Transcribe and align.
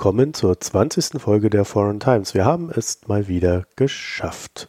Willkommen 0.00 0.32
zur 0.32 0.58
20. 0.58 1.20
Folge 1.20 1.50
der 1.50 1.66
Foreign 1.66 2.00
Times. 2.00 2.32
Wir 2.32 2.46
haben 2.46 2.70
es 2.74 3.00
mal 3.06 3.28
wieder 3.28 3.66
geschafft. 3.76 4.66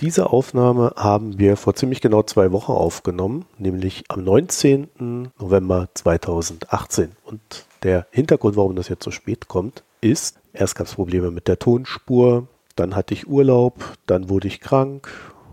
Diese 0.00 0.28
Aufnahme 0.28 0.92
haben 0.96 1.38
wir 1.38 1.56
vor 1.56 1.74
ziemlich 1.74 2.02
genau 2.02 2.24
zwei 2.24 2.52
Wochen 2.52 2.72
aufgenommen, 2.72 3.46
nämlich 3.56 4.04
am 4.08 4.22
19. 4.22 5.30
November 5.38 5.88
2018. 5.94 7.12
Und 7.24 7.40
der 7.84 8.06
Hintergrund, 8.10 8.54
warum 8.58 8.76
das 8.76 8.90
jetzt 8.90 9.02
so 9.02 9.10
spät 9.10 9.48
kommt, 9.48 9.82
ist, 10.02 10.38
erst 10.52 10.74
gab 10.74 10.88
es 10.88 10.94
Probleme 10.96 11.30
mit 11.30 11.48
der 11.48 11.58
Tonspur, 11.58 12.46
dann 12.76 12.94
hatte 12.94 13.14
ich 13.14 13.28
Urlaub, 13.28 13.82
dann 14.04 14.28
wurde 14.28 14.48
ich 14.48 14.60
krank 14.60 15.08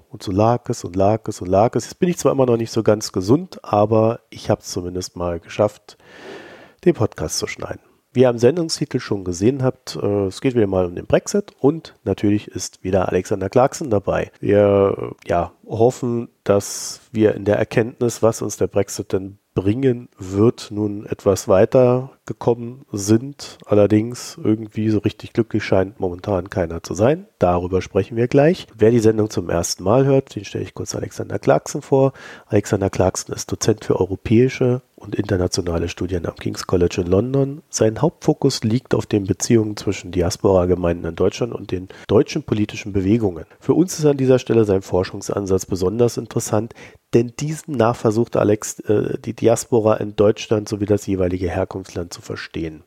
und 0.10 0.22
so 0.22 0.34
lag 0.34 0.70
es 0.70 0.84
und 0.84 0.98
lag 0.98 1.26
es 1.30 1.40
und 1.40 1.48
lag 1.48 1.76
es. 1.76 1.86
Jetzt 1.86 2.00
bin 2.00 2.10
ich 2.10 2.18
zwar 2.18 2.34
immer 2.34 2.46
noch 2.46 2.58
nicht 2.58 2.74
so 2.74 2.84
ganz 2.84 3.14
gesund, 3.14 3.64
aber 3.64 4.20
ich 4.32 4.50
habe 4.50 4.60
es 4.60 4.68
zumindest 4.68 5.16
mal 5.16 5.40
geschafft, 5.40 5.98
den 6.84 6.94
Podcast 6.94 7.38
zu 7.38 7.48
schneiden. 7.48 7.87
Wie 8.14 8.22
ihr 8.22 8.30
am 8.30 8.38
Sendungstitel 8.38 9.00
schon 9.00 9.24
gesehen 9.24 9.64
habt, 9.64 9.96
äh, 10.02 10.26
es 10.26 10.42
geht 10.42 10.56
wieder 10.56 10.68
mal 10.68 10.86
um 10.86 10.96
den 10.96 11.06
Brexit 11.06 11.54
und 11.60 11.96
natürlich 12.04 12.48
ist 12.48 12.84
wieder 12.84 13.10
Alexander 13.10 13.50
Clarkson 13.50 13.90
dabei. 13.90 14.32
Wir 14.40 15.14
ja, 15.26 15.52
hoffen, 15.66 16.30
dass 16.44 17.02
wir 17.12 17.36
in 17.36 17.46
der 17.46 17.58
Erkenntnis, 17.58 18.24
was 18.24 18.42
uns 18.42 18.58
der 18.58 18.68
Brexit 18.68 19.14
denn 19.14 19.40
bringen 19.58 20.08
wird, 20.20 20.70
nun 20.70 21.08
etwas 21.08 21.48
weiter 21.48 22.12
gekommen 22.28 22.86
sind. 22.92 23.58
Allerdings 23.66 24.38
irgendwie 24.42 24.92
so 24.92 25.00
richtig 25.00 25.34
glücklich 25.34 25.64
scheint 25.64 26.00
momentan 26.00 26.52
keiner 26.52 26.84
zu 26.84 26.94
sein. 26.94 27.26
Darüber 27.40 27.82
sprechen 27.82 28.18
wir 28.18 28.28
gleich. 28.28 28.68
Wer 28.78 28.92
die 28.92 29.00
Sendung 29.00 29.32
zum 29.32 29.50
ersten 29.50 29.84
Mal 29.84 30.06
hört, 30.06 30.36
den 30.36 30.46
stelle 30.46 30.64
ich 30.64 30.76
kurz 30.76 30.94
Alexander 30.94 31.40
Clarkson 31.40 31.82
vor. 31.82 32.14
Alexander 32.46 32.92
Clarkson 32.92 33.36
ist 33.36 33.52
Dozent 33.52 33.84
für 33.84 34.00
europäische 34.00 34.84
und 34.98 35.16
internationale 35.16 35.90
Studien 35.90 36.26
am 36.26 36.36
King's 36.36 36.66
College 36.66 37.02
in 37.02 37.08
London. 37.08 37.62
Sein 37.70 38.02
Hauptfokus 38.02 38.64
liegt 38.64 38.96
auf 38.96 39.06
den 39.06 39.26
Beziehungen 39.26 39.78
zwischen 39.78 40.12
Diaspora-Gemeinden 40.12 41.06
in 41.06 41.16
Deutschland 41.16 41.54
und 41.54 41.72
den 41.72 41.88
deutschen 42.08 42.44
politischen 42.44 42.94
Bewegungen. 42.94 43.46
Für 43.60 43.74
uns 43.74 43.98
ist 43.98 44.06
an 44.06 44.18
dieser 44.18 44.40
Stelle 44.40 44.66
sein 44.66 44.82
Forschungsansatz 44.82 45.68
besonders 45.68 46.18
interessant, 46.18 46.74
denn 47.14 47.32
diesen 47.40 47.76
nach 47.76 47.96
versuchte 47.96 48.40
Alex 48.40 48.80
äh, 48.82 49.18
die 49.24 49.34
Diaspora 49.34 49.96
in 49.98 50.16
Deutschland 50.16 50.68
sowie 50.68 50.86
das 50.86 51.06
jeweilige 51.06 51.50
Herkunftsland 51.50 52.12
zu 52.12 52.22
verstehen. 52.22 52.84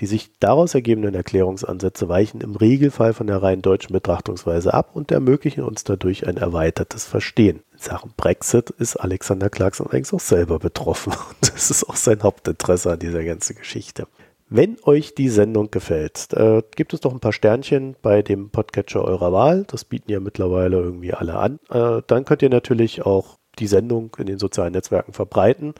Die 0.00 0.06
sich 0.06 0.30
daraus 0.40 0.74
ergebenden 0.74 1.14
Erklärungsansätze 1.14 2.08
weichen 2.08 2.40
im 2.40 2.56
Regelfall 2.56 3.14
von 3.14 3.28
der 3.28 3.42
rein 3.42 3.62
deutschen 3.62 3.92
Betrachtungsweise 3.92 4.74
ab 4.74 4.90
und 4.94 5.12
ermöglichen 5.12 5.62
uns 5.62 5.84
dadurch 5.84 6.26
ein 6.26 6.36
erweitertes 6.36 7.04
Verstehen. 7.04 7.60
Sachen 7.82 8.12
Brexit 8.16 8.70
ist 8.70 8.96
Alexander 8.96 9.50
Clarkson 9.50 9.86
allerdings 9.86 10.12
auch 10.14 10.20
selber 10.20 10.58
betroffen 10.58 11.12
und 11.12 11.36
das 11.54 11.70
ist 11.70 11.84
auch 11.88 11.96
sein 11.96 12.22
Hauptinteresse 12.22 12.92
an 12.92 12.98
dieser 12.98 13.24
ganzen 13.24 13.56
Geschichte. 13.56 14.06
Wenn 14.54 14.76
euch 14.84 15.14
die 15.14 15.30
Sendung 15.30 15.70
gefällt, 15.70 16.28
äh, 16.34 16.62
gibt 16.76 16.92
es 16.92 17.00
doch 17.00 17.12
ein 17.12 17.20
paar 17.20 17.32
Sternchen 17.32 17.96
bei 18.02 18.20
dem 18.20 18.50
Podcatcher 18.50 19.02
eurer 19.02 19.32
Wahl. 19.32 19.64
Das 19.66 19.86
bieten 19.86 20.10
ja 20.10 20.20
mittlerweile 20.20 20.76
irgendwie 20.76 21.14
alle 21.14 21.36
an. 21.36 21.58
Äh, 21.70 22.02
dann 22.06 22.26
könnt 22.26 22.42
ihr 22.42 22.50
natürlich 22.50 23.00
auch 23.00 23.38
die 23.58 23.66
Sendung 23.66 24.14
in 24.18 24.26
den 24.26 24.38
sozialen 24.38 24.72
Netzwerken 24.72 25.14
verbreiten. 25.14 25.74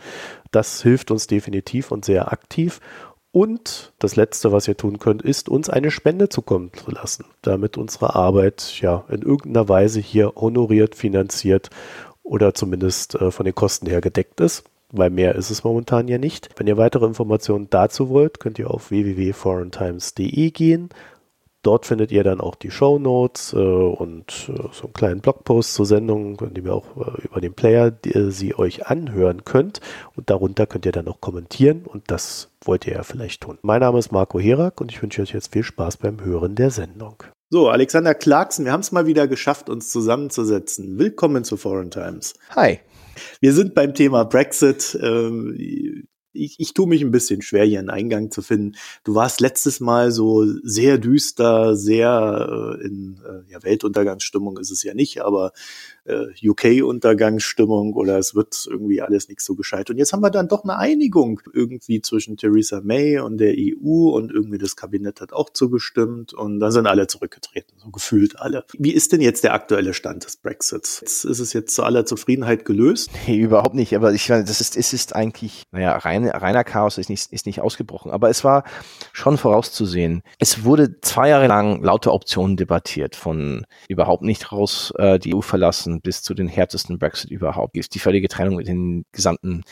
Das 0.52 0.82
hilft 0.82 1.10
uns 1.10 1.26
definitiv 1.26 1.90
und 1.90 2.06
sehr 2.06 2.32
aktiv. 2.32 2.80
Und 3.32 3.94
das 3.98 4.14
Letzte, 4.14 4.52
was 4.52 4.68
ihr 4.68 4.76
tun 4.76 4.98
könnt, 4.98 5.22
ist, 5.22 5.48
uns 5.48 5.70
eine 5.70 5.90
Spende 5.90 6.28
zukommen 6.28 6.70
zu 6.74 6.90
lassen, 6.90 7.24
damit 7.40 7.78
unsere 7.78 8.14
Arbeit 8.14 8.78
ja 8.80 9.04
in 9.08 9.22
irgendeiner 9.22 9.70
Weise 9.70 10.00
hier 10.00 10.34
honoriert, 10.36 10.94
finanziert 10.94 11.70
oder 12.22 12.52
zumindest 12.52 13.14
äh, 13.14 13.30
von 13.30 13.46
den 13.46 13.54
Kosten 13.54 13.86
her 13.86 14.02
gedeckt 14.02 14.40
ist, 14.40 14.64
weil 14.90 15.08
mehr 15.08 15.34
ist 15.34 15.50
es 15.50 15.64
momentan 15.64 16.08
ja 16.08 16.18
nicht. 16.18 16.50
Wenn 16.56 16.66
ihr 16.66 16.76
weitere 16.76 17.06
Informationen 17.06 17.68
dazu 17.70 18.10
wollt, 18.10 18.38
könnt 18.38 18.58
ihr 18.58 18.70
auf 18.70 18.90
www.foreigntimes.de 18.90 20.50
gehen. 20.50 20.90
Dort 21.62 21.86
findet 21.86 22.10
ihr 22.10 22.24
dann 22.24 22.40
auch 22.40 22.56
die 22.56 22.72
Show 22.72 22.98
Notes 22.98 23.52
äh, 23.52 23.56
und 23.56 24.48
äh, 24.48 24.68
so 24.72 24.84
einen 24.84 24.92
kleinen 24.94 25.20
Blogpost 25.20 25.74
zur 25.74 25.86
Sendung, 25.86 26.40
in 26.40 26.54
dem 26.54 26.66
ihr 26.66 26.74
auch 26.74 26.96
äh, 26.96 27.22
über 27.22 27.40
den 27.40 27.54
Player 27.54 27.92
die, 27.92 28.14
äh, 28.14 28.30
sie 28.32 28.56
euch 28.56 28.88
anhören 28.88 29.44
könnt. 29.44 29.80
Und 30.16 30.28
darunter 30.28 30.66
könnt 30.66 30.86
ihr 30.86 30.92
dann 30.92 31.06
auch 31.06 31.20
kommentieren 31.20 31.82
und 31.84 32.10
das 32.10 32.50
wollt 32.64 32.86
ihr 32.88 32.94
ja 32.94 33.04
vielleicht 33.04 33.42
tun. 33.42 33.58
Mein 33.62 33.80
Name 33.80 34.00
ist 34.00 34.10
Marco 34.10 34.40
Herak 34.40 34.80
und 34.80 34.90
ich 34.90 35.00
wünsche 35.00 35.22
euch 35.22 35.32
jetzt 35.32 35.52
viel 35.52 35.62
Spaß 35.62 35.98
beim 35.98 36.24
Hören 36.24 36.56
der 36.56 36.70
Sendung. 36.70 37.22
So, 37.50 37.68
Alexander 37.68 38.14
Clarkson, 38.14 38.64
wir 38.64 38.72
haben 38.72 38.80
es 38.80 38.90
mal 38.90 39.06
wieder 39.06 39.28
geschafft, 39.28 39.68
uns 39.68 39.90
zusammenzusetzen. 39.90 40.98
Willkommen 40.98 41.44
zu 41.44 41.56
Foreign 41.56 41.90
Times. 41.90 42.34
Hi. 42.56 42.80
Wir 43.40 43.52
sind 43.52 43.74
beim 43.74 43.94
Thema 43.94 44.24
Brexit. 44.24 44.98
Ähm, 45.00 46.08
ich, 46.32 46.58
ich 46.58 46.74
tue 46.74 46.88
mich 46.88 47.02
ein 47.02 47.10
bisschen 47.10 47.42
schwer, 47.42 47.64
hier 47.64 47.78
einen 47.78 47.90
Eingang 47.90 48.30
zu 48.30 48.42
finden. 48.42 48.76
Du 49.04 49.14
warst 49.14 49.40
letztes 49.40 49.80
Mal 49.80 50.10
so 50.10 50.44
sehr 50.62 50.98
düster, 50.98 51.76
sehr 51.76 52.78
äh, 52.80 52.86
in 52.86 53.20
äh, 53.24 53.52
ja, 53.52 53.62
Weltuntergangsstimmung 53.62 54.58
ist 54.58 54.70
es 54.70 54.82
ja 54.82 54.94
nicht, 54.94 55.22
aber 55.22 55.52
äh, 56.04 56.26
UK-Untergangsstimmung 56.48 57.94
oder 57.94 58.18
es 58.18 58.34
wird 58.34 58.66
irgendwie 58.68 59.02
alles 59.02 59.28
nicht 59.28 59.40
so 59.40 59.54
gescheit. 59.54 59.90
Und 59.90 59.98
jetzt 59.98 60.12
haben 60.12 60.22
wir 60.22 60.30
dann 60.30 60.48
doch 60.48 60.64
eine 60.64 60.76
Einigung 60.76 61.40
irgendwie 61.52 62.00
zwischen 62.00 62.36
Theresa 62.36 62.80
May 62.82 63.18
und 63.20 63.38
der 63.38 63.54
EU 63.56 64.10
und 64.10 64.32
irgendwie 64.32 64.58
das 64.58 64.76
Kabinett 64.76 65.20
hat 65.20 65.32
auch 65.32 65.50
zugestimmt 65.50 66.32
und 66.34 66.58
dann 66.58 66.72
sind 66.72 66.86
alle 66.86 67.06
zurückgetreten, 67.06 67.74
so 67.78 67.90
gefühlt 67.90 68.40
alle. 68.40 68.64
Wie 68.78 68.92
ist 68.92 69.12
denn 69.12 69.20
jetzt 69.20 69.44
der 69.44 69.54
aktuelle 69.54 69.94
Stand 69.94 70.24
des 70.24 70.36
Brexits? 70.36 71.00
Jetzt 71.00 71.24
ist 71.24 71.38
es 71.38 71.52
jetzt 71.52 71.74
zu 71.74 71.82
aller 71.82 72.04
Zufriedenheit 72.04 72.64
gelöst? 72.64 73.10
Nee, 73.26 73.38
überhaupt 73.38 73.74
nicht. 73.74 73.94
Aber 73.94 74.12
ich 74.12 74.28
meine, 74.28 74.44
das 74.44 74.60
ist, 74.60 74.76
es 74.76 74.92
ist 74.92 75.14
eigentlich, 75.14 75.64
naja, 75.70 75.96
rein, 75.96 76.21
reiner 76.26 76.64
Chaos 76.64 76.98
ist 76.98 77.08
nicht, 77.08 77.32
ist 77.32 77.46
nicht 77.46 77.60
ausgebrochen. 77.60 78.10
Aber 78.10 78.30
es 78.30 78.44
war 78.44 78.64
schon 79.12 79.38
vorauszusehen. 79.38 80.22
Es 80.38 80.64
wurde 80.64 81.00
zwei 81.00 81.28
Jahre 81.28 81.46
lang 81.46 81.82
lauter 81.82 82.12
Optionen 82.12 82.56
debattiert, 82.56 83.16
von 83.16 83.66
überhaupt 83.88 84.22
nicht 84.22 84.52
raus 84.52 84.92
äh, 84.98 85.18
die 85.18 85.34
EU 85.34 85.40
verlassen 85.40 86.00
bis 86.00 86.22
zu 86.22 86.34
den 86.34 86.48
härtesten 86.48 86.98
Brexit 86.98 87.30
überhaupt. 87.30 87.76
Die 87.94 87.98
völlige 87.98 88.28
Trennung 88.28 88.56
mit 88.56 88.68
den 88.68 89.04
gesamten 89.12 89.62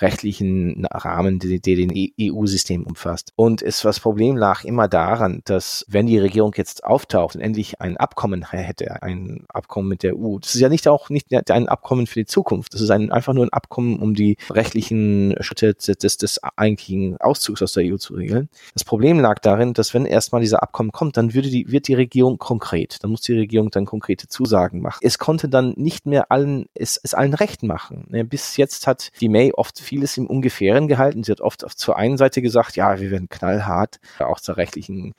rechtlichen 0.00 0.86
Rahmen, 0.86 1.38
die 1.38 1.60
den 1.60 1.92
EU-System 2.20 2.84
umfasst. 2.84 3.32
Und 3.36 3.62
es, 3.62 3.82
das 3.82 4.00
Problem 4.00 4.36
lag 4.36 4.64
immer 4.64 4.88
daran, 4.88 5.42
dass 5.44 5.84
wenn 5.88 6.06
die 6.06 6.18
Regierung 6.18 6.52
jetzt 6.56 6.84
auftaucht 6.84 7.36
und 7.36 7.40
endlich 7.40 7.80
ein 7.80 7.96
Abkommen 7.96 8.50
hätte, 8.50 9.02
ein 9.02 9.44
Abkommen 9.48 9.88
mit 9.88 10.02
der 10.02 10.16
EU, 10.16 10.38
das 10.38 10.54
ist 10.54 10.60
ja 10.60 10.68
nicht 10.68 10.88
auch 10.88 11.10
nicht 11.10 11.32
ein 11.50 11.68
Abkommen 11.68 12.06
für 12.06 12.20
die 12.20 12.26
Zukunft, 12.26 12.74
das 12.74 12.80
ist 12.80 12.90
ein, 12.90 13.10
einfach 13.10 13.32
nur 13.32 13.44
ein 13.44 13.52
Abkommen, 13.52 13.98
um 13.98 14.14
die 14.14 14.36
rechtlichen 14.50 15.34
Schritte 15.40 15.76
des, 16.02 16.16
des 16.16 16.42
eigentlichen 16.42 17.16
Auszugs 17.18 17.62
aus 17.62 17.72
der 17.72 17.84
EU 17.84 17.96
zu 17.96 18.14
regeln. 18.14 18.48
Das 18.74 18.84
Problem 18.84 19.20
lag 19.20 19.38
darin, 19.38 19.72
dass 19.72 19.94
wenn 19.94 20.06
erstmal 20.06 20.40
dieser 20.40 20.62
Abkommen 20.62 20.92
kommt, 20.92 21.16
dann 21.16 21.34
würde 21.34 21.50
die, 21.50 21.70
wird 21.70 21.88
die 21.88 21.94
Regierung 21.94 22.38
konkret. 22.38 23.02
Dann 23.02 23.10
muss 23.10 23.22
die 23.22 23.34
Regierung 23.34 23.70
dann 23.70 23.84
konkrete 23.84 24.28
Zusagen 24.28 24.80
machen. 24.80 25.00
Es 25.02 25.18
konnte 25.18 25.48
dann 25.48 25.74
nicht 25.76 26.06
mehr 26.06 26.30
allen, 26.30 26.66
es, 26.74 26.98
es 27.02 27.14
allen 27.14 27.34
recht 27.34 27.62
machen. 27.62 28.06
Bis 28.28 28.56
jetzt 28.56 28.86
hat 28.86 29.10
die 29.20 29.28
May 29.28 29.52
oft 29.52 29.78
vieles 29.78 30.16
im 30.16 30.26
Ungefähren 30.26 30.88
gehalten. 30.88 31.24
Sie 31.24 31.32
hat 31.32 31.40
oft 31.40 31.64
auf 31.64 31.76
zur 31.76 31.96
einen 31.96 32.16
Seite 32.16 32.42
gesagt, 32.42 32.76
ja, 32.76 33.00
wir 33.00 33.10
werden 33.10 33.28
knallhart, 33.28 34.00
auch 34.18 34.40
zur 34.40 34.56
rechtlichen 34.56 35.14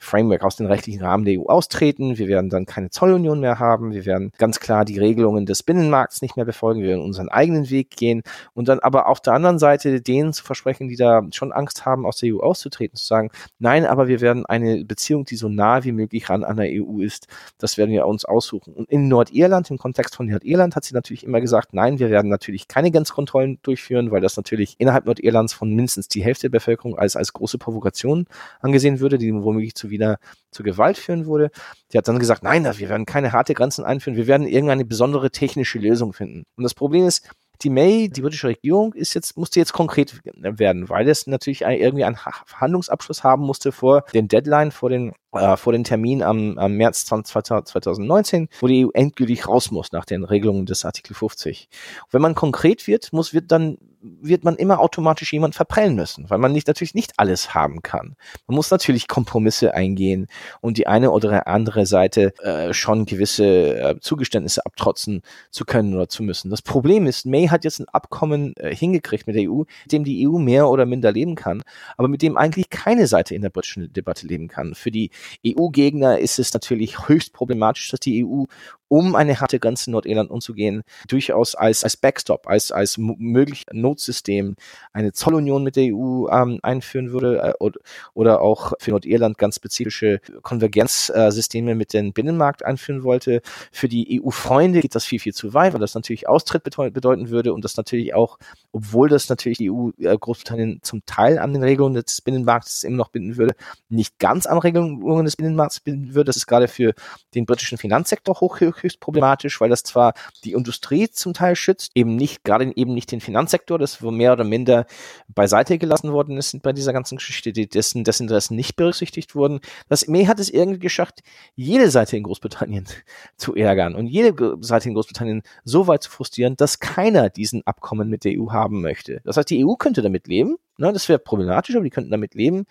Framework, 0.00 0.42
aus 0.42 0.56
den 0.56 0.66
rechtlichen 0.66 1.02
Rahmen 1.02 1.24
der 1.24 1.38
EU 1.38 1.44
austreten. 1.44 2.16
Wir 2.18 2.26
werden 2.26 2.50
dann 2.50 2.66
keine 2.66 2.90
Zollunion 2.90 3.38
mehr 3.38 3.58
haben. 3.58 3.92
Wir 3.92 4.06
werden 4.06 4.32
ganz 4.38 4.58
klar 4.58 4.84
die 4.84 4.98
Regelungen 4.98 5.46
des 5.46 5.62
Binnenmarkts 5.62 6.22
nicht 6.22 6.36
mehr 6.36 6.46
befolgen. 6.46 6.80
Wir 6.80 6.88
werden 6.88 7.04
unseren 7.04 7.28
eigenen 7.28 7.68
Weg 7.70 7.90
gehen 7.90 8.22
und 8.54 8.68
dann 8.68 8.80
aber 8.80 9.08
auf 9.08 9.20
der 9.20 9.34
anderen 9.34 9.58
Seite 9.58 10.00
denen 10.00 10.32
zu 10.32 10.42
versprechen, 10.42 10.88
die 10.88 10.96
da 10.96 11.22
schon 11.32 11.52
Angst 11.52 11.84
haben, 11.84 12.06
aus 12.06 12.16
der 12.16 12.34
EU 12.34 12.40
auszutreten, 12.40 12.96
zu 12.96 13.04
sagen, 13.04 13.30
nein, 13.58 13.84
aber 13.84 14.08
wir 14.08 14.20
werden 14.20 14.46
eine 14.46 14.84
Beziehung, 14.84 15.26
die 15.26 15.36
so 15.36 15.48
nah 15.48 15.84
wie 15.84 15.92
möglich 15.92 16.30
ran 16.30 16.44
an 16.44 16.56
der 16.56 16.70
EU 16.70 17.00
ist, 17.00 17.28
das 17.58 17.76
werden 17.76 17.90
wir 17.90 18.06
uns 18.06 18.24
aussuchen. 18.24 18.72
Und 18.72 18.88
in 18.88 19.08
Nordirland, 19.08 19.70
im 19.70 19.76
Kontext 19.76 20.16
von 20.16 20.26
Nordirland, 20.26 20.76
hat 20.76 20.84
sie 20.84 20.94
natürlich 20.94 21.24
immer 21.24 21.42
gesagt, 21.42 21.74
nein, 21.74 21.98
wir 21.98 22.08
werden 22.08 22.30
natürlich 22.30 22.68
keine 22.68 22.90
Grenzkontrollen 22.90 23.58
durchführen, 23.62 24.10
weil 24.10 24.22
das 24.22 24.36
natürlich 24.36 24.76
innerhalb 24.78 25.04
Nordirlands 25.04 25.52
von 25.52 25.74
mindestens 25.74 26.08
die 26.08 26.24
Hälfte 26.24 26.48
der 26.48 26.58
Bevölkerung 26.58 26.98
als, 26.98 27.16
als 27.16 27.34
große 27.34 27.58
Provokation 27.58 28.26
angesehen 28.60 29.00
würde, 29.00 29.18
die 29.18 29.34
womöglich 29.34 29.74
zu 29.74 29.89
wieder 29.90 30.18
zur 30.50 30.64
Gewalt 30.64 30.98
führen 30.98 31.26
würde. 31.26 31.50
Die 31.92 31.98
hat 31.98 32.08
dann 32.08 32.18
gesagt, 32.18 32.42
nein, 32.42 32.64
wir 32.64 32.88
werden 32.88 33.06
keine 33.06 33.32
harte 33.32 33.54
Grenzen 33.54 33.84
einführen, 33.84 34.16
wir 34.16 34.26
werden 34.26 34.46
irgendeine 34.46 34.84
besondere 34.84 35.30
technische 35.30 35.78
Lösung 35.78 36.12
finden. 36.12 36.44
Und 36.56 36.64
das 36.64 36.74
Problem 36.74 37.06
ist, 37.06 37.28
die 37.62 37.70
May, 37.70 38.08
die 38.08 38.22
britische 38.22 38.48
Regierung, 38.48 38.94
ist 38.94 39.14
jetzt, 39.14 39.36
musste 39.36 39.60
jetzt 39.60 39.72
konkret 39.72 40.20
werden, 40.24 40.88
weil 40.88 41.08
es 41.08 41.26
natürlich 41.26 41.62
irgendwie 41.62 42.04
einen 42.04 42.16
Verhandlungsabschluss 42.46 43.22
haben 43.22 43.44
musste 43.44 43.70
vor 43.72 44.04
den 44.14 44.28
Deadline, 44.28 44.70
vor 44.70 44.88
den, 44.88 45.12
äh, 45.32 45.56
vor 45.56 45.72
den 45.72 45.84
Termin 45.84 46.22
am, 46.22 46.56
am 46.58 46.74
März 46.76 47.04
2019, 47.04 48.48
wo 48.60 48.66
die 48.66 48.86
EU 48.86 48.90
endgültig 48.94 49.46
raus 49.46 49.70
muss 49.70 49.92
nach 49.92 50.06
den 50.06 50.24
Regelungen 50.24 50.66
des 50.66 50.84
Artikel 50.84 51.14
50. 51.14 51.68
Und 52.04 52.12
wenn 52.12 52.22
man 52.22 52.34
konkret 52.34 52.86
wird, 52.86 53.12
muss, 53.12 53.34
wird 53.34 53.52
dann 53.52 53.76
wird 54.02 54.44
man 54.44 54.56
immer 54.56 54.80
automatisch 54.80 55.32
jemand 55.32 55.54
verprellen 55.54 55.94
müssen, 55.94 56.28
weil 56.30 56.38
man 56.38 56.52
nicht 56.52 56.66
natürlich 56.66 56.94
nicht 56.94 57.12
alles 57.16 57.54
haben 57.54 57.82
kann. 57.82 58.16
Man 58.46 58.54
muss 58.54 58.70
natürlich 58.70 59.08
Kompromisse 59.08 59.74
eingehen 59.74 60.26
und 60.60 60.78
die 60.78 60.86
eine 60.86 61.10
oder 61.10 61.46
andere 61.46 61.86
Seite 61.86 62.32
äh, 62.38 62.72
schon 62.72 63.04
gewisse 63.04 63.44
äh, 63.78 64.00
Zugeständnisse 64.00 64.64
abtrotzen 64.64 65.22
zu 65.50 65.64
können 65.64 65.94
oder 65.94 66.08
zu 66.08 66.22
müssen. 66.22 66.50
Das 66.50 66.62
Problem 66.62 67.06
ist, 67.06 67.26
May 67.26 67.48
hat 67.48 67.64
jetzt 67.64 67.80
ein 67.80 67.88
Abkommen 67.88 68.54
äh, 68.56 68.74
hingekriegt 68.74 69.26
mit 69.26 69.36
der 69.36 69.50
EU, 69.50 69.58
mit 69.58 69.92
dem 69.92 70.04
die 70.04 70.26
EU 70.26 70.38
mehr 70.38 70.68
oder 70.68 70.86
minder 70.86 71.12
leben 71.12 71.34
kann, 71.34 71.62
aber 71.96 72.08
mit 72.08 72.22
dem 72.22 72.36
eigentlich 72.36 72.70
keine 72.70 73.06
Seite 73.06 73.34
in 73.34 73.42
der 73.42 73.50
britischen 73.50 73.92
Debatte 73.92 74.26
leben 74.26 74.48
kann. 74.48 74.74
Für 74.74 74.90
die 74.90 75.10
EU-Gegner 75.46 76.18
ist 76.18 76.38
es 76.38 76.52
natürlich 76.54 77.08
höchst 77.08 77.32
problematisch, 77.32 77.90
dass 77.90 78.00
die 78.00 78.24
EU 78.24 78.44
um 78.90 79.14
eine 79.14 79.40
harte 79.40 79.60
Grenze 79.60 79.88
in 79.88 79.92
Nordirland 79.92 80.30
umzugehen, 80.30 80.82
durchaus 81.06 81.54
als, 81.54 81.84
als 81.84 81.96
Backstop, 81.96 82.48
als, 82.48 82.72
als 82.72 82.98
möglich 82.98 83.64
Notsystem 83.72 84.56
eine 84.92 85.12
Zollunion 85.12 85.62
mit 85.62 85.76
der 85.76 85.94
EU 85.94 86.26
ähm, 86.28 86.58
einführen 86.62 87.12
würde 87.12 87.54
äh, 87.60 87.70
oder, 88.12 88.42
auch 88.42 88.72
für 88.80 88.90
Nordirland 88.90 89.38
ganz 89.38 89.56
spezifische 89.56 90.20
Konvergenzsysteme 90.42 91.70
äh, 91.70 91.74
mit 91.76 91.94
dem 91.94 92.12
Binnenmarkt 92.12 92.64
einführen 92.64 93.04
wollte. 93.04 93.42
Für 93.70 93.88
die 93.88 94.20
EU-Freunde 94.20 94.80
geht 94.80 94.96
das 94.96 95.04
viel, 95.04 95.20
viel 95.20 95.34
zu 95.34 95.54
weit, 95.54 95.72
weil 95.72 95.80
das 95.80 95.94
natürlich 95.94 96.28
Austritt 96.28 96.64
bedeuten 96.64 97.30
würde 97.30 97.54
und 97.54 97.64
das 97.64 97.76
natürlich 97.76 98.12
auch, 98.12 98.38
obwohl 98.72 99.08
das 99.08 99.28
natürlich 99.28 99.58
die 99.58 99.70
EU 99.70 99.90
äh, 99.98 100.16
Großbritannien 100.16 100.80
zum 100.82 101.04
Teil 101.06 101.38
an 101.38 101.52
den 101.52 101.62
Regelungen 101.62 101.94
des 101.94 102.20
Binnenmarkts 102.20 102.84
immer 102.84 102.98
noch 102.98 103.08
binden 103.08 103.36
würde, 103.36 103.54
nicht 103.88 104.18
ganz 104.18 104.46
an 104.46 104.58
Regelungen 104.58 105.24
des 105.24 105.36
Binnenmarkts 105.36 105.80
binden 105.80 106.14
würde. 106.14 106.26
Das 106.26 106.36
ist 106.36 106.46
gerade 106.46 106.68
für 106.68 106.94
den 107.34 107.46
britischen 107.46 107.78
Finanzsektor 107.78 108.40
hoch, 108.40 108.60
höchst 108.60 109.00
problematisch, 109.00 109.60
weil 109.60 109.70
das 109.70 109.82
zwar 109.82 110.14
die 110.44 110.52
Industrie 110.52 111.10
zum 111.10 111.34
Teil 111.34 111.56
schützt, 111.56 111.90
eben 111.94 112.16
nicht, 112.16 112.44
gerade 112.44 112.70
eben 112.76 112.94
nicht 112.94 113.10
den 113.10 113.20
Finanzsektor, 113.20 113.78
das 113.78 114.02
wo 114.02 114.10
mehr 114.10 114.32
oder 114.32 114.44
minder 114.44 114.86
beiseite 115.28 115.78
gelassen 115.78 116.12
worden 116.12 116.36
ist 116.36 116.60
bei 116.62 116.72
dieser 116.72 116.92
ganzen 116.92 117.16
Geschichte, 117.16 117.52
die 117.52 117.68
dessen, 117.68 118.04
dessen 118.04 118.24
Interessen 118.24 118.56
nicht 118.56 118.76
berücksichtigt 118.76 119.34
wurden. 119.34 119.60
Das 119.88 120.06
May 120.06 120.26
hat 120.26 120.38
es 120.38 120.50
irgendwie 120.50 120.78
geschafft, 120.78 121.20
jede 121.56 121.90
Seite 121.90 122.16
in 122.16 122.22
Großbritannien 122.22 122.86
zu 123.36 123.54
ärgern 123.56 123.94
und 123.94 124.06
jede 124.06 124.34
Seite 124.60 124.88
in 124.88 124.94
Großbritannien 124.94 125.42
so 125.64 125.86
weit 125.86 126.04
zu 126.04 126.10
frustrieren, 126.10 126.56
dass 126.56 126.78
keiner 126.78 127.30
diesen 127.30 127.66
Abkommen 127.66 128.08
mit 128.08 128.24
der 128.24 128.38
EU 128.38 128.50
haben 128.60 128.80
möchte. 128.80 129.20
Das 129.24 129.36
heißt, 129.36 129.50
die 129.50 129.64
EU 129.64 129.74
könnte 129.74 130.02
damit 130.02 130.28
leben, 130.28 130.56
Ne, 130.80 130.94
das 130.94 131.10
wäre 131.10 131.18
problematisch, 131.18 131.74
aber 131.74 131.84
die 131.84 131.90
könnten 131.90 132.10
damit 132.10 132.34
leben. 132.34 132.64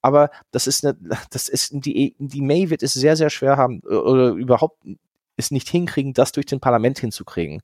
Aber 0.00 0.30
das 0.52 0.68
ist 0.68 0.84
eine, 0.84 0.96
das 1.30 1.48
ist 1.48 1.72
die, 1.72 2.14
die 2.18 2.40
May 2.40 2.70
wird 2.70 2.84
es 2.84 2.94
sehr, 2.94 3.16
sehr 3.16 3.28
schwer 3.28 3.56
haben 3.56 3.80
oder 3.80 4.30
überhaupt 4.30 4.78
es 5.36 5.50
nicht 5.50 5.68
hinkriegen, 5.68 6.14
das 6.14 6.32
durch 6.32 6.46
den 6.46 6.60
Parlament 6.60 6.98
hinzukriegen. 6.98 7.60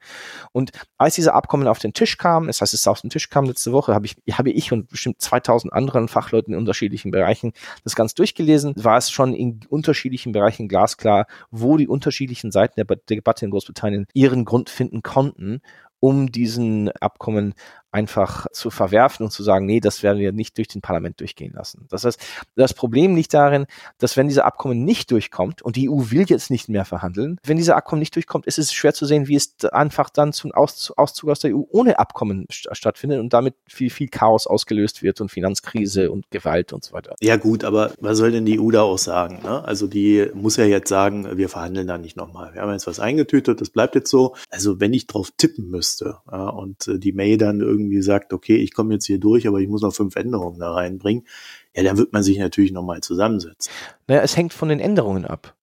Und 0.51 0.73
als 0.99 1.15
diese 1.15 1.33
Abkommen 1.33 1.67
auf 1.69 1.79
den 1.79 1.95
Tisch 1.95 2.19
kamen, 2.19 2.49
das 2.49 2.61
heißt, 2.61 2.75
es 2.75 2.87
auf 2.87 3.01
den 3.01 3.11
Tisch 3.11 3.31
kam 3.31 3.47
letzte 3.47 3.73
Woche, 3.73 3.95
habe 3.95 4.07
ich, 4.07 4.17
habe 4.33 4.51
ich 4.51 4.73
und 4.73 4.89
bestimmt 4.89 5.21
2000 5.21 5.73
anderen 5.73 6.09
Fachleuten 6.09 6.53
in 6.53 6.59
unterschiedlichen 6.59 7.11
Bereichen 7.11 7.53
das 7.85 7.95
ganz 7.95 8.15
durchgelesen, 8.15 8.75
war 8.77 8.99
es 8.99 9.11
schon 9.11 9.33
in 9.33 9.61
unterschiedlichen 9.69 10.33
Bereichen 10.33 10.69
glasklar, 10.69 11.27
wo 11.51 11.77
die 11.77 11.89
unterschiedlichen 11.89 12.53
Seiten 12.53 12.75
der 12.77 12.97
Debatte 13.09 13.45
in 13.45 13.51
Großbritannien 13.51 14.07
ihren 14.13 14.45
Grund 14.45 14.69
finden 14.69 15.03
konnten, 15.03 15.63
um 16.03 16.33
diesen 16.33 16.91
Abkommen 17.01 17.55
einfach 17.93 18.47
zu 18.53 18.71
verwerfen 18.71 19.25
und 19.25 19.31
zu 19.31 19.43
sagen, 19.43 19.67
nee, 19.67 19.81
das 19.81 20.03
werden 20.03 20.19
wir 20.19 20.33
nicht 20.33 20.57
durch 20.57 20.69
den 20.69 20.81
Parlament 20.81 21.21
durchgehen 21.21 21.53
lassen. 21.53 21.87
Das 21.91 22.05
heißt, 22.05 22.19
das 22.57 22.73
Problem 22.75 23.15
liegt 23.15 23.35
darin, 23.35 23.67
dass 23.99 24.17
wenn 24.17 24.29
dieser 24.29 24.47
Abkommen 24.47 24.85
nicht 24.85 25.11
durchkommt 25.11 25.63
und 25.63 25.77
die 25.77 25.91
EU 25.91 26.11
will 26.11 26.25
jetzt 26.27 26.51
nicht 26.51 26.69
mehr 26.69 26.87
verhandeln, 26.87 27.39
wenn 27.45 27.59
dieser 27.59 27.77
Abkommen 27.77 28.01
nicht 28.01 28.15
durchkommt, 28.15 28.47
ist 28.47 28.59
es 28.59 28.73
schwer 28.73 28.95
zu 28.95 29.05
sehen, 29.05 29.29
wie 29.29 29.37
es 29.37 29.55
einfach 29.67 30.09
dann 30.09 30.33
zum 30.33 30.53
Auszug 30.53 31.29
aus 31.29 31.41
der 31.41 31.55
EU 31.55 31.63
ohne 31.71 31.99
Abkommen 31.99 32.47
stattfindet 32.49 33.21
und 33.21 33.33
damit 33.33 33.55
viel, 33.69 33.91
viel 33.91 34.09
Chaos 34.09 34.47
ausgelöst 34.47 35.03
wird 35.03 35.21
und 35.21 35.31
Finanzkrise 35.31 36.11
und 36.11 36.31
Gewalt 36.31 36.73
und 36.73 36.85
so 36.85 36.95
weiter. 36.95 37.15
Ja 37.21 37.37
gut, 37.37 37.63
aber 37.63 37.93
was 38.01 38.17
soll 38.17 38.33
denn 38.33 38.47
die 38.47 38.59
EU 38.59 38.71
da 38.71 38.83
auch 38.83 38.99
sagen? 38.99 39.41
Ne? 39.43 39.63
Also 39.65 39.87
die 39.87 40.31
muss 40.33 40.57
ja 40.57 40.65
jetzt 40.65 40.89
sagen, 40.89 41.37
wir 41.37 41.51
verhandeln 41.51 41.87
da 41.87 41.99
nicht 41.99 42.17
nochmal. 42.17 42.55
Wir 42.55 42.63
haben 42.63 42.73
jetzt 42.73 42.87
was 42.87 43.01
eingetütet, 43.01 43.61
das 43.61 43.69
bleibt 43.69 43.95
jetzt 43.95 44.11
so. 44.11 44.35
Also 44.49 44.81
wenn 44.81 44.95
ich 44.95 45.07
drauf 45.07 45.31
tippen 45.37 45.69
müsste 45.69 46.17
ja, 46.31 46.49
und 46.49 46.89
äh, 46.89 46.99
die 46.99 47.13
May 47.13 47.37
dann 47.37 47.61
irgendwie 47.61 47.82
irgendwie 47.83 48.03
sagt, 48.03 48.33
okay, 48.33 48.57
ich 48.57 48.73
komme 48.73 48.95
jetzt 48.95 49.07
hier 49.07 49.19
durch, 49.19 49.47
aber 49.47 49.59
ich 49.59 49.69
muss 49.69 49.83
noch 49.83 49.95
fünf 49.95 50.17
Änderungen 50.17 50.59
da 50.59 50.73
reinbringen, 50.73 51.27
ja, 51.75 51.83
dann 51.83 51.99
wird 51.99 52.13
man 52.13 52.23
sich 52.23 52.39
natürlich 52.39 52.73
nochmal 52.73 53.01
zusammensetzen. 53.01 53.73
Naja, 54.07 54.23
es 54.23 54.37
hängt 54.37 54.53
von 54.53 54.69
den 54.69 54.81
Änderungen 54.81 55.25
ab. 55.25 55.57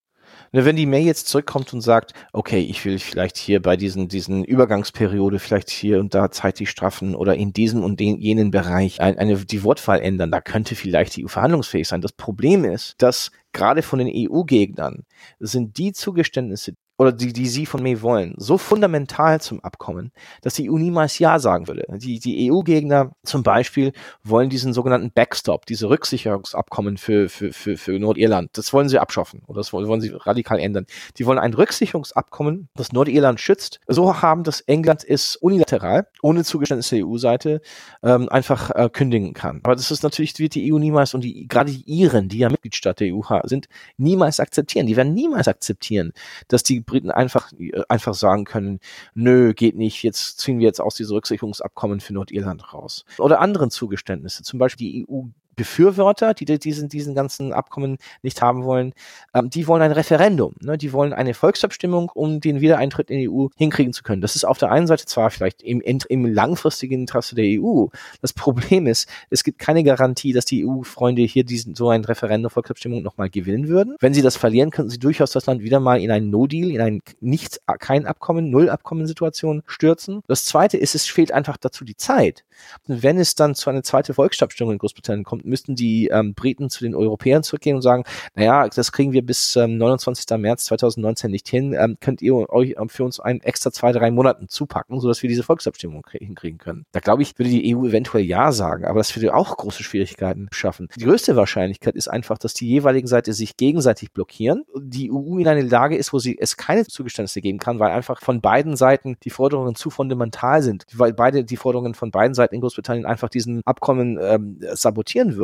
Wenn 0.51 0.75
die 0.75 0.87
May 0.87 1.03
jetzt 1.03 1.27
zurückkommt 1.27 1.73
und 1.73 1.81
sagt, 1.81 2.13
okay, 2.33 2.59
ich 2.59 2.83
will 2.83 2.97
vielleicht 2.97 3.37
hier 3.37 3.61
bei 3.61 3.77
diesen, 3.77 4.07
diesen 4.07 4.43
Übergangsperiode 4.43 5.37
vielleicht 5.37 5.69
hier 5.69 5.99
und 5.99 6.15
da 6.15 6.31
zeitlich 6.31 6.71
straffen 6.71 7.13
oder 7.13 7.35
in 7.35 7.53
diesem 7.53 7.83
und 7.83 7.99
den, 7.99 8.19
jenen 8.19 8.49
Bereich 8.49 8.99
eine, 8.99 9.19
eine, 9.19 9.37
die 9.45 9.63
Wortwahl 9.63 9.99
ändern, 9.99 10.31
da 10.31 10.41
könnte 10.41 10.73
vielleicht 10.73 11.15
die 11.15 11.25
EU 11.25 11.27
verhandlungsfähig 11.27 11.87
sein. 11.87 12.01
Das 12.01 12.13
Problem 12.13 12.65
ist, 12.65 12.95
dass 12.97 13.31
gerade 13.53 13.83
von 13.83 13.99
den 13.99 14.09
EU-Gegnern 14.11 15.03
sind 15.39 15.77
die 15.77 15.93
Zugeständnisse, 15.93 16.73
oder 16.99 17.13
die, 17.13 17.31
die 17.31 17.47
sie 17.47 17.65
von 17.65 17.81
mir 17.81 18.01
wollen, 18.01 18.35
so 18.37 18.57
fundamental 18.57 19.39
zum 19.39 19.61
Abkommen, 19.63 20.11
dass 20.41 20.55
die 20.55 20.69
EU 20.69 20.77
niemals 20.77 21.17
Ja 21.17 21.39
sagen 21.39 21.69
würde. 21.69 21.85
Die, 21.97 22.19
die 22.19 22.51
EU-Gegner 22.51 23.11
zum 23.23 23.41
Beispiel 23.41 23.93
wollen 24.25 24.49
diesen 24.49 24.73
sogenannten 24.73 25.09
Backstop, 25.09 25.65
diese 25.65 25.89
Rücksicherungsabkommen 25.89 26.97
für, 26.97 27.29
für, 27.29 27.53
für, 27.53 27.77
für 27.77 27.97
Nordirland, 27.97 28.49
das 28.57 28.73
wollen 28.73 28.89
sie 28.89 28.99
abschaffen 28.99 29.43
oder 29.47 29.61
das 29.61 29.71
wollen 29.71 30.01
sie 30.01 30.09
radikal 30.09 30.59
ändern. 30.59 30.85
Die 31.17 31.25
wollen 31.25 31.39
ein 31.39 31.53
Rücksicherungsabkommen, 31.53 32.67
das 32.75 32.91
Nordirland 32.91 33.39
schützt, 33.39 33.79
so 33.87 34.21
haben, 34.21 34.43
dass 34.43 34.59
England 34.61 35.05
es 35.07 35.37
unilateral, 35.37 36.05
ohne 36.21 36.43
Zugeständnis 36.43 36.89
der 36.89 37.07
EU-Seite, 37.07 37.61
ähm, 38.03 38.27
einfach 38.27 38.71
äh, 38.71 38.89
kündigen 38.89 39.33
kann. 39.33 39.61
Aber 39.63 39.75
das 39.77 39.89
ist 39.89 40.03
natürlich, 40.03 40.37
wird 40.37 40.53
die 40.53 40.73
EU 40.73 40.79
niemals 40.79 41.13
und 41.13 41.23
die, 41.23 41.47
gerade 41.47 41.71
die 41.71 41.83
Iren, 41.89 42.27
die 42.27 42.39
ja 42.39 42.49
Mitgliedstaat 42.49 42.99
der 42.99 43.15
EU 43.15 43.21
sind, 43.45 43.69
niemals 43.95 44.41
akzeptieren. 44.41 44.85
Die 44.85 44.97
werden 44.97 45.13
niemals 45.13 45.47
akzeptieren, 45.47 46.11
dass 46.49 46.63
die 46.63 46.81
Briten 46.89 47.11
einfach, 47.11 47.51
äh, 47.57 47.81
einfach 47.89 48.13
sagen 48.13 48.45
können, 48.45 48.79
nö, 49.13 49.53
geht 49.53 49.75
nicht, 49.75 50.03
jetzt 50.03 50.39
ziehen 50.39 50.59
wir 50.59 50.65
jetzt 50.65 50.81
aus 50.81 50.95
diesem 50.95 51.15
Rücksicherungsabkommen 51.15 51.99
für 51.99 52.13
Nordirland 52.13 52.73
raus. 52.73 53.05
Oder 53.17 53.39
anderen 53.39 53.69
Zugeständnisse, 53.69 54.43
zum 54.43 54.59
Beispiel 54.59 54.91
die 54.91 55.07
EU 55.09 55.23
Befürworter, 55.59 56.33
die 56.33 56.45
diesen, 56.45 56.87
diesen 56.87 57.13
ganzen 57.13 57.51
Abkommen 57.51 57.97
nicht 58.21 58.41
haben 58.41 58.63
wollen, 58.63 58.93
ähm, 59.33 59.49
die 59.49 59.67
wollen 59.67 59.81
ein 59.81 59.91
Referendum. 59.91 60.55
Ne? 60.61 60.77
Die 60.77 60.93
wollen 60.93 61.11
eine 61.11 61.33
Volksabstimmung, 61.33 62.09
um 62.13 62.39
den 62.39 62.61
Wiedereintritt 62.61 63.09
in 63.09 63.19
die 63.19 63.29
EU 63.29 63.47
hinkriegen 63.57 63.91
zu 63.91 64.03
können. 64.03 64.21
Das 64.21 64.37
ist 64.37 64.45
auf 64.45 64.57
der 64.57 64.71
einen 64.71 64.87
Seite 64.87 65.05
zwar 65.05 65.31
vielleicht 65.31 65.61
im, 65.61 65.81
im 65.81 66.25
langfristigen 66.25 67.01
Interesse 67.01 67.35
der 67.35 67.61
EU. 67.61 67.87
Das 68.21 68.31
Problem 68.31 68.87
ist, 68.87 69.09
es 69.29 69.43
gibt 69.43 69.59
keine 69.59 69.83
Garantie, 69.83 70.31
dass 70.31 70.45
die 70.45 70.65
EU-Freunde 70.65 71.23
hier 71.23 71.43
diesen, 71.43 71.75
so 71.75 71.89
ein 71.89 72.05
Referendum, 72.05 72.49
Volksabstimmung 72.49 73.03
nochmal 73.03 73.29
gewinnen 73.29 73.67
würden. 73.67 73.97
Wenn 73.99 74.13
sie 74.13 74.21
das 74.21 74.37
verlieren, 74.37 74.71
könnten 74.71 74.89
sie 74.89 74.99
durchaus 74.99 75.31
das 75.31 75.45
Land 75.45 75.61
wieder 75.61 75.81
mal 75.81 76.01
in 76.01 76.09
einen 76.09 76.29
No-Deal, 76.29 76.71
in 76.71 76.79
ein 76.79 77.01
nicht, 77.19 77.59
kein 77.79 78.05
Abkommen, 78.05 78.49
Null-Abkommen-Situation 78.49 79.61
stürzen. 79.67 80.21
Das 80.27 80.45
zweite 80.45 80.77
ist, 80.77 80.95
es 80.95 81.05
fehlt 81.05 81.33
einfach 81.33 81.57
dazu 81.57 81.83
die 81.83 81.97
Zeit. 81.97 82.45
Und 82.87 83.03
wenn 83.03 83.19
es 83.19 83.35
dann 83.35 83.55
zu 83.55 83.69
einer 83.69 83.83
zweiten 83.83 84.13
Volksabstimmung 84.13 84.73
in 84.73 84.79
Großbritannien 84.79 85.23
kommt, 85.23 85.45
müssten 85.49 85.75
die 85.75 86.07
ähm, 86.07 86.33
Briten 86.33 86.69
zu 86.69 86.83
den 86.83 86.95
Europäern 86.95 87.43
zurückgehen 87.43 87.75
und 87.75 87.81
sagen, 87.81 88.03
naja, 88.35 88.67
das 88.69 88.91
kriegen 88.91 89.11
wir 89.11 89.25
bis 89.25 89.55
ähm, 89.55 89.77
29. 89.77 90.37
März 90.37 90.65
2019 90.65 91.31
nicht 91.31 91.47
hin, 91.47 91.75
ähm, 91.77 91.97
könnt 91.99 92.21
ihr 92.21 92.49
euch 92.49 92.75
ähm, 92.79 92.89
für 92.89 93.03
uns 93.03 93.19
ein 93.19 93.41
extra 93.41 93.71
zwei, 93.71 93.91
drei 93.91 94.11
Monaten 94.11 94.47
zupacken, 94.47 94.99
sodass 94.99 95.21
wir 95.21 95.29
diese 95.29 95.43
Volksabstimmung 95.43 96.05
hinkriegen 96.11 96.57
können. 96.57 96.85
Da 96.91 96.99
glaube 96.99 97.23
ich, 97.23 97.37
würde 97.37 97.49
die 97.49 97.75
EU 97.75 97.85
eventuell 97.85 98.23
Ja 98.23 98.51
sagen, 98.51 98.85
aber 98.85 98.99
das 98.99 99.15
würde 99.15 99.33
auch 99.33 99.57
große 99.57 99.83
Schwierigkeiten 99.83 100.47
schaffen. 100.51 100.87
Die 100.95 101.03
größte 101.03 101.35
Wahrscheinlichkeit 101.35 101.95
ist 101.95 102.07
einfach, 102.07 102.37
dass 102.37 102.53
die 102.53 102.67
jeweiligen 102.67 103.07
Seite 103.07 103.33
sich 103.33 103.57
gegenseitig 103.57 104.13
blockieren, 104.13 104.63
die 104.77 105.11
EU 105.11 105.37
in 105.37 105.47
eine 105.47 105.61
Lage 105.61 105.97
ist, 105.97 106.13
wo 106.13 106.19
sie 106.19 106.37
es 106.39 106.57
keine 106.57 106.85
Zugeständnisse 106.85 107.41
geben 107.41 107.59
kann, 107.59 107.79
weil 107.79 107.91
einfach 107.91 108.21
von 108.21 108.41
beiden 108.41 108.75
Seiten 108.75 109.17
die 109.23 109.29
Forderungen 109.29 109.75
zu 109.75 109.89
fundamental 109.89 110.61
sind, 110.61 110.85
weil 110.93 111.13
beide 111.13 111.43
die 111.43 111.57
Forderungen 111.57 111.93
von 111.93 112.11
beiden 112.11 112.33
Seiten 112.33 112.55
in 112.55 112.61
Großbritannien 112.61 113.05
einfach 113.05 113.29
diesen 113.29 113.61
Abkommen 113.65 114.19
ähm, 114.21 114.59
sabotieren 114.73 115.35
würden 115.35 115.38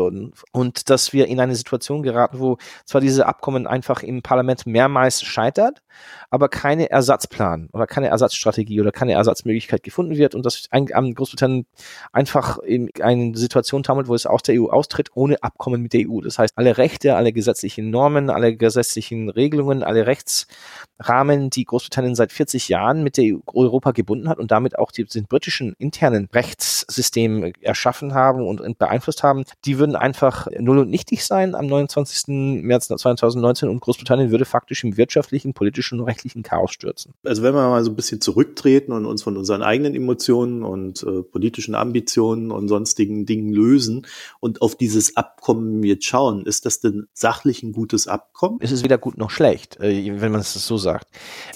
und 0.52 0.90
dass 0.90 1.14
wir 1.14 1.28
in 1.28 1.40
eine 1.40 1.56
Situation 1.56 2.04
geraten, 2.04 2.40
wo 2.40 2.58
zwar 2.86 3.02
diese 3.02 3.26
Abkommen 3.26 3.68
einfach 3.68 4.04
im 4.04 4.22
Parlament 4.22 4.66
mehrmals 4.66 5.22
scheitert, 5.24 5.82
aber 6.30 6.50
keine 6.50 6.90
Ersatzplan 6.90 7.70
oder 7.72 7.88
keine 7.88 8.08
Ersatzstrategie 8.08 8.82
oder 8.82 8.92
keine 8.92 9.14
Ersatzmöglichkeit 9.14 9.84
gefunden 9.84 10.18
wird 10.18 10.36
und 10.36 10.46
dass 10.46 10.70
Großbritannien 10.70 11.66
einfach 12.12 12.58
in 12.60 12.90
eine 13.02 13.36
Situation 13.38 13.84
taumelt, 13.84 14.08
wo 14.08 14.16
es 14.16 14.26
aus 14.26 14.44
der 14.44 14.62
EU 14.62 14.68
austritt, 14.68 15.10
ohne 15.16 15.42
Abkommen 15.44 15.82
mit 15.82 15.94
der 15.94 16.10
EU. 16.10 16.22
Das 16.22 16.40
heißt, 16.40 16.54
alle 16.56 16.78
Rechte, 16.78 17.16
alle 17.16 17.34
gesetzlichen 17.34 17.90
Normen, 17.90 18.30
alle 18.30 18.56
gesetzlichen 18.56 19.30
Regelungen, 19.30 19.84
alle 19.84 20.08
Rechtsrahmen, 20.08 21.50
die 21.50 21.66
Großbritannien 21.66 22.16
seit 22.16 22.32
40 22.32 22.70
Jahren 22.70 23.04
mit 23.04 23.18
der 23.18 23.38
Europa 23.48 23.92
gebunden 23.92 24.30
hat 24.30 24.40
und 24.40 24.52
damit 24.52 24.78
auch 24.78 24.92
die, 24.92 25.06
den 25.06 25.26
britischen 25.26 25.74
internen 25.78 26.28
Rechtssystem 26.34 27.54
erschaffen 27.62 28.14
haben 28.14 28.46
und 28.46 28.78
beeinflusst 28.78 29.24
haben, 29.24 29.46
die 29.66 29.78
wird 29.78 29.85
würden 29.86 29.96
einfach 29.96 30.48
null 30.58 30.80
und 30.80 30.90
nichtig 30.90 31.24
sein 31.24 31.54
am 31.54 31.68
29. 31.68 32.64
März 32.64 32.88
2019 32.88 33.70
und 33.70 33.80
Großbritannien 33.82 34.32
würde 34.32 34.46
faktisch 34.46 34.84
im 34.84 34.98
wirtschaftlichen, 34.98 35.54
politischen 35.54 36.00
und 36.00 36.08
rechtlichen 36.08 36.42
Chaos 36.42 36.72
stürzen. 36.72 37.14
Also 37.24 37.44
wenn 37.44 37.54
wir 37.54 37.70
mal 37.70 37.84
so 37.84 37.92
ein 37.92 37.96
bisschen 37.96 38.20
zurücktreten 38.20 38.92
und 38.92 39.06
uns 39.06 39.22
von 39.22 39.38
unseren 39.38 39.62
eigenen 39.62 39.94
Emotionen 39.94 40.64
und 40.64 41.04
äh, 41.04 41.22
politischen 41.22 41.76
Ambitionen 41.76 42.52
und 42.52 42.68
sonstigen 42.68 43.26
Dingen 43.28 43.54
lösen 43.54 44.08
und 44.40 44.62
auf 44.62 44.76
dieses 44.76 45.16
Abkommen 45.18 45.84
jetzt 45.84 46.06
schauen, 46.06 46.46
ist 46.46 46.66
das 46.66 46.80
denn 46.80 47.08
sachlich 47.14 47.62
ein 47.62 47.72
gutes 47.72 48.08
Abkommen? 48.08 48.58
Es 48.62 48.72
ist 48.72 48.84
weder 48.84 48.98
gut 48.98 49.18
noch 49.18 49.30
schlecht, 49.30 49.80
äh, 49.80 50.20
wenn 50.20 50.32
man 50.32 50.42
es 50.42 50.54
so 50.54 50.78
sagt. 50.78 51.08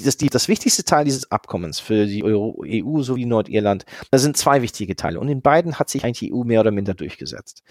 Das, 0.03 0.17
die, 0.17 0.29
das 0.29 0.48
wichtigste 0.48 0.83
Teil 0.83 1.05
dieses 1.05 1.31
Abkommens 1.31 1.79
für 1.79 2.05
die 2.05 2.24
Euro, 2.24 2.63
EU 2.63 3.01
sowie 3.01 3.25
Nordirland, 3.25 3.86
da 4.12 4.19
sind 4.19 4.38
zwei 4.38 4.62
wichtige 4.62 4.95
Teile 4.95 5.19
und 5.19 5.29
in 5.29 5.41
beiden 5.41 5.79
hat 5.79 5.89
sich 5.89 6.03
eigentlich 6.03 6.19
die 6.19 6.33
EU 6.33 6.43
mehr 6.43 6.62
oder 6.62 6.71
minder 6.71 6.93
durchgesetzt. 6.93 7.63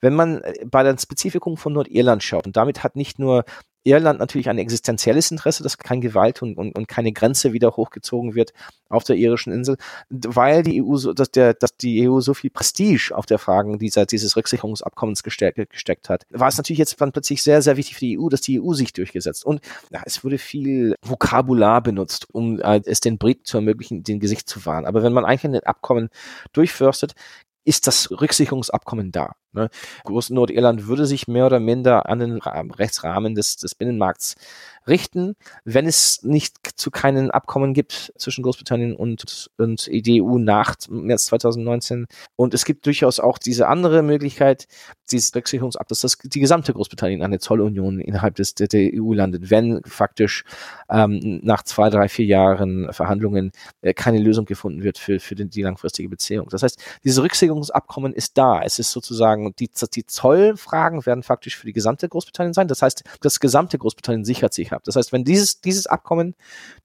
Wenn 0.00 0.14
man 0.14 0.42
äh, 0.42 0.64
bei 0.64 0.82
den 0.82 0.98
Spezifikum 0.98 1.56
von 1.56 1.72
Nordirland 1.72 2.22
schaut, 2.22 2.46
und 2.46 2.56
damit 2.56 2.82
hat 2.82 2.96
nicht 2.96 3.18
nur 3.18 3.44
Irland 3.82 4.20
natürlich 4.20 4.48
ein 4.50 4.58
existenzielles 4.58 5.30
Interesse, 5.30 5.62
dass 5.62 5.78
kein 5.78 6.00
Gewalt 6.02 6.42
und, 6.42 6.58
und, 6.58 6.76
und 6.76 6.86
keine 6.86 7.12
Grenze 7.12 7.52
wieder 7.54 7.76
hochgezogen 7.76 8.34
wird 8.34 8.52
auf 8.90 9.04
der 9.04 9.16
irischen 9.16 9.52
Insel, 9.52 9.76
weil 10.10 10.62
die 10.62 10.82
EU 10.82 10.96
so, 10.96 11.14
dass 11.14 11.30
der, 11.30 11.54
dass 11.54 11.76
die 11.76 12.06
EU 12.08 12.20
so 12.20 12.34
viel 12.34 12.50
Prestige 12.50 13.12
auf 13.14 13.24
der 13.24 13.38
Fragen 13.38 13.78
dieser, 13.78 14.04
dieses 14.04 14.36
Rücksicherungsabkommens 14.36 15.22
gesteckt, 15.22 15.70
gesteckt 15.70 16.10
hat, 16.10 16.26
war 16.30 16.48
es 16.48 16.58
natürlich 16.58 16.78
jetzt 16.78 17.00
dann 17.00 17.12
plötzlich 17.12 17.42
sehr, 17.42 17.62
sehr 17.62 17.78
wichtig 17.78 17.94
für 17.94 18.04
die 18.04 18.18
EU, 18.18 18.28
dass 18.28 18.42
die 18.42 18.60
EU 18.60 18.74
sich 18.74 18.92
durchgesetzt. 18.92 19.46
Und 19.46 19.62
ja, 19.90 20.02
es 20.04 20.22
wurde 20.24 20.36
viel 20.36 20.94
Vokabular 21.02 21.80
benutzt, 21.82 22.26
um 22.32 22.60
äh, 22.60 22.82
es 22.84 23.00
den 23.00 23.16
Briten 23.16 23.44
zu 23.44 23.58
ermöglichen, 23.58 24.02
den 24.02 24.20
Gesicht 24.20 24.48
zu 24.48 24.66
wahren. 24.66 24.84
Aber 24.84 25.02
wenn 25.02 25.14
man 25.14 25.24
eigentlich 25.24 25.44
ein 25.44 25.66
Abkommen 25.66 26.10
durchfürstet, 26.52 27.14
ist 27.64 27.86
das 27.86 28.10
Rücksicherungsabkommen 28.10 29.12
da. 29.12 29.34
Ne? 29.52 29.68
Groß-Nordirland 30.04 30.86
würde 30.86 31.06
sich 31.06 31.28
mehr 31.28 31.46
oder 31.46 31.60
minder 31.60 32.08
an 32.08 32.18
den 32.20 32.38
Rechtsrahmen 32.38 33.34
des, 33.34 33.56
des 33.56 33.74
Binnenmarkts 33.74 34.36
richten, 34.86 35.36
wenn 35.64 35.86
es 35.86 36.22
nicht 36.22 36.56
zu 36.78 36.90
keinen 36.90 37.30
Abkommen 37.30 37.74
gibt 37.74 38.12
zwischen 38.16 38.42
Großbritannien 38.42 38.94
und, 38.94 39.50
und 39.58 39.88
EDU 39.88 40.38
nach 40.38 40.76
März 40.88 41.26
2019. 41.26 42.06
Und 42.36 42.54
es 42.54 42.64
gibt 42.64 42.86
durchaus 42.86 43.20
auch 43.20 43.38
diese 43.38 43.68
andere 43.68 44.02
Möglichkeit, 44.02 44.66
dieses 45.10 45.34
Wechselungsab, 45.34 45.88
dass 45.88 46.00
das 46.00 46.18
die 46.18 46.40
gesamte 46.40 46.72
Großbritannien 46.72 47.22
an 47.22 47.30
der 47.30 47.40
Zollunion 47.40 48.00
innerhalb 48.00 48.36
des, 48.36 48.54
der, 48.54 48.68
EU 48.72 49.12
landet, 49.12 49.50
wenn 49.50 49.80
faktisch 49.84 50.44
ähm, 50.88 51.40
nach 51.42 51.62
zwei, 51.62 51.90
drei, 51.90 52.08
vier 52.08 52.26
Jahren 52.26 52.92
Verhandlungen 52.92 53.52
äh, 53.82 53.92
keine 53.94 54.18
Lösung 54.18 54.44
gefunden 54.44 54.82
wird 54.82 54.98
für, 54.98 55.20
für 55.20 55.34
die, 55.34 55.48
die 55.48 55.62
langfristige 55.62 56.08
Beziehung. 56.08 56.48
Das 56.50 56.62
heißt, 56.62 56.82
dieses 57.04 57.22
Rücksicherungsabkommen 57.22 58.12
ist 58.12 58.38
da. 58.38 58.62
Es 58.62 58.78
ist 58.78 58.92
sozusagen, 58.92 59.39
die, 59.58 59.70
die 59.94 60.06
Zollfragen 60.06 61.04
werden 61.06 61.22
faktisch 61.22 61.56
für 61.56 61.66
die 61.66 61.72
gesamte 61.72 62.08
Großbritannien 62.08 62.54
sein. 62.54 62.68
Das 62.68 62.82
heißt, 62.82 63.04
das 63.20 63.40
gesamte 63.40 63.78
Großbritannien 63.78 64.24
sichert 64.24 64.54
sich 64.54 64.72
ab. 64.72 64.82
Das 64.84 64.96
heißt, 64.96 65.12
wenn 65.12 65.24
dieses, 65.24 65.60
dieses 65.60 65.86
Abkommen 65.86 66.34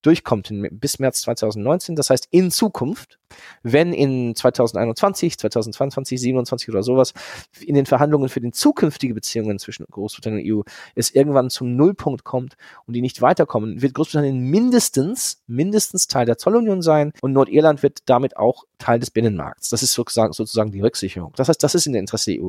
durchkommt 0.01 0.51
in, 0.51 0.67
bis 0.71 0.99
März 0.99 1.21
2019, 1.21 1.95
das 1.95 2.09
heißt 2.09 2.27
in 2.31 2.51
Zukunft, 2.51 3.19
wenn 3.63 3.93
in 3.93 4.35
2021, 4.35 5.37
2022, 5.37 6.19
2027 6.19 6.69
oder 6.69 6.83
sowas 6.83 7.13
in 7.61 7.75
den 7.75 7.85
Verhandlungen 7.85 8.29
für 8.29 8.41
den 8.41 8.53
zukünftige 8.53 9.13
Beziehungen 9.13 9.59
zwischen 9.59 9.85
Großbritannien 9.89 10.45
und 10.45 10.59
EU 10.59 10.61
es 10.95 11.11
irgendwann 11.11 11.49
zum 11.49 11.75
Nullpunkt 11.75 12.23
kommt 12.23 12.55
und 12.85 12.93
die 12.93 13.01
nicht 13.01 13.21
weiterkommen, 13.21 13.81
wird 13.81 13.93
Großbritannien 13.93 14.39
mindestens, 14.39 15.43
mindestens 15.47 16.07
Teil 16.07 16.25
der 16.25 16.37
Zollunion 16.37 16.81
sein 16.81 17.11
und 17.21 17.33
Nordirland 17.33 17.83
wird 17.83 17.99
damit 18.05 18.37
auch 18.37 18.65
Teil 18.77 18.99
des 18.99 19.11
Binnenmarkts. 19.11 19.69
Das 19.69 19.83
ist 19.83 19.93
sozusagen, 19.93 20.33
sozusagen 20.33 20.71
die 20.71 20.81
Rücksicherung. 20.81 21.33
Das 21.35 21.49
heißt, 21.49 21.63
das 21.63 21.75
ist 21.75 21.87
in 21.87 21.93
der 21.93 22.01
Interesse 22.01 22.31
der 22.31 22.43
EU. 22.43 22.44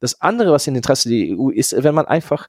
Das 0.00 0.20
andere, 0.20 0.52
was 0.52 0.64
der 0.64 0.74
Interesse 0.74 1.08
der 1.08 1.36
EU 1.36 1.50
ist, 1.50 1.74
wenn 1.82 1.94
man 1.94 2.06
einfach 2.06 2.48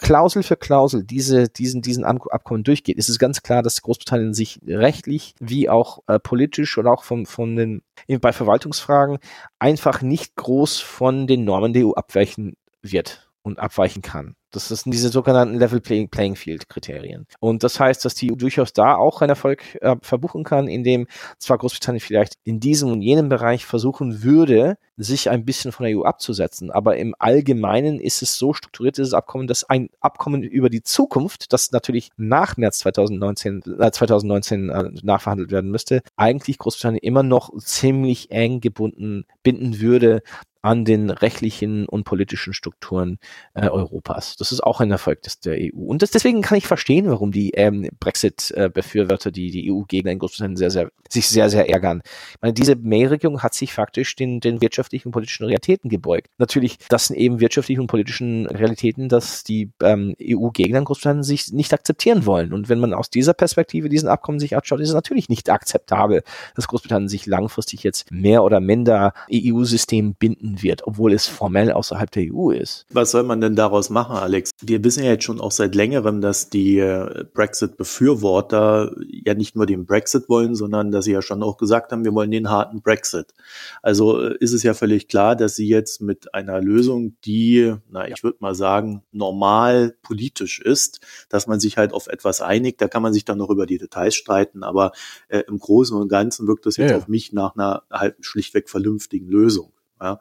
Klausel 0.00 0.42
für 0.42 0.56
Klausel 0.56 1.04
diese, 1.04 1.48
diesen, 1.48 1.80
diesen 1.80 2.04
Abkommen 2.04 2.64
durchgeht, 2.64 2.98
ist 2.98 3.08
es 3.08 3.18
ganz 3.18 3.42
klar, 3.42 3.62
dass 3.62 3.82
Großbritannien 3.82 4.34
sich 4.34 4.60
rechtlich 4.66 5.34
wie 5.40 5.68
auch 5.68 6.00
äh, 6.06 6.18
politisch 6.18 6.76
und 6.76 6.86
auch 6.86 7.04
von, 7.04 7.26
von 7.26 7.56
den, 7.56 7.82
bei 8.20 8.32
Verwaltungsfragen 8.32 9.18
einfach 9.58 10.02
nicht 10.02 10.36
groß 10.36 10.80
von 10.80 11.26
den 11.26 11.44
Normen 11.44 11.72
der 11.72 11.86
EU 11.86 11.92
abweichen 11.92 12.56
wird 12.82 13.30
und 13.42 13.58
abweichen 13.58 14.02
kann. 14.02 14.34
Das 14.50 14.68
sind 14.68 14.92
diese 14.92 15.08
sogenannten 15.08 15.58
Level 15.58 15.80
Playing 15.80 16.36
Field 16.36 16.68
Kriterien. 16.68 17.26
Und 17.40 17.62
das 17.62 17.78
heißt, 17.80 18.04
dass 18.04 18.14
die 18.14 18.32
EU 18.32 18.36
durchaus 18.36 18.72
da 18.72 18.96
auch 18.96 19.20
einen 19.20 19.30
Erfolg 19.30 19.76
äh, 19.80 19.96
verbuchen 20.02 20.44
kann, 20.44 20.68
indem 20.68 21.06
zwar 21.38 21.58
Großbritannien 21.58 22.00
vielleicht 22.00 22.34
in 22.44 22.60
diesem 22.60 22.90
und 22.90 23.02
jenem 23.02 23.28
Bereich 23.28 23.66
versuchen 23.66 24.22
würde, 24.22 24.78
sich 24.96 25.28
ein 25.28 25.44
bisschen 25.44 25.72
von 25.72 25.84
der 25.84 25.98
EU 25.98 26.04
abzusetzen. 26.04 26.70
Aber 26.70 26.96
im 26.96 27.14
Allgemeinen 27.18 28.00
ist 28.00 28.22
es 28.22 28.38
so 28.38 28.54
strukturiert, 28.54 28.96
dieses 28.96 29.14
Abkommen, 29.14 29.46
dass 29.46 29.64
ein 29.64 29.90
Abkommen 30.00 30.42
über 30.42 30.70
die 30.70 30.82
Zukunft, 30.82 31.52
das 31.52 31.72
natürlich 31.72 32.10
nach 32.16 32.56
März 32.56 32.78
2019, 32.78 33.62
äh, 33.78 33.90
2019 33.90 34.70
äh, 34.70 34.90
nachverhandelt 35.02 35.50
werden 35.50 35.70
müsste, 35.70 36.02
eigentlich 36.16 36.58
Großbritannien 36.58 37.02
immer 37.02 37.22
noch 37.22 37.50
ziemlich 37.58 38.30
eng 38.30 38.60
gebunden 38.60 39.26
binden 39.42 39.80
würde 39.80 40.22
an 40.66 40.84
den 40.84 41.10
rechtlichen 41.10 41.86
und 41.86 42.02
politischen 42.02 42.52
Strukturen 42.52 43.18
äh, 43.54 43.68
Europas. 43.68 44.35
Das 44.38 44.52
ist 44.52 44.62
auch 44.62 44.80
ein 44.80 44.90
Erfolg 44.90 45.22
des, 45.22 45.40
der 45.40 45.56
EU. 45.58 45.86
Und 45.86 46.02
das, 46.02 46.10
deswegen 46.10 46.42
kann 46.42 46.58
ich 46.58 46.66
verstehen, 46.66 47.08
warum 47.08 47.32
die 47.32 47.50
ähm, 47.52 47.88
Brexit-Befürworter, 47.98 49.30
die 49.30 49.50
die 49.50 49.72
EU-Gegner 49.72 50.12
in 50.12 50.18
Großbritannien 50.18 50.56
sehr, 50.56 50.70
sehr, 50.70 50.90
sich 51.08 51.28
sehr, 51.28 51.48
sehr 51.48 51.68
ärgern. 51.68 52.02
Ich 52.32 52.42
meine, 52.42 52.52
diese 52.52 52.76
May-Regierung 52.76 53.42
hat 53.42 53.54
sich 53.54 53.72
faktisch 53.72 54.14
den, 54.16 54.40
den 54.40 54.60
wirtschaftlichen 54.60 55.08
und 55.08 55.12
politischen 55.12 55.46
Realitäten 55.46 55.88
gebeugt. 55.88 56.28
Natürlich, 56.38 56.78
das 56.88 57.06
sind 57.06 57.16
eben 57.16 57.40
wirtschaftliche 57.40 57.80
und 57.80 57.86
politischen 57.86 58.46
Realitäten, 58.46 59.08
dass 59.08 59.44
die 59.44 59.72
ähm, 59.82 60.14
EU-Gegner 60.22 60.78
in 60.78 60.84
Großbritannien 60.84 61.22
sich 61.22 61.52
nicht 61.52 61.72
akzeptieren 61.72 62.26
wollen. 62.26 62.52
Und 62.52 62.68
wenn 62.68 62.78
man 62.78 62.92
aus 62.92 63.10
dieser 63.10 63.34
Perspektive 63.34 63.88
diesen 63.88 64.08
Abkommen 64.08 64.38
sich 64.38 64.56
anschaut, 64.56 64.80
ist 64.80 64.88
es 64.88 64.94
natürlich 64.94 65.28
nicht 65.28 65.48
akzeptabel, 65.50 66.22
dass 66.54 66.68
Großbritannien 66.68 67.08
sich 67.08 67.26
langfristig 67.26 67.82
jetzt 67.82 68.10
mehr 68.10 68.44
oder 68.44 68.60
minder 68.60 69.14
EU-System 69.32 70.14
binden 70.14 70.62
wird, 70.62 70.86
obwohl 70.86 71.12
es 71.12 71.26
formell 71.26 71.72
außerhalb 71.72 72.10
der 72.10 72.34
EU 72.34 72.50
ist. 72.50 72.86
Was 72.90 73.10
soll 73.10 73.22
man 73.22 73.40
denn 73.40 73.56
daraus 73.56 73.90
machen, 73.90 74.16
Alex? 74.26 74.50
Wir 74.60 74.82
wissen 74.82 75.04
ja 75.04 75.10
jetzt 75.12 75.22
schon 75.22 75.40
auch 75.40 75.52
seit 75.52 75.76
längerem, 75.76 76.20
dass 76.20 76.50
die 76.50 76.80
äh, 76.80 77.24
Brexit-Befürworter 77.32 78.96
ja 79.08 79.34
nicht 79.34 79.54
nur 79.54 79.66
den 79.66 79.86
Brexit 79.86 80.28
wollen, 80.28 80.56
sondern 80.56 80.90
dass 80.90 81.04
sie 81.04 81.12
ja 81.12 81.22
schon 81.22 81.44
auch 81.44 81.56
gesagt 81.58 81.92
haben, 81.92 82.04
wir 82.04 82.12
wollen 82.12 82.32
den 82.32 82.50
harten 82.50 82.82
Brexit. 82.82 83.34
Also 83.82 84.20
äh, 84.20 84.36
ist 84.40 84.52
es 84.52 84.64
ja 84.64 84.74
völlig 84.74 85.06
klar, 85.06 85.36
dass 85.36 85.54
sie 85.54 85.68
jetzt 85.68 86.02
mit 86.02 86.34
einer 86.34 86.60
Lösung, 86.60 87.14
die, 87.24 87.72
na, 87.88 88.08
ich 88.08 88.24
würde 88.24 88.38
mal 88.40 88.56
sagen, 88.56 89.04
normal 89.12 89.94
politisch 90.02 90.60
ist, 90.60 90.98
dass 91.28 91.46
man 91.46 91.60
sich 91.60 91.76
halt 91.76 91.92
auf 91.92 92.08
etwas 92.08 92.40
einigt. 92.40 92.80
Da 92.80 92.88
kann 92.88 93.02
man 93.02 93.12
sich 93.12 93.24
dann 93.24 93.38
noch 93.38 93.50
über 93.50 93.64
die 93.64 93.78
Details 93.78 94.16
streiten, 94.16 94.64
aber 94.64 94.90
äh, 95.28 95.44
im 95.46 95.60
Großen 95.60 95.96
und 95.96 96.08
Ganzen 96.08 96.48
wirkt 96.48 96.66
das 96.66 96.78
jetzt 96.78 96.90
ja. 96.90 96.96
auf 96.96 97.06
mich 97.06 97.32
nach 97.32 97.54
einer 97.54 97.84
halt 97.92 98.16
schlichtweg 98.22 98.68
vernünftigen 98.68 99.28
Lösung. 99.28 99.72
Ja. 100.00 100.18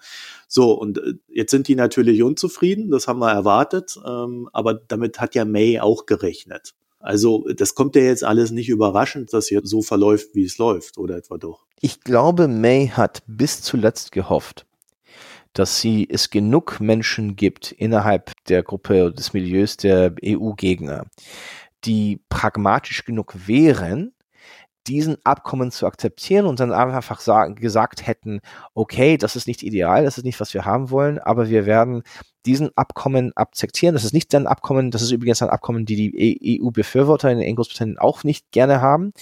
So, 0.47 0.73
und 0.73 0.97
äh, 0.97 1.13
jetzt 1.27 1.51
sind 1.51 1.67
die 1.67 1.75
natürlich 1.75 2.23
unzufrieden, 2.23 2.91
das 2.91 3.07
haben 3.07 3.19
wir 3.19 3.31
erwartet, 3.31 3.99
ähm, 4.05 4.49
aber 4.53 4.73
damit 4.73 5.19
hat 5.19 5.35
ja 5.35 5.45
May 5.45 5.79
auch 5.79 6.05
gerechnet. 6.05 6.73
Also 7.05 7.45
das 7.55 7.75
kommt 7.75 7.95
ja 7.95 8.01
jetzt 8.01 8.23
alles 8.23 8.49
nicht 8.49 8.67
überraschend, 8.67 9.31
dass 9.31 9.47
hier 9.47 9.61
so 9.63 9.83
verläuft, 9.83 10.33
wie 10.33 10.43
es 10.43 10.57
läuft, 10.57 10.97
oder 10.97 11.17
etwa 11.17 11.37
doch? 11.37 11.67
Ich 11.79 12.01
glaube, 12.01 12.47
May 12.47 12.87
hat 12.87 13.21
bis 13.27 13.61
zuletzt 13.61 14.11
gehofft, 14.11 14.65
dass 15.53 15.79
sie 15.79 16.07
es 16.09 16.31
genug 16.31 16.79
Menschen 16.79 17.35
gibt 17.35 17.71
innerhalb 17.71 18.31
der 18.47 18.63
Gruppe 18.63 19.13
des 19.13 19.33
Milieus 19.33 19.77
der 19.77 20.15
EU-Gegner, 20.25 21.05
die 21.83 22.21
pragmatisch 22.29 23.05
genug 23.05 23.35
wären, 23.45 24.14
diesen 24.87 25.17
Abkommen 25.23 25.71
zu 25.71 25.85
akzeptieren 25.87 26.45
und 26.45 26.59
dann 26.59 26.71
einfach 26.71 27.19
sagen, 27.19 27.55
gesagt 27.55 28.05
hätten, 28.05 28.41
okay, 28.73 29.17
das 29.17 29.35
ist 29.35 29.47
nicht 29.47 29.63
ideal, 29.63 30.03
das 30.03 30.17
ist 30.17 30.23
nicht, 30.23 30.39
was 30.39 30.53
wir 30.53 30.65
haben 30.65 30.89
wollen, 30.89 31.19
aber 31.19 31.49
wir 31.49 31.65
werden 31.65 32.03
diesen 32.45 32.69
Abkommen 32.77 33.31
akzeptieren. 33.35 33.95
Das 33.95 34.03
ist 34.03 34.13
nicht 34.13 34.33
ein 34.35 34.47
Abkommen, 34.47 34.91
das 34.91 35.01
ist 35.01 35.11
übrigens 35.11 35.41
ein 35.41 35.49
Abkommen, 35.49 35.85
die 35.85 36.11
die 36.11 36.61
EU-Befürworter 36.61 37.31
in 37.31 37.55
Großbritannien 37.55 37.97
auch 37.97 38.23
nicht 38.23 38.51
gerne 38.51 38.81
haben, 38.81 39.13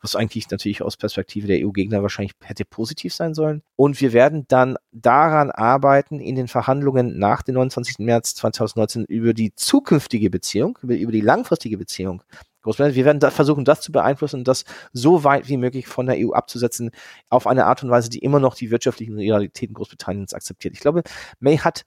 was 0.00 0.16
eigentlich 0.16 0.50
natürlich 0.50 0.82
aus 0.82 0.96
Perspektive 0.96 1.46
der 1.46 1.64
EU-Gegner 1.64 2.02
wahrscheinlich 2.02 2.34
hätte 2.42 2.64
positiv 2.64 3.14
sein 3.14 3.34
sollen. 3.34 3.62
Und 3.76 4.00
wir 4.00 4.12
werden 4.12 4.44
dann 4.48 4.76
daran 4.92 5.50
arbeiten, 5.50 6.20
in 6.20 6.34
den 6.34 6.48
Verhandlungen 6.48 7.18
nach 7.18 7.42
dem 7.42 7.54
29. 7.54 7.98
März 8.00 8.34
2019 8.34 9.04
über 9.04 9.34
die 9.34 9.54
zukünftige 9.54 10.30
Beziehung, 10.30 10.78
über, 10.82 10.94
über 10.94 11.12
die 11.12 11.20
langfristige 11.20 11.78
Beziehung 11.78 12.22
Großbritannien. 12.64 12.96
Wir 12.96 13.04
werden 13.04 13.20
da 13.20 13.30
versuchen, 13.30 13.64
das 13.64 13.80
zu 13.80 13.92
beeinflussen 13.92 14.40
und 14.40 14.48
das 14.48 14.64
so 14.92 15.22
weit 15.24 15.48
wie 15.48 15.56
möglich 15.56 15.86
von 15.86 16.06
der 16.06 16.16
EU 16.18 16.32
abzusetzen, 16.32 16.90
auf 17.28 17.46
eine 17.46 17.66
Art 17.66 17.82
und 17.84 17.90
Weise, 17.90 18.10
die 18.10 18.18
immer 18.18 18.40
noch 18.40 18.54
die 18.56 18.70
wirtschaftlichen 18.70 19.16
Realitäten 19.18 19.74
Großbritanniens 19.74 20.34
akzeptiert. 20.34 20.74
Ich 20.74 20.80
glaube, 20.80 21.02
May 21.40 21.58
hat 21.58 21.84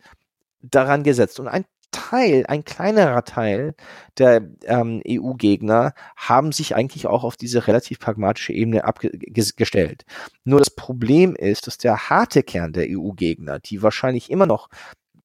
daran 0.61 1.03
gesetzt. 1.03 1.39
Und 1.39 1.47
ein 1.47 1.65
Teil, 1.91 2.45
ein 2.47 2.65
kleinerer 2.65 3.23
Teil 3.23 3.73
der 4.17 4.47
ähm, 4.65 5.01
EU-Gegner 5.07 5.93
haben 6.15 6.51
sich 6.51 6.75
eigentlich 6.75 7.07
auch 7.07 7.23
auf 7.23 7.37
diese 7.37 7.67
relativ 7.67 7.99
pragmatische 7.99 8.53
Ebene 8.53 8.83
abgestellt. 8.83 10.03
Nur 10.43 10.59
das 10.59 10.69
Problem 10.69 11.35
ist, 11.35 11.67
dass 11.67 11.77
der 11.77 12.09
harte 12.09 12.43
Kern 12.43 12.73
der 12.73 12.87
EU-Gegner, 12.89 13.59
die 13.59 13.81
wahrscheinlich 13.81 14.29
immer 14.29 14.45
noch 14.45 14.69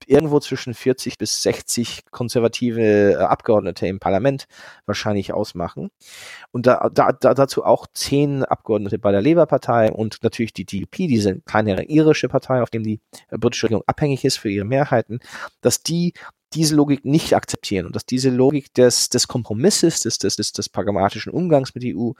irgendwo 0.06 0.40
zwischen 0.40 0.74
40 0.74 1.18
bis 1.18 1.42
60 1.42 2.04
konservative 2.10 3.12
äh, 3.12 3.14
Abgeordnete 3.16 3.86
im 3.86 4.00
Parlament 4.00 4.46
wahrscheinlich 4.86 5.32
ausmachen. 5.32 5.90
Und 6.50 6.66
da, 6.66 6.88
da, 6.92 7.12
da 7.12 7.34
dazu 7.34 7.64
auch 7.64 7.86
zehn 7.94 8.44
Abgeordnete 8.44 8.98
bei 8.98 9.12
der 9.12 9.22
Labour-Partei 9.22 9.92
und 9.92 10.22
natürlich 10.22 10.52
die 10.52 10.64
DUP, 10.64 10.96
diese 10.96 11.40
kleinere 11.40 11.84
irische 11.84 12.28
Partei, 12.28 12.62
auf 12.62 12.70
dem 12.70 12.82
die 12.82 13.00
äh, 13.28 13.38
britische 13.38 13.64
Regierung 13.64 13.84
abhängig 13.86 14.24
ist 14.24 14.38
für 14.38 14.50
ihre 14.50 14.64
Mehrheiten, 14.64 15.20
dass 15.60 15.82
die 15.82 16.12
diese 16.54 16.76
Logik 16.76 17.04
nicht 17.04 17.34
akzeptieren 17.34 17.86
und 17.86 17.96
dass 17.96 18.04
diese 18.04 18.30
Logik 18.30 18.74
des, 18.74 19.08
des 19.08 19.28
Kompromisses, 19.28 20.00
des, 20.00 20.18
des, 20.18 20.36
des, 20.36 20.52
des 20.52 20.68
pragmatischen 20.68 21.32
Umgangs 21.32 21.74
mit 21.74 21.84
der 21.84 21.96
EU 21.96 22.12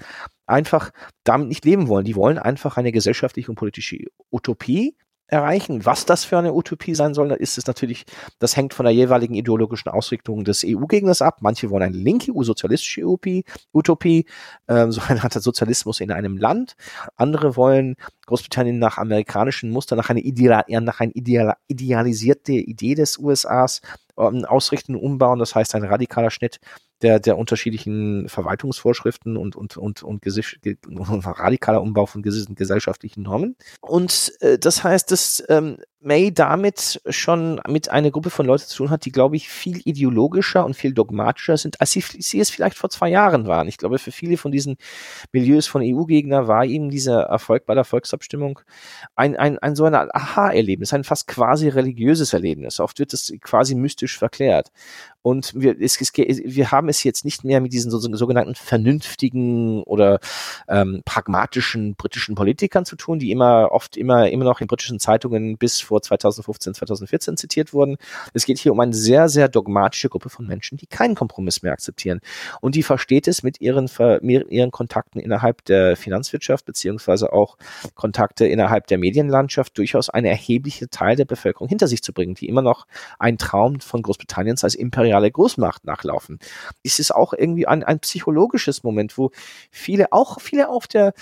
einfach 0.47 0.91
damit 1.25 1.49
nicht 1.49 1.65
leben 1.65 1.89
wollen. 1.89 2.05
Die 2.05 2.17
wollen 2.17 2.39
einfach 2.39 2.77
eine 2.77 2.93
gesellschaftliche 2.93 3.51
und 3.51 3.57
politische 3.57 3.99
Utopie, 4.31 4.97
erreichen. 5.33 5.85
Was 5.87 6.05
das 6.05 6.25
für 6.25 6.39
eine 6.39 6.53
Utopie 6.53 6.95
sein 6.95 7.15
soll, 7.15 7.33
ist 7.33 7.57
es 7.57 7.67
natürlich, 7.67 8.05
das 8.39 8.57
hängt 8.57 8.75
von 8.75 8.85
der 8.85 8.95
jeweiligen 8.95 9.35
ideologischen 9.35 9.89
Ausrichtung 9.89 10.45
des 10.45 10.65
EU-Gegners 10.65 11.23
ab. 11.23 11.39
Manche 11.41 11.71
wollen 11.71 11.83
eine 11.83 11.97
linke 11.97 12.33
EU-sozialistische 12.33 13.03
Utopie, 13.73 14.27
ähm, 14.69 14.93
so 14.93 15.01
eine 15.09 15.25
Art 15.25 15.33
Sozialismus 15.33 16.01
in 16.01 16.13
einem 16.13 16.37
Land. 16.37 16.77
Andere 17.17 17.57
wollen 17.57 17.97
Großbritannien 18.27 18.79
nach 18.79 18.99
amerikanischen 18.99 19.71
Muster, 19.71 19.97
nach 19.97 20.11
einer, 20.11 20.21
ideal, 20.21 20.65
nach 20.69 21.01
einer 21.01 21.17
ideal, 21.17 21.55
idealisierte 21.67 22.53
Idee 22.53 22.95
des 22.95 23.19
USAs 23.19 23.81
ähm, 24.19 24.45
ausrichten 24.45 24.95
umbauen. 24.95 25.39
Das 25.39 25.55
heißt, 25.55 25.75
ein 25.75 25.85
radikaler 25.85 26.31
Schnitt 26.31 26.61
der, 27.03 27.21
der 27.21 27.37
unterschiedlichen 27.37 28.29
Verwaltungsvorschriften 28.29 29.37
und, 29.37 29.57
und, 29.57 29.77
und, 29.77 30.03
und, 30.03 30.23
und 30.87 31.27
radikaler 31.39 31.83
Umbau 31.83 32.07
von 32.07 32.23
gesellschaftlichen 32.23 33.23
Normen. 33.23 33.57
Und 33.81 34.33
äh, 34.41 34.59
das 34.59 34.85
heißt, 34.85 35.11
dass 35.11 35.43
ähm, 35.49 35.79
May 36.05 36.33
damit 36.33 37.01
schon 37.09 37.61
mit 37.69 37.91
einer 37.91 38.11
Gruppe 38.11 38.31
von 38.31 38.47
Leuten 38.47 38.67
zu 38.67 38.77
tun 38.77 38.91
hat, 38.91 39.05
die, 39.05 39.13
glaube 39.13 39.37
ich, 39.37 39.49
viel 39.49 39.81
ideologischer 39.85 40.65
und 40.65 40.75
viel 40.75 40.93
dogmatischer 40.93 41.57
sind, 41.57 41.81
als 41.81 41.93
sie, 41.93 42.01
sie 42.01 42.41
es 42.41 42.51
vielleicht 42.51 42.77
vor 42.77 42.91
zwei 42.91 43.09
Jahren 43.09 43.47
waren. 43.47 43.69
Ich 43.69 43.79
glaube, 43.79 43.99
für 43.99 44.11
viele 44.11 44.37
von 44.37 44.51
diesen 44.51 44.77
Milieus 45.31 45.67
von 45.67 45.83
EU-Gegner 45.83 46.49
war 46.49 46.65
eben 46.65 46.91
dieser 46.91 47.23
Erfolg 47.23 47.67
bei 47.67 47.75
der 47.75 47.85
Volksabstimmung 47.85 48.61
ein, 49.15 49.37
ein, 49.37 49.59
ein 49.59 49.77
so 49.77 49.85
ein 49.85 49.95
Aha-Erlebnis, 49.95 50.93
ein 50.93 51.05
fast 51.05 51.29
quasi 51.29 51.69
religiöses 51.69 52.33
Erlebnis. 52.33 52.81
Oft 52.81 52.99
wird 52.99 53.13
das 53.13 53.33
quasi 53.41 53.75
mystisch 53.75 54.19
verklärt. 54.19 54.73
Und 55.23 55.53
wir, 55.55 55.81
es, 55.81 56.01
es, 56.01 56.13
wir 56.17 56.73
haben 56.73 56.89
es 56.89 57.05
jetzt 57.05 57.25
nicht 57.25 57.45
mehr 57.45 57.61
mit 57.61 57.73
diesen 57.73 57.93
so, 57.93 57.99
sogenannten 58.01 58.57
vernünftigen 58.57 59.85
oder 59.85 60.19
ähm, 60.69 61.03
pragmatischen 61.05 61.95
britischen 61.95 62.35
Politikern 62.35 62.85
zu 62.85 62.97
tun, 62.97 63.21
die 63.21 63.31
immer 63.31 63.71
oft 63.71 63.97
immer 63.97 64.29
immer 64.31 64.45
noch 64.45 64.61
in 64.61 64.67
britischen 64.67 64.99
Zeitungen 64.99 65.59
bis 65.59 65.81
vor 65.81 65.92
2015, 66.01 66.75
2014 66.75 67.37
zitiert 67.37 67.73
wurden. 67.73 67.97
Es 68.33 68.47
geht 68.47 68.59
hier 68.59 68.73
um 68.73 68.81
eine 68.81 68.95
sehr, 68.95 69.29
sehr 69.29 69.49
dogmatische 69.49 70.09
Gruppe 70.09 70.31
von 70.31 70.47
Menschen, 70.47 70.79
die 70.79 70.87
keinen 70.87 71.15
Kompromiss 71.15 71.63
mehr 71.63 71.73
akzeptieren. 71.73 72.21
Und 72.61 72.75
die 72.75 72.83
versteht 72.83 73.29
es 73.29 73.43
mit 73.43 73.61
ihren, 73.61 73.91
ihren 74.23 74.71
Kontakten 74.71 75.21
innerhalb 75.21 75.65
der 75.65 75.97
Finanzwirtschaft 75.97 76.65
beziehungsweise 76.65 77.33
auch 77.33 77.57
Kontakte 77.95 78.47
innerhalb 78.47 78.87
der 78.87 78.99
Medienlandschaft 78.99 79.77
durchaus 79.79 80.09
eine 80.09 80.29
erhebliche 80.29 80.89
Teil 80.89 81.17
der 81.17 81.25
Bevölkerung 81.25 81.69
hinter 81.69 81.89
sich 81.89 82.03
zu 82.03 82.13
bringen, 82.13 82.35
die 82.35 82.49
immer 82.49 82.63
noch 82.63 82.87
einen 83.19 83.39
Traum 83.39 83.81
von 83.81 84.03
Großbritanniens 84.03 84.65
als 84.65 84.75
imperiale 84.75 85.31
Großmacht 85.31 85.85
nachlaufen. 85.85 86.39
Es 86.83 86.99
ist 86.99 87.15
auch 87.15 87.33
irgendwie 87.33 87.67
ein, 87.67 87.83
ein 87.83 88.01
psychologisches 88.01 88.83
Moment, 88.83 89.19
wo 89.19 89.31
viele, 89.71 90.13
auch 90.13 90.41
viele 90.41 90.69
auf 90.69 90.87
der 90.87 91.13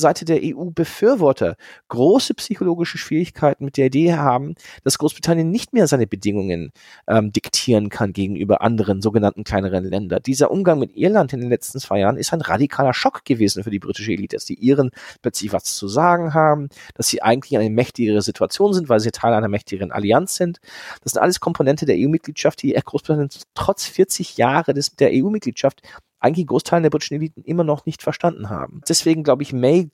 Seite 0.00 0.24
der 0.24 0.40
EU-Befürworter 0.42 1.56
große 1.88 2.34
psychologische 2.34 2.98
Schwierigkeiten 2.98 3.64
mit 3.64 3.76
der 3.76 3.86
Idee 3.86 4.14
haben, 4.14 4.54
dass 4.82 4.98
Großbritannien 4.98 5.50
nicht 5.50 5.72
mehr 5.72 5.86
seine 5.86 6.06
Bedingungen 6.06 6.72
ähm, 7.06 7.32
diktieren 7.32 7.88
kann 7.88 8.12
gegenüber 8.12 8.62
anderen 8.62 9.02
sogenannten 9.02 9.44
kleineren 9.44 9.84
Ländern. 9.84 10.22
Dieser 10.24 10.50
Umgang 10.50 10.78
mit 10.78 10.96
Irland 10.96 11.32
in 11.32 11.40
den 11.40 11.50
letzten 11.50 11.78
zwei 11.78 12.00
Jahren 12.00 12.16
ist 12.16 12.32
ein 12.32 12.40
radikaler 12.40 12.94
Schock 12.94 13.24
gewesen 13.24 13.62
für 13.62 13.70
die 13.70 13.78
britische 13.78 14.12
Elite, 14.12 14.36
dass 14.36 14.44
die 14.44 14.54
Iren 14.54 14.90
plötzlich 15.22 15.52
was 15.52 15.64
zu 15.64 15.86
sagen 15.86 16.34
haben, 16.34 16.68
dass 16.94 17.08
sie 17.08 17.22
eigentlich 17.22 17.52
in 17.52 17.60
eine 17.60 17.70
mächtigere 17.70 18.22
Situation 18.22 18.72
sind, 18.72 18.88
weil 18.88 19.00
sie 19.00 19.10
Teil 19.10 19.34
einer 19.34 19.48
mächtigeren 19.48 19.92
Allianz 19.92 20.34
sind. 20.34 20.60
Das 21.02 21.12
sind 21.12 21.22
alles 21.22 21.40
Komponente 21.40 21.86
der 21.86 21.96
EU-Mitgliedschaft, 21.96 22.62
die 22.62 22.72
Großbritannien 22.72 23.30
trotz 23.54 23.84
40 23.84 24.36
Jahre 24.36 24.74
des, 24.74 24.96
der 24.96 25.10
EU-Mitgliedschaft 25.12 25.82
eigentlich 26.20 26.46
Großteil 26.46 26.82
der 26.82 26.90
britischen 26.90 27.14
Eliten 27.14 27.42
immer 27.42 27.64
noch 27.64 27.86
nicht 27.86 28.02
verstanden 28.02 28.50
haben. 28.50 28.82
Deswegen 28.88 29.24
glaube 29.24 29.42
ich, 29.42 29.52
May 29.52 29.90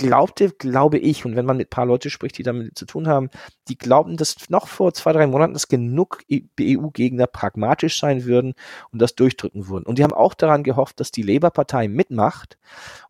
glaubte, 0.00 0.50
glaube 0.52 0.96
ich, 0.98 1.26
und 1.26 1.36
wenn 1.36 1.44
man 1.44 1.58
mit 1.58 1.66
ein 1.66 1.70
paar 1.70 1.84
Leute 1.84 2.08
spricht, 2.08 2.38
die 2.38 2.42
damit 2.42 2.76
zu 2.76 2.86
tun 2.86 3.06
haben, 3.06 3.28
die 3.68 3.76
glauben, 3.76 4.16
dass 4.16 4.48
noch 4.48 4.66
vor 4.66 4.94
zwei, 4.94 5.12
drei 5.12 5.26
Monaten 5.26 5.52
dass 5.52 5.68
genug 5.68 6.22
EU-Gegner 6.58 7.26
pragmatisch 7.26 8.00
sein 8.00 8.24
würden 8.24 8.54
und 8.92 9.02
das 9.02 9.14
durchdrücken 9.14 9.68
würden. 9.68 9.84
Und 9.84 9.98
die 9.98 10.02
haben 10.02 10.14
auch 10.14 10.32
daran 10.32 10.62
gehofft, 10.62 11.00
dass 11.00 11.10
die 11.10 11.22
Labour-Partei 11.22 11.88
mitmacht 11.88 12.56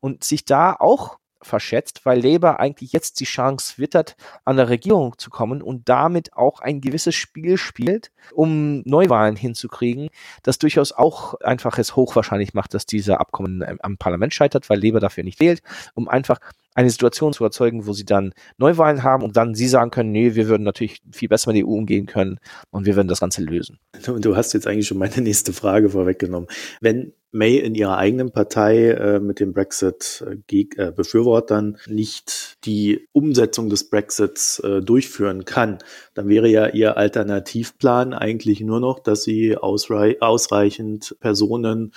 und 0.00 0.24
sich 0.24 0.44
da 0.44 0.74
auch 0.74 1.18
verschätzt, 1.42 2.04
weil 2.04 2.24
Labour 2.24 2.60
eigentlich 2.60 2.92
jetzt 2.92 3.20
die 3.20 3.24
Chance 3.24 3.74
wittert, 3.78 4.16
an 4.44 4.56
der 4.56 4.68
Regierung 4.68 5.18
zu 5.18 5.30
kommen 5.30 5.62
und 5.62 5.88
damit 5.88 6.34
auch 6.34 6.60
ein 6.60 6.80
gewisses 6.80 7.14
Spiel 7.14 7.56
spielt, 7.56 8.10
um 8.32 8.82
Neuwahlen 8.84 9.36
hinzukriegen, 9.36 10.10
das 10.42 10.58
durchaus 10.58 10.92
auch 10.92 11.34
einfach 11.40 11.78
es 11.78 11.96
hochwahrscheinlich 11.96 12.54
macht, 12.54 12.74
dass 12.74 12.86
dieser 12.86 13.20
Abkommen 13.20 13.64
am 13.80 13.96
Parlament 13.96 14.34
scheitert, 14.34 14.68
weil 14.70 14.82
Labour 14.82 15.00
dafür 15.00 15.24
nicht 15.24 15.40
wählt, 15.40 15.62
um 15.94 16.08
einfach 16.08 16.40
eine 16.74 16.90
Situation 16.90 17.32
zu 17.32 17.44
erzeugen, 17.44 17.86
wo 17.86 17.92
sie 17.92 18.04
dann 18.04 18.32
Neuwahlen 18.58 19.02
haben 19.02 19.24
und 19.24 19.36
dann 19.36 19.54
sie 19.54 19.68
sagen 19.68 19.90
können, 19.90 20.12
nee, 20.12 20.34
wir 20.34 20.48
würden 20.48 20.62
natürlich 20.62 21.00
viel 21.12 21.28
besser 21.28 21.50
mit 21.50 21.60
der 21.60 21.66
EU 21.66 21.72
umgehen 21.72 22.06
können 22.06 22.38
und 22.70 22.86
wir 22.86 22.96
würden 22.96 23.08
das 23.08 23.20
Ganze 23.20 23.42
lösen. 23.42 23.78
Du 24.20 24.36
hast 24.36 24.52
jetzt 24.52 24.66
eigentlich 24.66 24.88
schon 24.88 24.98
meine 24.98 25.16
nächste 25.20 25.52
Frage 25.52 25.90
vorweggenommen. 25.90 26.48
Wenn 26.80 27.12
May 27.32 27.58
in 27.58 27.76
ihrer 27.76 27.96
eigenen 27.96 28.32
Partei 28.32 28.88
äh, 28.88 29.20
mit 29.20 29.38
den 29.38 29.52
Brexit-Befürwortern 29.52 31.78
äh, 31.86 31.92
nicht 31.92 32.56
die 32.64 33.06
Umsetzung 33.12 33.70
des 33.70 33.88
Brexits 33.88 34.58
äh, 34.60 34.80
durchführen 34.80 35.44
kann, 35.44 35.78
dann 36.14 36.28
wäre 36.28 36.48
ja 36.48 36.66
ihr 36.66 36.96
Alternativplan 36.96 38.14
eigentlich 38.14 38.62
nur 38.62 38.80
noch, 38.80 38.98
dass 38.98 39.22
sie 39.22 39.56
ausrei 39.56 40.20
ausreichend 40.20 41.16
Personen 41.20 41.92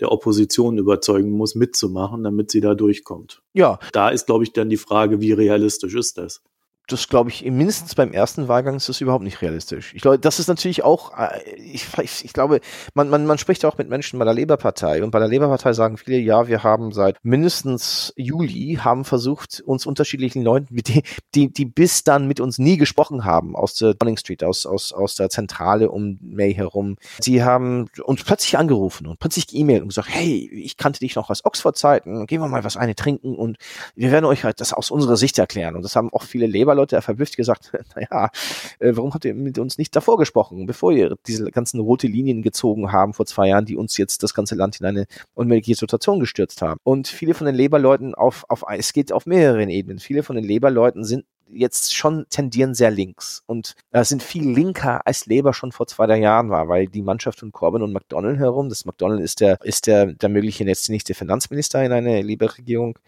der 0.00 0.12
Opposition 0.12 0.78
überzeugen 0.78 1.30
muss, 1.30 1.54
mitzumachen, 1.54 2.24
damit 2.24 2.50
sie 2.50 2.60
da 2.60 2.74
durchkommt. 2.74 3.42
Ja. 3.52 3.78
Da 3.92 4.08
ist, 4.08 4.26
glaube 4.26 4.44
ich, 4.44 4.52
dann 4.52 4.68
die 4.68 4.76
Frage, 4.76 5.20
wie 5.20 5.32
realistisch 5.32 5.94
ist 5.94 6.18
das? 6.18 6.42
Das 6.88 7.08
glaube 7.08 7.30
ich, 7.30 7.44
mindestens 7.44 7.94
beim 7.94 8.12
ersten 8.12 8.48
Wahlgang 8.48 8.76
ist 8.76 8.88
das 8.88 9.00
überhaupt 9.00 9.24
nicht 9.24 9.40
realistisch. 9.40 9.94
Ich 9.94 10.02
glaube, 10.02 10.18
das 10.18 10.40
ist 10.40 10.48
natürlich 10.48 10.82
auch, 10.82 11.16
äh, 11.16 11.40
ich, 11.56 11.86
ich, 12.24 12.32
glaube, 12.32 12.60
man, 12.94 13.08
man, 13.08 13.24
man 13.24 13.38
spricht 13.38 13.64
auch 13.64 13.78
mit 13.78 13.88
Menschen 13.88 14.18
bei 14.18 14.24
der 14.24 14.34
Labour-Partei 14.34 15.02
und 15.02 15.10
bei 15.10 15.20
der 15.20 15.28
Labour-Partei 15.28 15.72
sagen 15.72 15.96
viele, 15.96 16.18
ja, 16.18 16.48
wir 16.48 16.62
haben 16.62 16.92
seit 16.92 17.18
mindestens 17.22 18.12
Juli 18.16 18.78
haben 18.82 19.04
versucht, 19.04 19.62
uns 19.64 19.86
unterschiedlichen 19.86 20.42
Leuten, 20.42 20.74
die, 20.74 21.02
die, 21.34 21.52
die 21.52 21.64
bis 21.64 22.02
dann 22.02 22.26
mit 22.26 22.40
uns 22.40 22.58
nie 22.58 22.76
gesprochen 22.76 23.24
haben, 23.24 23.54
aus 23.54 23.74
der 23.74 23.94
Downing 23.94 24.16
Street, 24.16 24.42
aus, 24.42 24.66
aus, 24.66 24.92
aus 24.92 25.14
der 25.14 25.30
Zentrale 25.30 25.90
um 25.90 26.18
May 26.20 26.52
herum, 26.52 26.96
sie 27.20 27.44
haben 27.44 27.88
uns 28.04 28.24
plötzlich 28.24 28.58
angerufen 28.58 29.06
und 29.06 29.20
plötzlich 29.20 29.46
geemailt 29.46 29.82
und 29.82 29.88
gesagt, 29.88 30.08
hey, 30.10 30.50
ich 30.52 30.76
kannte 30.76 31.00
dich 31.00 31.14
noch 31.14 31.30
aus 31.30 31.44
Oxford-Zeiten, 31.44 32.26
gehen 32.26 32.40
wir 32.40 32.48
mal 32.48 32.64
was 32.64 32.76
eine 32.76 32.96
trinken 32.96 33.36
und 33.36 33.56
wir 33.94 34.10
werden 34.10 34.24
euch 34.24 34.44
halt 34.44 34.60
das 34.60 34.72
aus 34.72 34.90
unserer 34.90 35.16
Sicht 35.16 35.38
erklären. 35.38 35.76
Und 35.76 35.82
das 35.82 35.96
haben 35.96 36.12
auch 36.12 36.24
viele 36.24 36.46
Labour 36.46 36.74
Leute 36.82 37.00
verblüfft 37.02 37.36
gesagt, 37.36 37.72
naja, 37.96 38.30
äh, 38.78 38.92
warum 38.94 39.14
habt 39.14 39.24
ihr 39.24 39.34
mit 39.34 39.58
uns 39.58 39.78
nicht 39.78 39.94
davor 39.94 40.18
gesprochen, 40.18 40.66
bevor 40.66 40.92
ihr 40.92 41.16
diese 41.26 41.50
ganzen 41.50 41.80
rote 41.80 42.06
Linien 42.06 42.42
gezogen 42.42 42.92
haben 42.92 43.14
vor 43.14 43.26
zwei 43.26 43.48
Jahren, 43.48 43.64
die 43.64 43.76
uns 43.76 43.96
jetzt 43.96 44.22
das 44.22 44.34
ganze 44.34 44.54
Land 44.54 44.80
in 44.80 44.86
eine 44.86 45.06
unmögliche 45.34 45.78
Situation 45.78 46.20
gestürzt 46.20 46.62
haben. 46.62 46.78
Und 46.82 47.08
viele 47.08 47.34
von 47.34 47.46
den 47.46 47.54
Labour-Leuten 47.54 48.14
auf, 48.14 48.44
auf, 48.48 48.64
es 48.76 48.92
geht 48.92 49.12
auf 49.12 49.26
mehreren 49.26 49.70
Ebenen. 49.70 49.98
Viele 49.98 50.22
von 50.22 50.36
den 50.36 50.44
Labour-Leuten 50.44 51.04
sind 51.04 51.24
jetzt 51.54 51.94
schon 51.94 52.26
tendieren 52.30 52.74
sehr 52.74 52.90
links 52.90 53.42
und 53.46 53.74
äh, 53.90 54.04
sind 54.04 54.22
viel 54.22 54.48
linker 54.50 55.06
als 55.06 55.26
Labour 55.26 55.54
schon 55.54 55.72
vor 55.72 55.86
zwei, 55.86 56.06
drei 56.06 56.18
Jahren 56.18 56.50
war, 56.50 56.68
weil 56.68 56.86
die 56.86 57.02
Mannschaft 57.02 57.40
von 57.40 57.52
Corbyn 57.52 57.82
und 57.82 57.92
McDonnell 57.92 58.38
herum, 58.38 58.68
das 58.68 58.84
McDonnell 58.84 59.20
ist 59.20 59.40
der, 59.40 59.58
ist 59.62 59.86
der, 59.86 60.06
der 60.06 60.28
mögliche 60.28 60.64
jetzt 60.64 60.88
nächste 60.88 61.14
Finanzminister 61.14 61.82
in 61.84 61.92
einer 61.92 62.22
Labour-Regierung, 62.22 62.98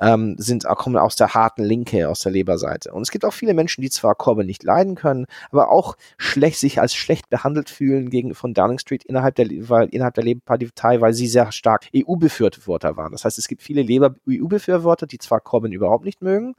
ähm, 0.00 0.36
sind, 0.38 0.64
kommen 0.64 0.96
aus 0.96 1.16
der 1.16 1.34
harten 1.34 1.64
Linke, 1.64 2.08
aus 2.08 2.20
der 2.20 2.32
Labour-Seite. 2.32 2.92
Und 2.92 3.02
es 3.02 3.10
gibt 3.10 3.24
auch 3.24 3.32
viele 3.32 3.54
Menschen, 3.54 3.80
die 3.80 3.90
zwar 3.90 4.14
Corbyn 4.14 4.46
nicht 4.46 4.62
leiden 4.62 4.94
können, 4.94 5.26
aber 5.50 5.70
auch 5.70 5.96
schlecht, 6.18 6.58
sich 6.58 6.80
als 6.80 6.94
schlecht 6.94 7.30
behandelt 7.30 7.70
fühlen 7.70 8.10
gegen, 8.10 8.34
von 8.34 8.54
Downing 8.54 8.78
Street 8.78 9.04
innerhalb 9.04 9.34
der, 9.36 9.48
weil, 9.68 9.88
innerhalb 9.88 10.14
der 10.14 10.24
Labour-Partei, 10.24 11.00
weil 11.00 11.14
sie 11.14 11.26
sehr 11.26 11.52
stark 11.52 11.86
EU-Befürworter 11.94 12.96
waren. 12.96 13.12
Das 13.12 13.24
heißt, 13.24 13.38
es 13.38 13.48
gibt 13.48 13.62
viele 13.62 13.82
Labour-EU-Befürworter, 13.82 15.06
die 15.06 15.18
zwar 15.18 15.40
Corbyn 15.40 15.72
überhaupt 15.72 16.04
nicht 16.04 16.22
mögen, 16.22 16.54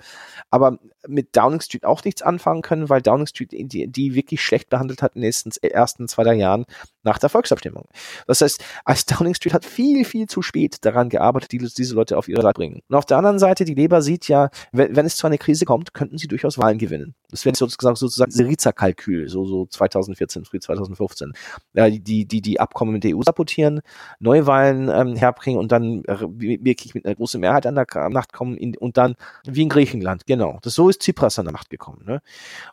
aber 0.50 0.80
mit 1.08 1.36
Downing 1.36 1.62
Street 1.62 1.86
auch 1.86 2.04
nichts 2.04 2.22
anfangen 2.22 2.62
können, 2.62 2.90
weil 2.90 3.02
Downing 3.02 3.28
Street 3.28 3.52
die, 3.52 3.88
die 3.88 4.16
wirklich 4.16 4.42
schlecht 4.42 4.70
behandelt 4.70 5.02
hat 5.02 5.16
in 5.16 5.22
den 5.22 5.28
ersten, 5.28 5.52
ersten 5.64 6.08
zwei, 6.08 6.24
drei 6.24 6.36
Jahren 6.36 6.66
nach 7.08 7.18
der 7.18 7.30
Volksabstimmung. 7.30 7.88
Das 8.28 8.42
heißt, 8.42 8.64
als 8.86 9.06
Downing 9.06 9.34
Street 9.34 9.54
hat 9.54 9.66
viel, 9.66 10.06
viel 10.06 10.28
zu 10.28 10.42
spät 10.42 10.78
daran 10.86 11.10
gearbeitet, 11.10 11.52
die, 11.52 11.58
diese 11.58 11.96
Leute 11.96 12.18
auf 12.18 12.28
ihre 12.28 12.42
Seite 12.42 12.58
bringen. 12.58 12.82
Und 12.88 12.96
auf 12.96 13.06
der 13.06 13.18
anderen 13.18 13.40
Seite, 13.40 13.66
die 13.66 13.74
Labour 13.74 14.02
sieht 14.02 14.28
ja, 14.28 14.50
wenn, 14.72 14.96
wenn 14.96 15.06
es 15.06 15.16
zu 15.16 15.26
einer 15.26 15.38
Krise 15.38 15.66
kommt, 15.66 15.94
könnten 15.94 16.18
sie 16.18 16.28
durchaus 16.28 16.58
Wahlen 16.58 16.78
gewinnen. 16.78 17.16
Das 17.30 17.46
wäre 17.46 17.56
sozusagen, 17.56 17.96
sozusagen 17.96 18.32
Syriza-Kalkül, 18.32 19.28
so, 19.30 19.46
so 19.46 19.66
2014, 19.66 20.46
früh 20.46 20.60
2015. 20.60 21.34
Ja, 21.74 21.90
die, 21.90 22.26
die, 22.26 22.42
die 22.42 22.60
Abkommen 22.60 22.94
mit 22.94 23.04
der 23.04 23.16
EU 23.16 23.22
sabotieren, 23.22 23.82
Neuwahlen 24.20 24.90
ähm, 24.90 25.16
herbringen 25.16 25.60
und 25.60 25.72
dann 25.72 26.04
wirklich 26.04 26.94
mit 26.94 27.06
einer 27.06 27.16
großen 27.16 27.40
Mehrheit 27.40 27.66
an 27.66 27.76
der 27.76 27.86
Macht 28.10 28.34
kommen 28.34 28.58
in, 28.58 28.78
und 28.78 28.98
dann 28.98 29.16
wie 29.46 29.64
in 29.64 29.70
Griechenland, 29.70 30.26
genau. 30.26 30.60
Das, 30.62 30.74
so 30.74 30.90
ist 30.90 31.02
Tsipras 31.02 31.40
an 31.40 31.46
der 31.46 31.54
Macht 31.54 31.70
gekommen. 31.70 32.04
Ne? 32.06 32.22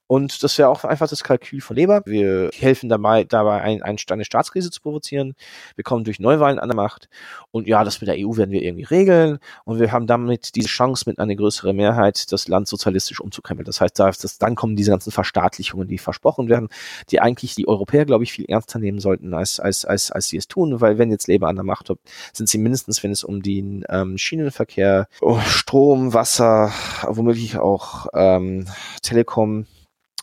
Und 0.07 0.42
das 0.42 0.59
wäre 0.59 0.68
auch 0.68 0.85
einfach 0.85 1.09
das 1.09 1.25
Kalkül 1.25 1.61
von 1.61 1.77
Labour. 1.77 2.03
Wir 2.07 2.51
helfen 2.55 2.88
dabei, 2.88 3.25
dabei 3.25 3.62
ein, 3.62 3.83
ein, 3.83 3.97
eine 4.09 4.23
Staatskrise 4.24 4.70
zu 4.70 4.80
provozieren. 4.80 5.34
Wir 5.76 5.84
kommen 5.84 6.04
durch 6.04 6.20
Neuwahlen 6.20 6.58
an 6.58 6.68
der 6.68 6.76
Macht. 6.76 7.08
Und 7.50 7.66
ja, 7.66 7.84
das 7.84 8.00
mit 8.00 8.08
der 8.08 8.16
EU 8.18 8.37
werden 8.37 8.50
wir 8.50 8.62
irgendwie 8.62 8.84
regeln. 8.84 9.38
Und 9.64 9.78
wir 9.78 9.92
haben 9.92 10.06
damit 10.06 10.54
diese 10.54 10.68
Chance, 10.68 11.04
mit 11.06 11.18
einer 11.18 11.34
größeren 11.34 11.74
Mehrheit 11.74 12.32
das 12.32 12.48
Land 12.48 12.68
sozialistisch 12.68 13.20
umzukrempeln. 13.20 13.64
Das 13.64 13.80
heißt, 13.80 13.98
das, 13.98 14.38
dann 14.38 14.54
kommen 14.54 14.76
diese 14.76 14.90
ganzen 14.90 15.10
Verstaatlichungen, 15.10 15.88
die 15.88 15.98
versprochen 15.98 16.48
werden, 16.48 16.68
die 17.10 17.20
eigentlich 17.20 17.54
die 17.54 17.68
Europäer, 17.68 18.04
glaube 18.04 18.24
ich, 18.24 18.32
viel 18.32 18.44
ernster 18.46 18.78
nehmen 18.78 19.00
sollten, 19.00 19.34
als, 19.34 19.60
als, 19.60 19.84
als, 19.84 20.10
als 20.10 20.28
sie 20.28 20.37
es 20.37 20.48
tun. 20.48 20.80
Weil 20.80 20.98
wenn 20.98 21.10
jetzt 21.10 21.28
Labour 21.28 21.48
an 21.48 21.56
der 21.56 21.64
Macht 21.64 21.90
hat, 21.90 21.98
sind 22.32 22.48
sie 22.48 22.58
mindestens, 22.58 23.02
wenn 23.02 23.12
es 23.12 23.24
um 23.24 23.42
den 23.42 23.84
ähm, 23.88 24.18
Schienenverkehr, 24.18 25.08
oh, 25.20 25.40
Strom, 25.40 26.14
Wasser, 26.14 26.72
womöglich 27.06 27.58
auch 27.58 28.06
ähm, 28.14 28.66
Telekom, 29.02 29.66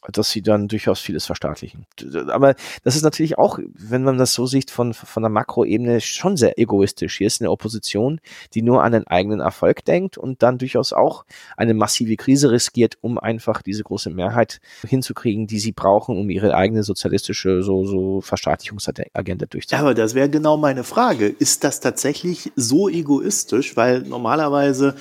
dass 0.09 0.31
sie 0.31 0.41
dann 0.41 0.67
durchaus 0.67 0.99
vieles 0.99 1.25
verstaatlichen. 1.25 1.85
Aber 2.29 2.55
das 2.83 2.95
ist 2.95 3.03
natürlich 3.03 3.37
auch, 3.37 3.59
wenn 3.73 4.03
man 4.03 4.17
das 4.17 4.33
so 4.33 4.45
sieht, 4.45 4.71
von, 4.71 4.93
von 4.93 5.23
der 5.23 5.29
Makroebene 5.29 6.01
schon 6.01 6.37
sehr 6.37 6.57
egoistisch. 6.57 7.17
Hier 7.17 7.27
ist 7.27 7.41
eine 7.41 7.51
Opposition, 7.51 8.19
die 8.53 8.61
nur 8.61 8.83
an 8.83 8.93
den 8.93 9.07
eigenen 9.07 9.39
Erfolg 9.39 9.85
denkt 9.85 10.17
und 10.17 10.41
dann 10.41 10.57
durchaus 10.57 10.93
auch 10.93 11.25
eine 11.55 11.73
massive 11.73 12.15
Krise 12.15 12.51
riskiert, 12.51 12.97
um 13.01 13.17
einfach 13.17 13.61
diese 13.61 13.83
große 13.83 14.09
Mehrheit 14.09 14.59
hinzukriegen, 14.87 15.47
die 15.47 15.59
sie 15.59 15.71
brauchen, 15.71 16.17
um 16.17 16.29
ihre 16.29 16.55
eigene 16.55 16.83
sozialistische 16.83 17.61
so, 17.63 17.85
so 17.85 18.21
Verstaatlichungsagenda 18.21 19.45
durchzuführen. 19.45 19.85
Aber 19.85 19.93
das 19.93 20.15
wäre 20.15 20.29
genau 20.29 20.57
meine 20.57 20.83
Frage. 20.83 21.27
Ist 21.27 21.63
das 21.63 21.79
tatsächlich 21.79 22.51
so 22.55 22.89
egoistisch? 22.89 23.75
Weil 23.77 24.01
normalerweise 24.01 24.95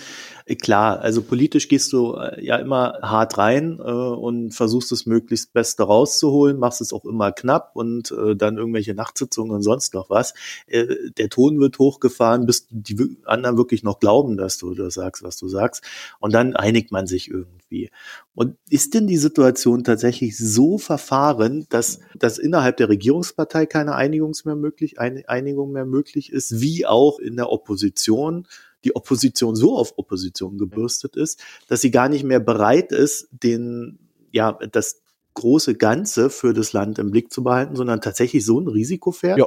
klar, 0.56 1.00
also 1.00 1.22
politisch 1.22 1.68
gehst 1.68 1.92
du 1.92 2.14
äh, 2.14 2.44
ja 2.44 2.56
immer 2.56 2.98
hart 3.02 3.38
rein 3.38 3.78
äh, 3.78 3.82
und 3.82 4.52
versuchst 4.52 4.92
das 4.92 5.06
möglichst 5.06 5.52
Beste 5.52 5.82
rauszuholen, 5.82 6.58
machst 6.58 6.80
es 6.80 6.92
auch 6.92 7.04
immer 7.04 7.32
knapp 7.32 7.72
und 7.74 8.10
äh, 8.12 8.36
dann 8.36 8.58
irgendwelche 8.58 8.94
Nachtsitzungen 8.94 9.52
und 9.52 9.62
sonst 9.62 9.94
noch 9.94 10.10
was. 10.10 10.34
Äh, 10.66 10.94
der 11.16 11.28
Ton 11.28 11.60
wird 11.60 11.78
hochgefahren, 11.78 12.46
bis 12.46 12.66
die 12.70 13.18
anderen 13.24 13.56
wirklich 13.56 13.82
noch 13.82 14.00
glauben, 14.00 14.36
dass 14.36 14.58
du 14.58 14.74
das 14.74 14.94
sagst, 14.94 15.22
was 15.22 15.36
du 15.36 15.48
sagst. 15.48 15.84
Und 16.18 16.34
dann 16.34 16.56
einigt 16.56 16.92
man 16.92 17.06
sich 17.06 17.30
irgendwie. 17.30 17.90
Und 18.34 18.56
ist 18.68 18.94
denn 18.94 19.06
die 19.06 19.16
Situation 19.16 19.84
tatsächlich 19.84 20.36
so 20.38 20.78
verfahren, 20.78 21.66
dass, 21.68 22.00
dass 22.18 22.38
innerhalb 22.38 22.76
der 22.78 22.88
Regierungspartei 22.88 23.66
keine 23.66 23.94
Einigung 23.94 24.34
mehr 24.44 24.56
möglich, 24.56 24.98
Einigung 24.98 25.72
mehr 25.72 25.86
möglich 25.86 26.32
ist, 26.32 26.60
wie 26.60 26.86
auch 26.86 27.18
in 27.18 27.36
der 27.36 27.50
Opposition? 27.50 28.46
Die 28.84 28.96
Opposition 28.96 29.56
so 29.56 29.76
auf 29.76 29.94
Opposition 29.96 30.58
gebürstet 30.58 31.16
ist, 31.16 31.42
dass 31.68 31.80
sie 31.80 31.90
gar 31.90 32.08
nicht 32.08 32.24
mehr 32.24 32.40
bereit 32.40 32.92
ist, 32.92 33.28
den, 33.30 33.98
ja, 34.32 34.52
das 34.52 35.02
große 35.34 35.76
Ganze 35.76 36.30
für 36.30 36.52
das 36.52 36.72
Land 36.72 36.98
im 36.98 37.10
Blick 37.10 37.32
zu 37.32 37.42
behalten, 37.42 37.76
sondern 37.76 38.00
tatsächlich 38.00 38.44
so 38.44 38.60
ein 38.60 38.68
Risiko 38.68 39.12
fährt? 39.12 39.38
Ja. 39.38 39.46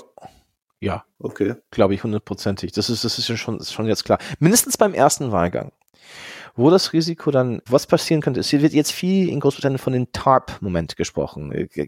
Ja. 0.79 1.05
Okay. 1.17 1.55
Glaube 1.71 1.93
ich 1.93 2.03
hundertprozentig. 2.03 2.73
Das 2.73 2.89
ist, 2.89 3.05
das 3.05 3.17
ist 3.17 3.29
ja 3.29 3.37
schon, 3.37 3.57
ist 3.57 3.71
schon 3.71 3.85
jetzt 3.85 4.03
klar. 4.03 4.19
Mindestens 4.39 4.77
beim 4.77 4.93
ersten 4.93 5.31
Wahlgang 5.31 5.71
wo 6.55 6.69
das 6.69 6.93
Risiko 6.93 7.31
dann, 7.31 7.61
was 7.67 7.87
passieren 7.87 8.21
könnte, 8.21 8.39
es 8.39 8.51
wird 8.51 8.73
jetzt 8.73 8.91
viel 8.91 9.29
in 9.29 9.39
Großbritannien 9.39 9.79
von 9.79 9.93
den 9.93 10.11
TARP-Moment 10.11 10.95
gesprochen. 10.95 11.51
Ich, 11.51 11.75
ich, 11.75 11.87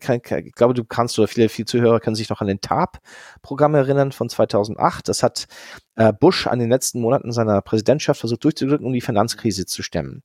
glaube, 0.56 0.74
du 0.74 0.84
kannst 0.84 1.20
oder 1.20 1.28
viele, 1.28 1.50
viele 1.50 1.68
Zuhörer 1.68 2.00
können 2.00 2.16
sich 2.16 2.30
noch 2.30 2.42
an 2.42 2.48
den 2.48 2.62
TARP-Programm 2.62 3.76
erinnern 3.76 4.12
von 4.12 4.28
2008. 4.28 5.08
Das 5.08 5.22
hat 5.22 5.48
äh, 5.96 6.12
Bush 6.12 6.48
an 6.48 6.60
den 6.60 6.70
letzten 6.70 7.02
Monaten 7.02 7.32
seiner 7.32 7.62
Präsidentschaft 7.62 8.20
versucht 8.20 8.44
durchzudrücken, 8.44 8.86
um 8.86 8.94
die 8.94 9.02
Finanzkrise 9.02 9.66
zu 9.66 9.84
stemmen. 9.84 10.24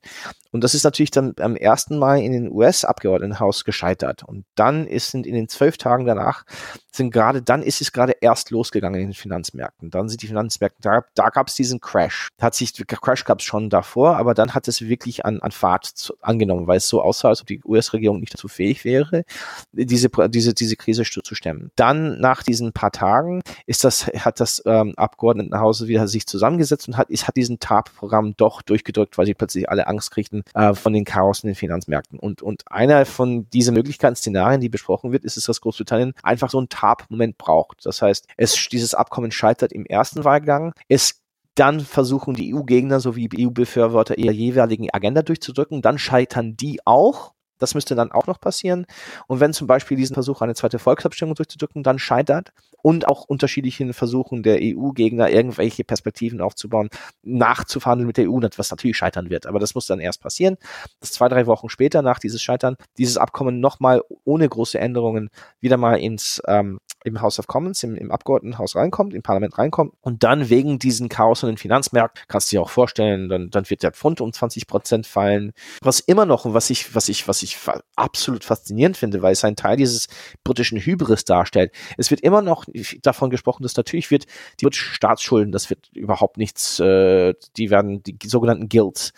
Und 0.51 0.63
das 0.63 0.73
ist 0.73 0.83
natürlich 0.83 1.11
dann 1.11 1.33
am 1.39 1.55
ersten 1.55 1.97
Mal 1.97 2.21
in 2.21 2.31
den 2.31 2.51
US-Abgeordnetenhaus 2.51 3.63
gescheitert. 3.63 4.23
Und 4.23 4.45
dann 4.55 4.87
ist 4.87 5.11
sind 5.11 5.27
in 5.27 5.35
den 5.35 5.47
zwölf 5.47 5.77
Tagen 5.77 6.05
danach 6.05 6.45
sind 6.93 7.11
gerade, 7.11 7.41
dann 7.41 7.63
ist 7.63 7.81
es 7.81 7.91
gerade 7.91 8.15
erst 8.19 8.51
losgegangen 8.51 8.99
in 8.99 9.07
den 9.09 9.13
Finanzmärkten. 9.13 9.89
Dann 9.89 10.09
sind 10.09 10.21
die 10.21 10.27
Finanzmärkte, 10.27 10.81
da, 10.81 11.05
da 11.15 11.29
gab 11.29 11.47
es 11.47 11.55
diesen 11.55 11.79
Crash. 11.79 12.29
Hat 12.39 12.53
sich, 12.53 12.73
Crash 12.85 13.23
gab 13.23 13.39
es 13.39 13.45
schon 13.45 13.69
davor, 13.69 14.17
aber 14.17 14.33
dann 14.33 14.53
hat 14.53 14.67
es 14.67 14.81
wirklich 14.81 15.25
an, 15.25 15.39
an 15.39 15.51
Fahrt 15.51 15.85
zu, 15.85 16.13
angenommen, 16.21 16.67
weil 16.67 16.77
es 16.77 16.89
so 16.89 17.01
aussah, 17.01 17.29
als 17.29 17.41
ob 17.41 17.47
die 17.47 17.61
US-Regierung 17.63 18.19
nicht 18.19 18.33
dazu 18.33 18.47
fähig 18.47 18.83
wäre, 18.83 19.23
diese, 19.71 20.09
diese, 20.29 20.53
diese 20.53 20.75
Krise 20.75 21.03
zu 21.03 21.35
stemmen. 21.35 21.71
Dann 21.75 22.19
nach 22.19 22.43
diesen 22.43 22.73
paar 22.73 22.91
Tagen 22.91 23.41
ist 23.65 23.83
das, 23.83 24.07
hat 24.07 24.39
das 24.39 24.61
ähm, 24.65 24.93
Abgeordneten 24.97 25.53
Hause 25.61 25.87
wieder 25.87 26.07
sich 26.07 26.27
zusammengesetzt 26.27 26.87
und 26.87 26.97
hat, 26.97 27.09
ist, 27.09 27.27
hat 27.27 27.37
diesen 27.37 27.59
TARP-Programm 27.59 28.35
doch 28.37 28.61
durchgedrückt, 28.61 29.17
weil 29.17 29.25
sie 29.25 29.33
plötzlich 29.33 29.69
alle 29.69 29.87
Angst 29.87 30.11
kriegten 30.11 30.43
äh, 30.53 30.73
von 30.73 30.93
den 30.93 31.05
Chaos 31.05 31.43
in 31.43 31.47
den 31.47 31.55
Finanzmärkten. 31.55 32.19
Und, 32.19 32.41
und 32.41 32.63
einer 32.69 33.05
von 33.05 33.49
diesen 33.51 33.73
Möglichkeiten, 33.73 34.15
Szenarien, 34.15 34.61
die 34.61 34.69
besprochen 34.69 35.11
wird, 35.11 35.23
ist 35.23 35.37
es, 35.37 35.45
dass 35.45 35.61
Großbritannien 35.61 36.13
einfach 36.23 36.49
so 36.49 36.57
einen 36.57 36.69
TARP-Moment 36.69 37.37
braucht. 37.37 37.85
Das 37.85 38.01
heißt, 38.01 38.27
es, 38.37 38.67
dieses 38.69 38.93
Abkommen 38.93 39.31
scheitert 39.31 39.71
im 39.71 39.85
ersten 39.85 40.23
Wahlgang. 40.23 40.73
Es 40.87 41.21
dann 41.55 41.81
versuchen 41.81 42.33
die 42.33 42.55
EU-Gegner 42.55 42.99
sowie 42.99 43.29
EU-Befürworter 43.37 44.17
ihre 44.17 44.33
jeweiligen 44.33 44.89
Agenda 44.91 45.21
durchzudrücken. 45.21 45.81
Dann 45.81 45.97
scheitern 45.97 46.55
die 46.55 46.79
auch. 46.85 47.33
Das 47.61 47.75
müsste 47.75 47.95
dann 47.95 48.11
auch 48.11 48.27
noch 48.27 48.39
passieren. 48.39 48.85
Und 49.27 49.39
wenn 49.39 49.53
zum 49.53 49.67
Beispiel 49.67 49.97
diesen 49.97 50.13
Versuch, 50.13 50.41
eine 50.41 50.55
zweite 50.55 50.79
Volksabstimmung 50.79 51.35
durchzudrücken, 51.35 51.83
dann 51.83 51.99
scheitert 51.99 52.51
und 52.81 53.07
auch 53.07 53.25
unterschiedlichen 53.25 53.93
Versuchen 53.93 54.43
der 54.43 54.59
EU-Gegner, 54.61 55.29
irgendwelche 55.29 55.83
Perspektiven 55.83 56.41
aufzubauen, 56.41 56.89
nachzuverhandeln 57.23 58.07
mit 58.07 58.17
der 58.17 58.29
EU, 58.29 58.39
was 58.57 58.71
natürlich 58.71 58.97
scheitern 58.97 59.29
wird. 59.29 59.45
Aber 59.45 59.59
das 59.59 59.75
muss 59.75 59.85
dann 59.85 59.99
erst 59.99 60.21
passieren, 60.21 60.57
dass 60.99 61.11
zwei, 61.11 61.29
drei 61.29 61.45
Wochen 61.45 61.69
später 61.69 62.01
nach 62.01 62.19
dieses 62.19 62.41
Scheitern 62.41 62.75
dieses 62.97 63.17
Abkommen 63.17 63.59
nochmal 63.59 64.01
ohne 64.25 64.49
große 64.49 64.79
Änderungen 64.79 65.29
wieder 65.59 65.77
mal 65.77 65.99
ins 65.99 66.41
ähm, 66.47 66.79
im 67.03 67.21
House 67.21 67.39
of 67.39 67.47
Commons, 67.47 67.83
im, 67.83 67.95
im 67.95 68.11
Abgeordnetenhaus 68.11 68.75
reinkommt, 68.75 69.13
im 69.13 69.23
Parlament 69.23 69.57
reinkommt 69.57 69.93
und 70.01 70.23
dann 70.23 70.49
wegen 70.49 70.79
diesen 70.79 71.09
Chaos 71.09 71.43
in 71.43 71.47
den 71.47 71.57
Finanzmärkten, 71.57 72.23
kannst 72.27 72.51
du 72.51 72.57
dir 72.57 72.61
auch 72.61 72.69
vorstellen, 72.69 73.29
dann, 73.29 73.49
dann 73.49 73.69
wird 73.69 73.83
der 73.83 73.91
Pfund 73.91 74.21
um 74.21 74.31
20 74.31 74.67
Prozent 74.67 75.07
fallen. 75.07 75.53
Was 75.81 75.99
immer 75.99 76.25
noch, 76.25 76.45
und 76.45 76.53
was 76.53 76.69
ich, 76.69 76.93
was 76.95 77.09
ich, 77.09 77.27
was 77.27 77.43
ich 77.43 77.57
absolut 77.95 78.43
faszinierend 78.43 78.97
finde, 78.97 79.21
weil 79.21 79.33
es 79.33 79.43
ein 79.43 79.55
Teil 79.55 79.77
dieses 79.77 80.07
britischen 80.43 80.79
Hybris 80.79 81.25
darstellt. 81.25 81.71
Es 81.97 82.11
wird 82.11 82.21
immer 82.21 82.41
noch 82.41 82.65
davon 83.01 83.29
gesprochen, 83.29 83.63
dass 83.63 83.75
natürlich 83.75 84.11
wird 84.11 84.25
die 84.59 84.65
britischen 84.65 84.93
Staatsschulden, 84.93 85.51
das 85.51 85.69
wird 85.69 85.89
überhaupt 85.93 86.37
nichts, 86.37 86.79
äh, 86.79 87.33
die 87.57 87.69
werden 87.69 88.03
die 88.03 88.17
sogenannten 88.27 88.69
Guilds, 88.69 89.13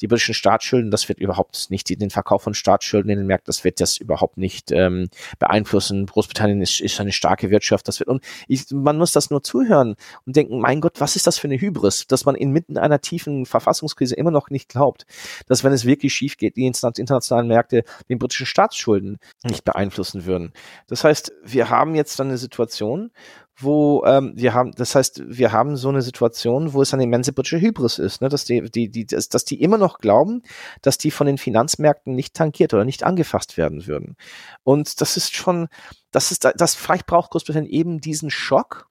die 0.00 0.08
britischen 0.08 0.34
Staatsschulden, 0.34 0.90
das 0.90 1.08
wird 1.08 1.18
überhaupt 1.18 1.70
nicht, 1.70 1.88
den 1.88 2.10
Verkauf 2.10 2.42
von 2.42 2.54
Staatsschulden 2.54 3.10
in 3.10 3.18
den 3.18 3.26
Märkten, 3.26 3.46
das 3.46 3.64
wird 3.64 3.80
das 3.80 3.98
überhaupt 3.98 4.38
nicht 4.38 4.70
ähm, 4.72 5.08
beeinflussen. 5.38 6.06
Großbritannien 6.06 6.60
ist, 6.60 6.80
ist 6.80 7.00
eine 7.00 7.12
starke 7.22 7.50
Wirtschaft, 7.50 7.86
das 7.86 8.00
wird, 8.00 8.08
und 8.08 8.24
ich, 8.48 8.66
man 8.72 8.98
muss 8.98 9.12
das 9.12 9.30
nur 9.30 9.44
zuhören 9.44 9.94
und 10.26 10.34
denken, 10.34 10.58
mein 10.58 10.80
Gott, 10.80 11.00
was 11.00 11.14
ist 11.14 11.28
das 11.28 11.38
für 11.38 11.46
eine 11.46 11.60
Hybris, 11.60 12.08
dass 12.08 12.24
man 12.24 12.34
inmitten 12.34 12.76
einer 12.76 13.00
tiefen 13.00 13.46
Verfassungskrise 13.46 14.16
immer 14.16 14.32
noch 14.32 14.50
nicht 14.50 14.68
glaubt, 14.68 15.06
dass 15.46 15.62
wenn 15.62 15.72
es 15.72 15.84
wirklich 15.84 16.12
schief 16.12 16.36
geht, 16.36 16.56
die 16.56 16.66
internationalen 16.66 17.46
Märkte 17.46 17.84
den 18.08 18.18
britischen 18.18 18.46
Staatsschulden 18.46 19.18
nicht 19.44 19.64
beeinflussen 19.64 20.26
würden. 20.26 20.52
Das 20.88 21.04
heißt, 21.04 21.32
wir 21.44 21.70
haben 21.70 21.94
jetzt 21.94 22.18
dann 22.18 22.28
eine 22.28 22.38
Situation, 22.38 23.12
wo 23.56 24.04
ähm, 24.06 24.32
wir 24.34 24.54
haben, 24.54 24.72
das 24.72 24.94
heißt, 24.94 25.22
wir 25.26 25.52
haben 25.52 25.76
so 25.76 25.88
eine 25.88 26.02
Situation, 26.02 26.72
wo 26.72 26.82
es 26.82 26.94
eine 26.94 27.04
immense 27.04 27.32
britische 27.32 27.60
Hybris 27.60 27.98
ist, 27.98 28.22
ne, 28.22 28.28
dass 28.28 28.44
die, 28.44 28.62
die, 28.70 28.90
die, 28.90 29.06
dass, 29.06 29.28
dass 29.28 29.44
die 29.44 29.60
immer 29.60 29.78
noch 29.78 29.98
glauben, 29.98 30.42
dass 30.80 30.98
die 30.98 31.10
von 31.10 31.26
den 31.26 31.38
Finanzmärkten 31.38 32.14
nicht 32.14 32.34
tankiert 32.34 32.72
oder 32.74 32.84
nicht 32.84 33.04
angefasst 33.04 33.56
werden 33.56 33.86
würden. 33.86 34.16
Und 34.62 35.00
das 35.00 35.16
ist 35.16 35.34
schon, 35.34 35.68
das 36.10 36.32
ist, 36.32 36.48
das 36.56 36.74
vielleicht 36.74 37.06
braucht 37.06 37.30
Großbritannien 37.30 37.70
eben 37.70 38.00
diesen 38.00 38.30
Schock, 38.30 38.88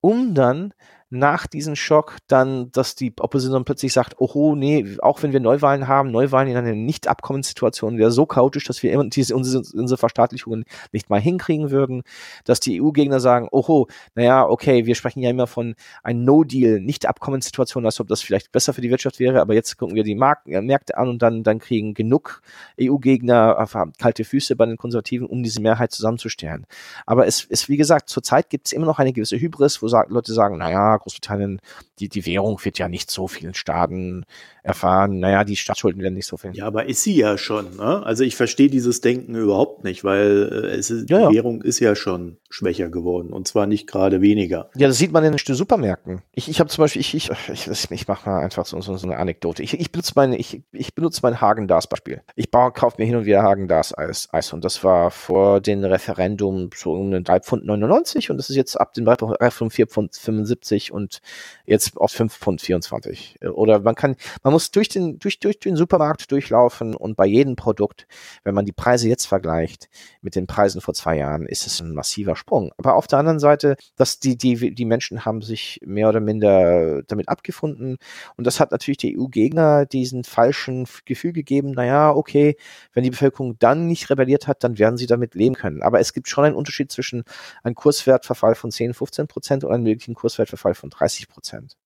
um 0.00 0.34
dann 0.34 0.72
nach 1.10 1.46
diesem 1.46 1.76
Schock 1.76 2.16
dann, 2.26 2.72
dass 2.72 2.96
die 2.96 3.12
Opposition 3.18 3.64
plötzlich 3.64 3.92
sagt, 3.92 4.20
oho, 4.20 4.56
nee, 4.56 4.96
auch 5.00 5.22
wenn 5.22 5.32
wir 5.32 5.40
Neuwahlen 5.40 5.86
haben, 5.86 6.10
Neuwahlen 6.10 6.48
in 6.48 6.56
einer 6.56 6.74
Nicht-Abkommenssituation 6.74 7.96
wäre 7.96 8.10
so 8.10 8.26
chaotisch, 8.26 8.64
dass 8.64 8.82
wir 8.82 9.02
diese, 9.04 9.36
unsere, 9.36 9.96
Verstaatlichungen 9.96 10.64
nicht 10.92 11.08
mal 11.08 11.20
hinkriegen 11.20 11.70
würden, 11.70 12.02
dass 12.44 12.60
die 12.60 12.82
EU-Gegner 12.82 13.20
sagen, 13.20 13.48
oho, 13.52 13.86
naja, 14.14 14.46
okay, 14.46 14.86
wir 14.86 14.94
sprechen 14.94 15.20
ja 15.20 15.30
immer 15.30 15.46
von 15.46 15.76
einem 16.02 16.24
No-Deal, 16.24 16.80
Nicht-Abkommenssituation, 16.80 17.86
als 17.86 18.00
ob 18.00 18.08
das 18.08 18.22
vielleicht 18.22 18.50
besser 18.50 18.74
für 18.74 18.80
die 18.80 18.90
Wirtschaft 18.90 19.20
wäre, 19.20 19.40
aber 19.40 19.54
jetzt 19.54 19.78
gucken 19.78 19.94
wir 19.94 20.02
die 20.02 20.16
Mark 20.16 20.40
äh, 20.46 20.60
Märkte 20.60 20.98
an 20.98 21.08
und 21.08 21.22
dann, 21.22 21.44
dann 21.44 21.60
kriegen 21.60 21.94
genug 21.94 22.42
EU-Gegner 22.80 23.66
kalte 23.98 24.24
Füße 24.24 24.56
bei 24.56 24.66
den 24.66 24.76
Konservativen, 24.76 25.26
um 25.26 25.42
diese 25.42 25.60
Mehrheit 25.60 25.92
zusammenzustellen. 25.92 26.66
Aber 27.06 27.26
es 27.26 27.44
ist, 27.44 27.68
wie 27.68 27.76
gesagt, 27.76 28.08
zurzeit 28.08 28.50
gibt 28.50 28.66
es 28.66 28.72
immer 28.72 28.86
noch 28.86 28.98
eine 28.98 29.12
gewisse 29.12 29.38
Hybris, 29.38 29.82
wo 29.82 29.86
Leute 30.08 30.32
sagen, 30.32 30.58
naja, 30.58 30.95
Großbritannien, 30.98 31.60
die, 31.98 32.08
die 32.08 32.26
Währung 32.26 32.64
wird 32.64 32.78
ja 32.78 32.88
nicht 32.88 33.10
so 33.10 33.28
vielen 33.28 33.54
Staaten 33.54 34.24
erfahren, 34.66 35.20
naja, 35.20 35.44
die 35.44 35.56
Staatsschulden 35.56 36.02
werden 36.02 36.14
nicht 36.14 36.26
so 36.26 36.36
viel. 36.36 36.50
Ja, 36.54 36.66
aber 36.66 36.86
ist 36.86 37.02
sie 37.02 37.16
ja 37.16 37.38
schon. 37.38 37.76
Ne? 37.76 38.04
Also 38.04 38.24
ich 38.24 38.36
verstehe 38.36 38.68
dieses 38.68 39.00
Denken 39.00 39.34
überhaupt 39.34 39.84
nicht, 39.84 40.02
weil 40.02 40.50
äh, 40.72 40.78
ist, 40.78 40.90
ja, 41.08 41.20
ja. 41.20 41.28
die 41.28 41.36
Währung 41.36 41.62
ist 41.62 41.80
ja 41.80 41.94
schon 41.94 42.38
schwächer 42.50 42.88
geworden 42.88 43.32
und 43.32 43.46
zwar 43.46 43.66
nicht 43.66 43.86
gerade 43.86 44.20
weniger. 44.20 44.70
Ja, 44.76 44.88
das 44.88 44.98
sieht 44.98 45.12
man 45.12 45.24
in 45.24 45.36
den 45.36 45.54
Supermärkten. 45.54 46.22
Ich, 46.32 46.48
ich 46.48 46.60
habe 46.60 46.68
zum 46.68 46.82
Beispiel, 46.82 47.00
ich, 47.00 47.14
ich, 47.14 47.30
ich, 47.52 47.90
ich 47.90 48.08
mache 48.08 48.28
mal 48.28 48.42
einfach 48.42 48.66
so, 48.66 48.80
so, 48.80 49.06
eine 49.06 49.16
Anekdote. 49.16 49.62
Ich, 49.62 49.78
ich 49.78 49.92
benutze 49.92 50.12
meine, 50.16 50.36
ich, 50.36 50.62
ich 50.72 50.94
benutze 50.94 51.20
mein 51.22 51.40
Hagen-Dazs-Beispiel. 51.40 52.22
Ich 52.34 52.50
kaufe 52.50 52.96
mir 52.98 53.04
hin 53.04 53.16
und 53.16 53.24
wieder 53.24 53.42
Hagen-Dazs-Eis 53.42 54.28
Eis, 54.32 54.52
und 54.52 54.64
das 54.64 54.82
war 54.82 55.10
vor 55.10 55.60
dem 55.60 55.84
Referendum 55.84 56.70
so 56.74 56.92
um 56.92 57.22
3 57.22 57.40
Pfund 57.40 57.64
99 57.64 58.30
und 58.30 58.36
das 58.36 58.50
ist 58.50 58.56
jetzt 58.56 58.80
ab 58.80 58.94
dem 58.94 59.06
Referendum 59.06 59.70
4 59.70 59.86
Pfund 59.86 60.16
75 60.16 60.92
und 60.92 61.20
jetzt 61.66 61.96
auf 61.96 62.10
5 62.10 62.34
Pfund 62.34 62.60
24. 62.60 63.38
Oder 63.52 63.80
man 63.80 63.94
kann, 63.94 64.16
man 64.42 64.52
muss 64.56 64.70
durch 64.70 64.88
den, 64.88 65.18
durch, 65.18 65.38
durch 65.38 65.58
den 65.58 65.76
Supermarkt 65.76 66.32
durchlaufen 66.32 66.94
und 66.94 67.14
bei 67.14 67.26
jedem 67.26 67.56
Produkt, 67.56 68.06
wenn 68.42 68.54
man 68.54 68.64
die 68.64 68.72
Preise 68.72 69.06
jetzt 69.06 69.26
vergleicht 69.26 69.90
mit 70.22 70.34
den 70.34 70.46
Preisen 70.46 70.80
vor 70.80 70.94
zwei 70.94 71.18
Jahren, 71.18 71.44
ist 71.44 71.66
es 71.66 71.80
ein 71.80 71.92
massiver 71.92 72.36
Sprung. 72.36 72.72
Aber 72.78 72.94
auf 72.94 73.06
der 73.06 73.18
anderen 73.18 73.38
Seite, 73.38 73.76
dass 73.96 74.18
die, 74.18 74.38
die, 74.38 74.74
die 74.74 74.84
Menschen 74.86 75.26
haben 75.26 75.42
sich 75.42 75.78
mehr 75.84 76.08
oder 76.08 76.20
minder 76.20 77.02
damit 77.02 77.28
abgefunden 77.28 77.98
und 78.38 78.46
das 78.46 78.58
hat 78.58 78.70
natürlich 78.70 78.96
die 78.96 79.18
EU-Gegner 79.18 79.84
diesen 79.84 80.24
falschen 80.24 80.88
Gefühl 81.04 81.34
gegeben, 81.34 81.72
naja, 81.72 82.14
okay, 82.14 82.56
wenn 82.94 83.04
die 83.04 83.10
Bevölkerung 83.10 83.58
dann 83.58 83.86
nicht 83.86 84.08
rebelliert 84.08 84.46
hat, 84.46 84.64
dann 84.64 84.78
werden 84.78 84.96
sie 84.96 85.06
damit 85.06 85.34
leben 85.34 85.54
können. 85.54 85.82
Aber 85.82 86.00
es 86.00 86.14
gibt 86.14 86.28
schon 86.28 86.46
einen 86.46 86.56
Unterschied 86.56 86.90
zwischen 86.90 87.24
einem 87.62 87.74
Kurswertverfall 87.74 88.54
von 88.54 88.70
10, 88.70 88.94
15 88.94 89.28
Prozent 89.28 89.64
und 89.64 89.72
einem 89.74 89.84
möglichen 89.84 90.14
Kurswertverfall 90.14 90.74
von 90.74 90.88
30 90.88 91.28
Prozent 91.28 91.76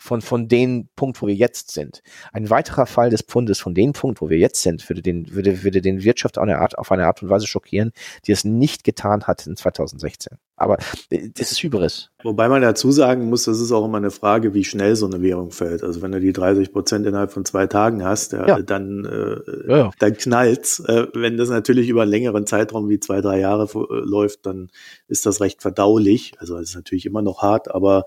von, 0.00 0.22
von 0.22 0.48
dem 0.48 0.88
Punkt, 0.96 1.20
wo 1.20 1.26
wir 1.26 1.34
jetzt 1.34 1.72
sind. 1.72 2.02
Ein 2.32 2.48
weiterer 2.48 2.86
Fall 2.86 3.10
des 3.10 3.20
Pfundes 3.20 3.60
von 3.60 3.74
dem 3.74 3.92
Punkt, 3.92 4.22
wo 4.22 4.30
wir 4.30 4.38
jetzt 4.38 4.62
sind, 4.62 4.88
würde 4.88 5.02
den, 5.02 5.34
würde, 5.34 5.62
würde 5.62 5.82
den 5.82 6.02
Wirtschaft 6.02 6.38
auf 6.38 6.42
eine 6.42 6.58
Art, 6.58 6.78
auf 6.78 6.90
eine 6.90 7.06
Art 7.06 7.22
und 7.22 7.28
Weise 7.28 7.46
schockieren, 7.46 7.92
die 8.26 8.32
es 8.32 8.42
nicht 8.44 8.82
getan 8.82 9.24
hat 9.24 9.46
in 9.46 9.56
2016. 9.56 10.38
Aber 10.56 10.78
äh, 11.10 11.28
das 11.34 11.52
ist 11.52 11.62
Hybris. 11.62 12.10
Wobei 12.22 12.48
man 12.48 12.62
dazu 12.62 12.92
sagen 12.92 13.28
muss, 13.28 13.44
das 13.44 13.60
ist 13.60 13.72
auch 13.72 13.84
immer 13.84 13.98
eine 13.98 14.10
Frage, 14.10 14.52
wie 14.54 14.64
schnell 14.64 14.96
so 14.96 15.06
eine 15.06 15.22
Währung 15.22 15.50
fällt. 15.50 15.82
Also 15.82 16.02
wenn 16.02 16.12
du 16.12 16.20
die 16.20 16.32
30 16.32 16.72
Prozent 16.72 17.06
innerhalb 17.06 17.32
von 17.32 17.44
zwei 17.44 17.66
Tagen 17.66 18.04
hast, 18.04 18.32
ja, 18.32 18.46
ja. 18.46 18.60
dann, 18.60 19.04
äh, 19.04 19.70
ja, 19.70 19.90
dann 19.98 20.14
knallt's. 20.14 20.80
Äh, 20.80 21.06
wenn 21.14 21.36
das 21.36 21.50
natürlich 21.50 21.88
über 21.88 22.02
einen 22.02 22.10
längeren 22.10 22.46
Zeitraum 22.46 22.88
wie 22.88 23.00
zwei, 23.00 23.20
drei 23.20 23.40
Jahre 23.40 23.64
äh, 23.64 23.94
läuft, 24.04 24.44
dann 24.44 24.70
ist 25.08 25.24
das 25.24 25.40
recht 25.40 25.62
verdaulich. 25.62 26.32
Also 26.38 26.56
es 26.56 26.70
ist 26.70 26.76
natürlich 26.76 27.06
immer 27.06 27.22
noch 27.22 27.42
hart, 27.42 27.74
aber 27.74 28.04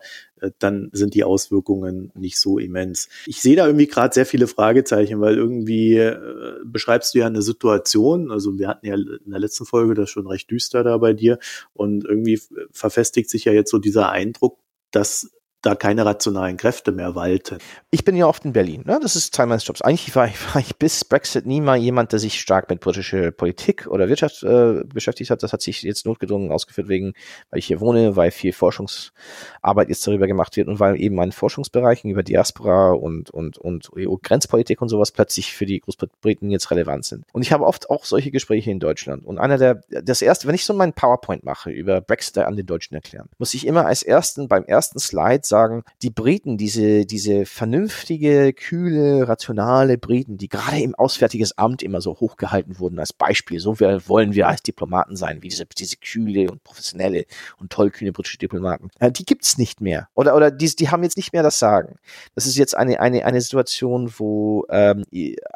dann 0.59 0.89
sind 0.91 1.13
die 1.13 1.23
Auswirkungen 1.23 2.11
nicht 2.15 2.37
so 2.37 2.57
immens. 2.57 3.09
Ich 3.25 3.41
sehe 3.41 3.55
da 3.55 3.65
irgendwie 3.65 3.87
gerade 3.87 4.13
sehr 4.13 4.25
viele 4.25 4.47
Fragezeichen, 4.47 5.21
weil 5.21 5.35
irgendwie 5.35 5.97
äh, 5.97 6.17
beschreibst 6.65 7.13
du 7.13 7.19
ja 7.19 7.27
eine 7.27 7.41
Situation, 7.41 8.31
also 8.31 8.57
wir 8.57 8.67
hatten 8.67 8.85
ja 8.85 8.95
in 8.95 9.31
der 9.31 9.39
letzten 9.39 9.65
Folge 9.65 9.93
das 9.93 10.09
schon 10.09 10.27
recht 10.27 10.49
düster 10.51 10.83
da 10.83 10.97
bei 10.97 11.13
dir 11.13 11.39
und 11.73 12.05
irgendwie 12.05 12.39
verfestigt 12.71 13.29
sich 13.29 13.45
ja 13.45 13.51
jetzt 13.51 13.71
so 13.71 13.79
dieser 13.79 14.09
Eindruck, 14.09 14.59
dass 14.91 15.31
da 15.63 15.75
keine 15.75 16.05
rationalen 16.05 16.57
Kräfte 16.57 16.91
mehr 16.91 17.15
walten. 17.15 17.57
Ich 17.89 18.03
bin 18.03 18.15
ja 18.15 18.27
oft 18.27 18.43
in 18.45 18.51
Berlin, 18.53 18.83
ne? 18.85 18.99
das 19.01 19.15
ist 19.15 19.33
Teil 19.33 19.47
meines 19.47 19.65
Jobs. 19.65 19.81
Eigentlich 19.81 20.13
war 20.15 20.27
ich, 20.27 20.35
war 20.53 20.61
ich 20.61 20.75
bis 20.75 21.05
Brexit 21.05 21.45
nie 21.45 21.61
mal 21.61 21.77
jemand, 21.77 22.11
der 22.11 22.19
sich 22.19 22.39
stark 22.39 22.69
mit 22.69 22.81
britischer 22.81 23.31
Politik 23.31 23.87
oder 23.87 24.09
Wirtschaft 24.09 24.43
äh, 24.43 24.83
beschäftigt 24.83 25.31
hat. 25.31 25.41
Das 25.41 25.53
hat 25.53 25.61
sich 25.61 25.81
jetzt 25.81 26.05
notgedrungen 26.05 26.51
ausgeführt, 26.51 26.89
wegen, 26.89 27.13
weil 27.49 27.59
ich 27.59 27.65
hier 27.65 27.79
wohne, 27.79 28.15
weil 28.17 28.31
viel 28.31 28.51
Forschungsarbeit 28.51 29.87
jetzt 29.87 30.05
darüber 30.05 30.27
gemacht 30.27 30.55
wird 30.57 30.67
und 30.67 30.79
weil 30.81 30.99
eben 30.99 31.15
meine 31.15 31.31
Forschungsbereichen 31.31 32.11
über 32.11 32.23
Diaspora 32.23 32.91
und, 32.91 33.29
und, 33.29 33.57
und 33.57 33.89
EU-Grenzpolitik 33.97 34.81
und 34.81 34.89
sowas 34.89 35.11
plötzlich 35.11 35.53
für 35.53 35.65
die 35.65 35.79
Großbriten 35.79 36.51
jetzt 36.51 36.71
relevant 36.71 37.05
sind. 37.05 37.25
Und 37.31 37.41
ich 37.41 37.53
habe 37.53 37.65
oft 37.65 37.89
auch 37.89 38.03
solche 38.03 38.31
Gespräche 38.31 38.69
in 38.69 38.79
Deutschland. 38.79 39.25
Und 39.25 39.37
einer 39.37 39.57
der, 39.57 39.81
das 39.89 40.21
erste, 40.21 40.47
wenn 40.47 40.55
ich 40.55 40.65
so 40.65 40.73
meinen 40.73 40.93
PowerPoint 40.93 41.45
mache 41.45 41.71
über 41.71 42.01
Brexit 42.01 42.39
an 42.39 42.57
den 42.57 42.65
Deutschen 42.65 42.95
erklären, 42.95 43.29
muss 43.37 43.53
ich 43.53 43.65
immer 43.65 43.85
als 43.85 44.03
ersten, 44.03 44.49
beim 44.49 44.65
ersten 44.65 44.99
Slide 44.99 45.52
sagen, 45.53 45.83
die 46.01 46.09
Briten, 46.09 46.57
diese, 46.57 47.05
diese 47.05 47.45
vernünftige, 47.45 48.53
kühle, 48.53 49.27
rationale 49.27 49.99
Briten, 49.99 50.39
die 50.39 50.49
gerade 50.49 50.81
im 50.81 50.95
Auswärtiges 50.95 51.59
Amt 51.59 51.83
immer 51.83 52.01
so 52.01 52.19
hochgehalten 52.19 52.79
wurden 52.79 52.97
als 52.97 53.13
Beispiel, 53.13 53.59
so 53.59 53.79
wollen 53.79 54.33
wir 54.33 54.47
als 54.47 54.63
Diplomaten 54.63 55.15
sein, 55.15 55.43
wie 55.43 55.49
diese, 55.49 55.67
diese 55.67 55.97
kühle 55.97 56.49
und 56.49 56.63
professionelle 56.63 57.25
und 57.59 57.71
tollkühne 57.71 58.11
britische 58.11 58.39
Diplomaten. 58.39 58.89
Äh, 58.99 59.11
die 59.11 59.25
gibt's 59.25 59.59
nicht 59.59 59.79
mehr. 59.79 60.09
Oder, 60.15 60.35
oder 60.35 60.49
die, 60.49 60.75
die 60.75 60.89
haben 60.89 61.03
jetzt 61.03 61.17
nicht 61.17 61.33
mehr 61.33 61.43
das 61.43 61.59
Sagen. 61.59 61.99
Das 62.33 62.47
ist 62.47 62.57
jetzt 62.57 62.75
eine, 62.75 62.99
eine, 62.99 63.23
eine 63.23 63.39
Situation, 63.39 64.11
wo 64.17 64.65
ähm, 64.71 65.05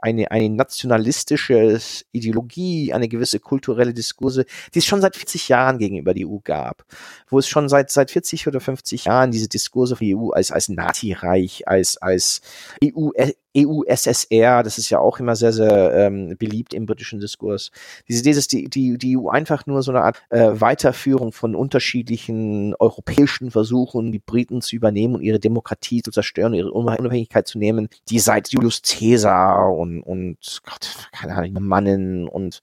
eine, 0.01 0.29
eine 0.29 0.49
nationalistische 0.49 1.79
Ideologie, 2.12 2.93
eine 2.93 3.07
gewisse 3.07 3.39
kulturelle 3.39 3.95
Diskurse, 3.95 4.45
die 4.75 4.79
es 4.79 4.86
schon 4.86 5.01
seit 5.01 5.15
40 5.15 5.49
Jahren 5.49 5.79
gegenüber 5.79 6.13
die 6.13 6.27
EU 6.27 6.38
gab, 6.43 6.86
wo 7.29 7.39
es 7.39 7.47
schon 7.47 7.67
seit, 7.67 7.89
seit 7.89 8.12
40 8.12 8.45
oder 8.47 8.60
50 8.60 9.05
Jahren 9.05 9.31
diese 9.31 9.47
Diskurse 9.47 9.87
Von 9.95 10.08
EU 10.08 10.30
als, 10.32 10.52
als 10.52 10.69
Nazi-Reich, 10.69 11.67
als, 11.67 11.97
als 11.97 12.41
EU, 12.84 13.12
EU-SSR, 13.58 14.62
das 14.62 14.78
ist 14.78 14.89
ja 14.89 15.00
auch 15.00 15.19
immer 15.19 15.36
sehr, 15.36 15.52
sehr 15.52 15.93
ähm, 15.93 16.36
beliebt 16.38 16.73
im 16.73 16.86
britischen 16.86 17.19
Diskurs. 17.19 17.71
Diese 18.08 18.19
Idee, 18.19 18.34
dass 18.34 18.47
die, 18.47 18.69
die, 18.69 18.97
die 18.97 19.17
EU 19.17 19.30
einfach 19.30 19.65
nur 19.65 19.82
so 19.82 19.91
eine 19.91 20.04
Art 20.04 20.21
äh, 20.30 20.50
Weiterführung 20.54 21.32
von 21.32 21.56
unterschiedlichen 21.56 22.76
europäischen 22.76 23.50
Versuchen, 23.50 24.12
die 24.12 24.19
Briten 24.19 24.62
zu 24.62 24.76
übernehmen 24.76 25.15
und 25.15 25.21
ihre 25.21 25.39
Demokratie 25.39 26.02
zu 26.04 26.12
zerstören, 26.12 26.54
ihre 26.54 26.71
Unabhängigkeit 26.71 27.47
zu 27.47 27.58
nehmen, 27.58 27.89
die 28.10 28.19
seit 28.19 28.50
Julius 28.50 28.82
Caesar 28.84 29.73
und, 29.73 30.02
und 30.02 30.62
Gott, 30.63 31.10
keine 31.12 31.36
Ahnung, 31.36 31.63
Mannen 31.63 32.28
und 32.28 32.62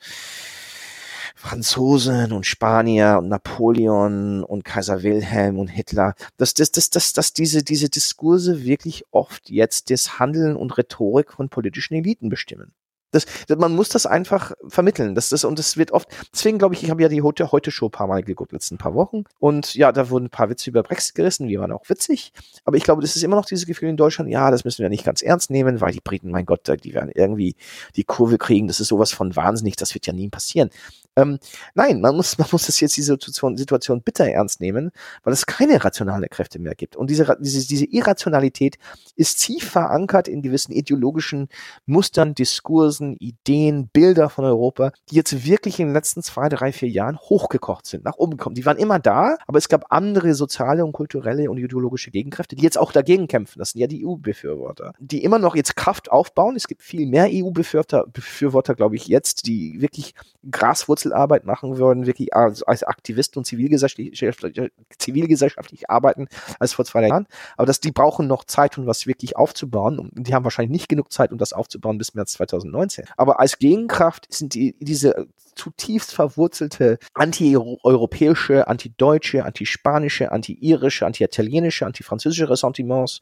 Franzosen 1.44 2.32
und 2.32 2.46
Spanier 2.46 3.18
und 3.18 3.28
Napoleon 3.28 4.42
und 4.42 4.64
Kaiser 4.64 5.02
Wilhelm 5.02 5.58
und 5.58 5.68
Hitler, 5.68 6.14
dass, 6.38 6.54
dass, 6.54 6.72
dass, 6.72 6.88
dass, 6.88 7.12
dass 7.12 7.34
diese, 7.34 7.62
diese 7.62 7.90
Diskurse 7.90 8.64
wirklich 8.64 9.04
oft 9.10 9.50
jetzt 9.50 9.90
das 9.90 10.18
Handeln 10.18 10.56
und 10.56 10.78
Rhetorik 10.78 11.34
von 11.34 11.50
politischen 11.50 11.96
Eliten 11.96 12.30
bestimmen. 12.30 12.72
Das, 13.10 13.26
man 13.56 13.76
muss 13.76 13.90
das 13.90 14.06
einfach 14.06 14.52
vermitteln. 14.66 15.14
Das, 15.14 15.28
das, 15.28 15.44
und 15.44 15.58
das 15.58 15.76
wird 15.76 15.92
oft, 15.92 16.08
deswegen 16.32 16.58
glaube 16.58 16.74
ich, 16.74 16.82
ich 16.82 16.90
habe 16.90 17.02
ja 17.02 17.08
die 17.08 17.22
heute, 17.22 17.52
heute 17.52 17.70
Show 17.70 17.86
ein 17.86 17.92
paar 17.92 18.08
Mal 18.08 18.22
geguckt, 18.22 18.50
letzten 18.50 18.78
paar 18.78 18.94
Wochen. 18.94 19.24
Und 19.38 19.74
ja, 19.74 19.92
da 19.92 20.10
wurden 20.10 20.26
ein 20.26 20.30
paar 20.30 20.48
Witze 20.48 20.70
über 20.70 20.82
Brexit 20.82 21.14
gerissen, 21.14 21.46
die 21.46 21.58
waren 21.60 21.70
auch 21.70 21.88
witzig. 21.88 22.32
Aber 22.64 22.76
ich 22.76 22.82
glaube, 22.82 23.02
das 23.02 23.14
ist 23.16 23.22
immer 23.22 23.36
noch 23.36 23.44
dieses 23.44 23.66
Gefühl 23.66 23.90
in 23.90 23.96
Deutschland, 23.96 24.30
ja, 24.30 24.50
das 24.50 24.64
müssen 24.64 24.82
wir 24.82 24.88
nicht 24.88 25.04
ganz 25.04 25.22
ernst 25.22 25.50
nehmen, 25.50 25.80
weil 25.82 25.92
die 25.92 26.00
Briten, 26.00 26.30
mein 26.30 26.46
Gott, 26.46 26.66
die 26.82 26.94
werden 26.94 27.12
irgendwie 27.14 27.54
die 27.94 28.04
Kurve 28.04 28.38
kriegen. 28.38 28.66
Das 28.66 28.80
ist 28.80 28.88
sowas 28.88 29.12
von 29.12 29.36
wahnsinnig, 29.36 29.76
das 29.76 29.94
wird 29.94 30.06
ja 30.06 30.12
nie 30.12 30.30
passieren. 30.30 30.70
Ähm, 31.16 31.38
nein, 31.74 32.00
man 32.00 32.16
muss, 32.16 32.38
man 32.38 32.48
muss 32.50 32.66
das 32.66 32.80
jetzt 32.80 32.96
diese 32.96 33.12
Situation, 33.12 33.56
Situation 33.56 34.02
bitter 34.02 34.26
ernst 34.26 34.60
nehmen, 34.60 34.90
weil 35.22 35.32
es 35.32 35.46
keine 35.46 35.84
rationalen 35.84 36.28
Kräfte 36.28 36.58
mehr 36.58 36.74
gibt. 36.74 36.96
Und 36.96 37.10
diese, 37.10 37.36
diese, 37.40 37.66
diese 37.66 37.84
Irrationalität 37.84 38.78
ist 39.16 39.40
tief 39.40 39.70
verankert 39.70 40.26
in 40.28 40.42
gewissen 40.42 40.72
ideologischen 40.72 41.48
Mustern, 41.86 42.34
Diskursen, 42.34 43.16
Ideen, 43.18 43.88
Bilder 43.92 44.28
von 44.28 44.44
Europa, 44.44 44.92
die 45.10 45.16
jetzt 45.16 45.46
wirklich 45.46 45.78
in 45.78 45.88
den 45.88 45.94
letzten 45.94 46.22
zwei, 46.22 46.48
drei, 46.48 46.72
vier 46.72 46.88
Jahren 46.88 47.18
hochgekocht 47.18 47.86
sind, 47.86 48.04
nach 48.04 48.16
oben 48.16 48.36
gekommen. 48.36 48.56
Die 48.56 48.66
waren 48.66 48.76
immer 48.76 48.98
da, 48.98 49.36
aber 49.46 49.58
es 49.58 49.68
gab 49.68 49.86
andere 49.90 50.34
soziale 50.34 50.84
und 50.84 50.92
kulturelle 50.92 51.50
und 51.50 51.58
ideologische 51.58 52.10
Gegenkräfte, 52.10 52.56
die 52.56 52.62
jetzt 52.62 52.78
auch 52.78 52.92
dagegen 52.92 53.28
kämpfen. 53.28 53.58
Das 53.58 53.70
sind 53.70 53.80
ja 53.80 53.86
die 53.86 54.04
EU-Befürworter, 54.04 54.92
die 54.98 55.22
immer 55.22 55.38
noch 55.38 55.54
jetzt 55.54 55.76
Kraft 55.76 56.10
aufbauen. 56.10 56.56
Es 56.56 56.66
gibt 56.66 56.82
viel 56.82 57.06
mehr 57.06 57.28
EU-Befürworter, 57.30 58.06
Befürworter, 58.12 58.74
glaube 58.74 58.96
ich, 58.96 59.06
jetzt, 59.06 59.46
die 59.46 59.80
wirklich 59.80 60.14
Graswurzeln 60.50 61.03
Wurzelarbeit 61.04 61.44
machen 61.44 61.78
würden, 61.78 62.06
wirklich 62.06 62.34
als, 62.34 62.62
als 62.62 62.82
Aktivisten 62.82 63.40
und 63.40 63.44
zivilgesellschaftlich, 63.44 64.70
zivilgesellschaftlich 64.98 65.90
arbeiten 65.90 66.28
als 66.58 66.72
vor 66.72 66.84
zwei 66.84 67.06
Jahren. 67.06 67.26
Aber 67.56 67.66
dass 67.66 67.80
die 67.80 67.92
brauchen 67.92 68.26
noch 68.26 68.44
Zeit, 68.44 68.78
um 68.78 68.86
was 68.86 69.06
wirklich 69.06 69.36
aufzubauen. 69.36 69.98
Und 69.98 70.12
die 70.14 70.34
haben 70.34 70.44
wahrscheinlich 70.44 70.72
nicht 70.72 70.88
genug 70.88 71.12
Zeit, 71.12 71.32
um 71.32 71.38
das 71.38 71.52
aufzubauen 71.52 71.98
bis 71.98 72.14
März 72.14 72.32
2019. 72.32 73.04
Aber 73.16 73.40
als 73.40 73.58
Gegenkraft 73.58 74.32
sind 74.32 74.54
die, 74.54 74.76
diese 74.80 75.26
zutiefst 75.54 76.12
verwurzelte 76.12 76.98
anti-europäische, 77.14 78.66
anti-deutsche, 78.66 79.44
anti-spanische, 79.44 80.32
anti-irische, 80.32 81.06
anti-italienische, 81.06 81.86
anti-französische 81.86 82.50
Ressentiments. 82.50 83.20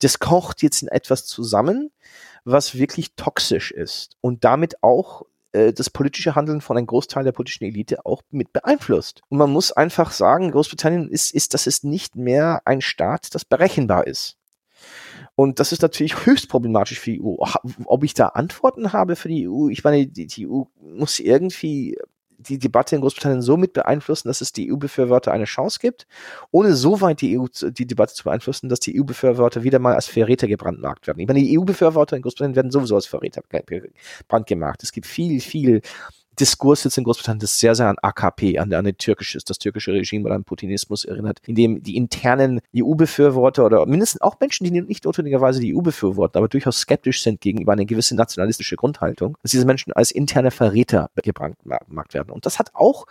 Das 0.00 0.18
kocht 0.18 0.62
jetzt 0.62 0.82
in 0.82 0.88
etwas 0.88 1.26
zusammen, 1.26 1.90
was 2.44 2.78
wirklich 2.78 3.14
toxisch 3.16 3.72
ist 3.72 4.16
und 4.20 4.44
damit 4.44 4.82
auch 4.82 5.24
äh, 5.56 5.72
das 5.72 5.90
politische 5.90 6.34
Handeln 6.34 6.60
von 6.60 6.76
einem 6.76 6.86
Großteil 6.86 7.24
der 7.24 7.32
politischen 7.32 7.64
Elite 7.64 8.04
auch 8.04 8.22
mit 8.30 8.52
beeinflusst. 8.52 9.22
Und 9.28 9.38
man 9.38 9.50
muss 9.50 9.72
einfach 9.72 10.12
sagen, 10.12 10.50
Großbritannien 10.50 11.08
ist, 11.08 11.32
ist, 11.34 11.54
das 11.54 11.66
ist 11.66 11.84
nicht 11.84 12.16
mehr 12.16 12.62
ein 12.64 12.80
Staat, 12.80 13.34
das 13.34 13.44
berechenbar 13.44 14.06
ist. 14.06 14.36
Und 15.34 15.60
das 15.60 15.72
ist 15.72 15.82
natürlich 15.82 16.26
höchst 16.26 16.48
problematisch 16.48 16.98
für 17.00 17.10
die 17.10 17.22
EU. 17.22 17.36
Ob 17.84 18.04
ich 18.04 18.14
da 18.14 18.28
Antworten 18.28 18.92
habe 18.92 19.16
für 19.16 19.28
die 19.28 19.48
EU? 19.48 19.68
Ich 19.68 19.84
meine, 19.84 20.06
die, 20.06 20.26
die 20.26 20.48
EU 20.48 20.62
muss 20.80 21.18
irgendwie 21.18 21.98
die 22.48 22.58
Debatte 22.58 22.94
in 22.96 23.02
Großbritannien 23.02 23.42
so 23.42 23.56
mit 23.56 23.72
beeinflussen, 23.72 24.28
dass 24.28 24.40
es 24.40 24.52
die 24.52 24.72
EU-Befürworter 24.72 25.32
eine 25.32 25.44
Chance 25.44 25.78
gibt, 25.80 26.06
ohne 26.50 26.74
so 26.74 27.00
weit 27.00 27.20
die 27.20 27.38
EU 27.38 27.46
die 27.62 27.86
Debatte 27.86 28.14
zu 28.14 28.24
beeinflussen, 28.24 28.68
dass 28.68 28.80
die 28.80 28.98
EU-Befürworter 28.98 29.62
wieder 29.62 29.78
mal 29.78 29.94
als 29.94 30.06
Verräter 30.06 30.46
gebrandmarkt 30.46 31.06
werden. 31.06 31.20
Ich 31.20 31.26
meine, 31.26 31.40
die 31.40 31.58
EU-Befürworter 31.58 32.16
in 32.16 32.22
Großbritannien 32.22 32.56
werden 32.56 32.70
sowieso 32.70 32.94
als 32.94 33.06
Verräter 33.06 33.42
brandgemacht. 34.28 34.82
Es 34.82 34.92
gibt 34.92 35.06
viel, 35.06 35.40
viel 35.40 35.82
Diskurs 36.38 36.84
jetzt 36.84 36.98
in 36.98 37.04
Großbritannien, 37.04 37.40
das 37.40 37.58
sehr, 37.58 37.74
sehr 37.74 37.88
an 37.88 37.96
AKP, 38.00 38.58
an, 38.58 38.72
an 38.72 38.84
den 38.84 38.96
türkisches, 38.96 39.44
das 39.44 39.58
türkische 39.58 39.92
Regime 39.92 40.24
oder 40.26 40.34
an 40.34 40.44
Putinismus 40.44 41.04
erinnert, 41.04 41.40
in 41.46 41.54
dem 41.54 41.82
die 41.82 41.96
internen 41.96 42.60
EU-Befürworter 42.76 43.64
oder 43.64 43.86
mindestens 43.86 44.20
auch 44.20 44.38
Menschen, 44.40 44.64
die 44.64 44.70
nicht 44.82 45.04
notwendigerweise 45.04 45.60
die 45.60 45.74
EU 45.74 45.80
befürworten, 45.80 46.38
aber 46.38 46.48
durchaus 46.48 46.78
skeptisch 46.80 47.22
sind 47.22 47.40
gegenüber 47.40 47.72
einer 47.72 47.84
gewissen 47.84 48.16
nationalistische 48.16 48.76
Grundhaltung, 48.76 49.36
dass 49.42 49.52
diese 49.52 49.66
Menschen 49.66 49.92
als 49.92 50.10
interne 50.10 50.50
Verräter 50.50 51.10
gebrandmarkt 51.16 52.14
werden. 52.14 52.30
Und 52.30 52.46
das 52.46 52.58
hat 52.58 52.70
auch 52.74 53.06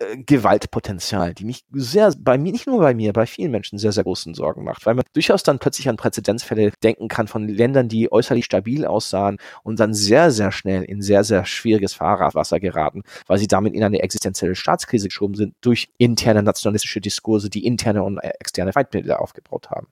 äh, 0.00 0.16
Gewaltpotenzial, 0.16 1.34
die 1.34 1.44
mich 1.44 1.64
sehr, 1.72 2.12
bei 2.18 2.38
mir, 2.38 2.52
nicht 2.52 2.66
nur 2.66 2.80
bei 2.80 2.94
mir, 2.94 3.12
bei 3.12 3.26
vielen 3.26 3.50
Menschen 3.50 3.78
sehr, 3.78 3.92
sehr 3.92 4.04
großen 4.04 4.34
Sorgen 4.34 4.64
macht, 4.64 4.86
weil 4.86 4.94
man 4.94 5.04
durchaus 5.12 5.42
dann 5.42 5.58
plötzlich 5.58 5.88
an 5.88 5.96
Präzedenzfälle 5.96 6.72
denken 6.82 7.08
kann 7.08 7.28
von 7.28 7.46
Ländern, 7.48 7.88
die 7.88 8.10
äußerlich 8.10 8.46
stabil 8.46 8.86
aussahen 8.86 9.38
und 9.62 9.78
dann 9.78 9.92
sehr, 9.92 10.30
sehr 10.30 10.52
schnell 10.52 10.82
in 10.84 11.02
sehr, 11.02 11.22
sehr 11.22 11.44
schwieriges 11.44 11.92
Fahrradwasser 11.92 12.60
geraten, 12.60 13.02
weil 13.26 13.38
sie 13.38 13.46
damit 13.46 13.74
in 13.74 13.84
eine 13.84 14.00
existenzielle 14.00 14.54
Staatskrise 14.54 15.08
geschoben 15.08 15.34
sind 15.34 15.54
durch 15.60 15.90
interne 15.98 16.42
nationalistische 16.42 17.02
Diskurse, 17.02 17.50
die 17.50 17.66
interne 17.66 18.02
und 18.02 18.18
externe 18.18 18.72
Feindbilder 18.72 19.20
aufgebaut 19.20 19.70
haben. 19.70 19.88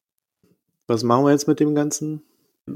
Was 0.86 1.02
machen 1.02 1.26
wir 1.26 1.32
jetzt 1.32 1.48
mit 1.48 1.60
dem 1.60 1.74
Ganzen? 1.74 2.22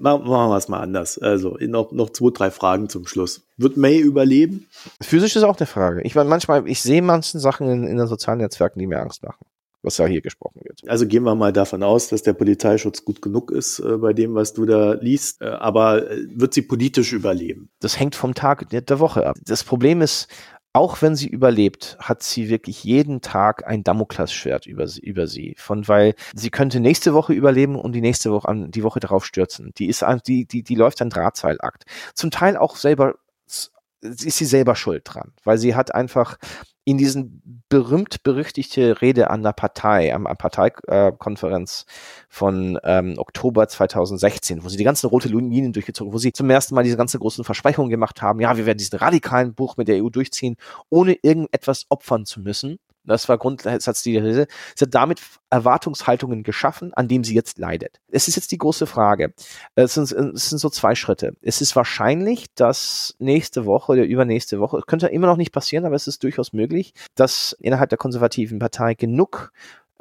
Machen 0.00 0.26
wir 0.26 0.56
es 0.56 0.68
mal 0.68 0.80
anders. 0.80 1.18
Also 1.18 1.56
noch, 1.60 1.92
noch 1.92 2.10
zwei, 2.10 2.30
drei 2.30 2.50
Fragen 2.50 2.88
zum 2.88 3.06
Schluss. 3.06 3.42
Wird 3.56 3.76
May 3.76 3.98
überleben? 3.98 4.66
Physisch 5.00 5.36
ist 5.36 5.42
auch 5.42 5.58
eine 5.58 5.66
Frage. 5.66 6.02
Ich 6.02 6.14
meine, 6.14 6.28
manchmal, 6.28 6.66
ich 6.68 6.82
sehe 6.82 7.02
manchen 7.02 7.40
Sachen 7.40 7.68
in, 7.68 7.84
in 7.84 7.96
den 7.96 8.06
sozialen 8.06 8.40
Netzwerken, 8.40 8.78
die 8.78 8.86
mir 8.86 9.00
Angst 9.00 9.22
machen 9.22 9.44
was 9.82 9.98
ja 9.98 10.06
hier 10.06 10.22
gesprochen 10.22 10.60
wird. 10.64 10.80
Also 10.86 11.06
gehen 11.06 11.24
wir 11.24 11.34
mal 11.34 11.52
davon 11.52 11.82
aus, 11.82 12.08
dass 12.08 12.22
der 12.22 12.32
Polizeischutz 12.32 13.04
gut 13.04 13.20
genug 13.20 13.50
ist 13.50 13.80
äh, 13.80 13.96
bei 13.98 14.12
dem, 14.12 14.34
was 14.34 14.52
du 14.52 14.64
da 14.64 14.94
liest. 14.94 15.42
Äh, 15.42 15.46
aber 15.46 16.10
äh, 16.10 16.24
wird 16.34 16.54
sie 16.54 16.62
politisch 16.62 17.12
überleben? 17.12 17.68
Das 17.80 17.98
hängt 17.98 18.14
vom 18.14 18.34
Tag 18.34 18.68
der 18.70 19.00
Woche 19.00 19.26
ab. 19.26 19.36
Das 19.44 19.64
Problem 19.64 20.00
ist, 20.00 20.28
auch 20.72 21.02
wenn 21.02 21.16
sie 21.16 21.28
überlebt, 21.28 21.96
hat 21.98 22.22
sie 22.22 22.48
wirklich 22.48 22.82
jeden 22.82 23.20
Tag 23.20 23.66
ein 23.66 23.84
Damoklesschwert 23.84 24.66
über 24.66 24.88
sie, 24.88 25.00
über 25.00 25.26
sie. 25.26 25.54
Von, 25.58 25.86
weil 25.86 26.14
sie 26.34 26.50
könnte 26.50 26.80
nächste 26.80 27.12
Woche 27.12 27.34
überleben 27.34 27.76
und 27.76 27.92
die 27.92 28.00
nächste 28.00 28.32
Woche 28.32 28.48
an, 28.48 28.70
die 28.70 28.82
Woche 28.82 29.00
darauf 29.00 29.26
stürzen. 29.26 29.72
Die 29.76 29.86
ist, 29.86 30.04
die, 30.26 30.46
die, 30.46 30.62
die 30.62 30.74
läuft 30.74 31.02
ein 31.02 31.10
Drahtseilakt. 31.10 31.84
Zum 32.14 32.30
Teil 32.30 32.56
auch 32.56 32.76
selber, 32.76 33.16
ist 33.46 34.38
sie 34.38 34.46
selber 34.46 34.74
schuld 34.74 35.02
dran, 35.04 35.32
weil 35.44 35.58
sie 35.58 35.74
hat 35.74 35.94
einfach 35.94 36.38
in 36.84 36.98
diesen 36.98 37.62
berühmt 37.68 38.22
berüchtigte 38.22 39.00
Rede 39.00 39.30
an 39.30 39.42
der 39.42 39.52
Partei, 39.52 40.12
am, 40.14 40.26
am 40.26 40.36
Parteikonferenz 40.36 41.86
von 42.28 42.78
ähm, 42.84 43.14
Oktober 43.18 43.68
2016, 43.68 44.64
wo 44.64 44.68
sie 44.68 44.76
die 44.76 44.84
ganzen 44.84 45.06
rote 45.06 45.28
Linien 45.28 45.72
durchgezogen, 45.72 46.12
wo 46.12 46.18
sie 46.18 46.32
zum 46.32 46.50
ersten 46.50 46.74
Mal 46.74 46.82
diese 46.84 46.96
ganzen 46.96 47.20
großen 47.20 47.44
Versprechungen 47.44 47.90
gemacht 47.90 48.20
haben, 48.22 48.40
ja, 48.40 48.56
wir 48.56 48.66
werden 48.66 48.78
diesen 48.78 48.98
radikalen 48.98 49.54
Buch 49.54 49.76
mit 49.76 49.88
der 49.88 50.02
EU 50.02 50.08
durchziehen, 50.08 50.56
ohne 50.90 51.16
irgendetwas 51.22 51.86
opfern 51.88 52.24
zu 52.26 52.40
müssen. 52.40 52.78
Das 53.04 53.28
war 53.28 53.38
Grundsatz 53.38 54.02
die 54.02 54.16
Rede. 54.16 54.46
Sie 54.76 54.84
hat 54.84 54.94
damit 54.94 55.20
Erwartungshaltungen 55.50 56.42
geschaffen, 56.42 56.94
an 56.94 57.08
dem 57.08 57.24
sie 57.24 57.34
jetzt 57.34 57.58
leidet. 57.58 58.00
Es 58.10 58.28
ist 58.28 58.36
jetzt 58.36 58.52
die 58.52 58.58
große 58.58 58.86
Frage. 58.86 59.34
Es 59.74 59.94
sind, 59.94 60.12
es 60.12 60.50
sind 60.50 60.58
so 60.58 60.70
zwei 60.70 60.94
Schritte. 60.94 61.32
Es 61.42 61.60
ist 61.60 61.74
wahrscheinlich, 61.74 62.46
dass 62.54 63.14
nächste 63.18 63.66
Woche 63.66 63.92
oder 63.92 64.04
übernächste 64.04 64.60
Woche, 64.60 64.80
könnte 64.86 65.08
immer 65.08 65.26
noch 65.26 65.36
nicht 65.36 65.52
passieren, 65.52 65.84
aber 65.84 65.96
es 65.96 66.06
ist 66.06 66.22
durchaus 66.22 66.52
möglich, 66.52 66.94
dass 67.14 67.56
innerhalb 67.58 67.90
der 67.90 67.98
konservativen 67.98 68.58
Partei 68.58 68.94
genug 68.94 69.52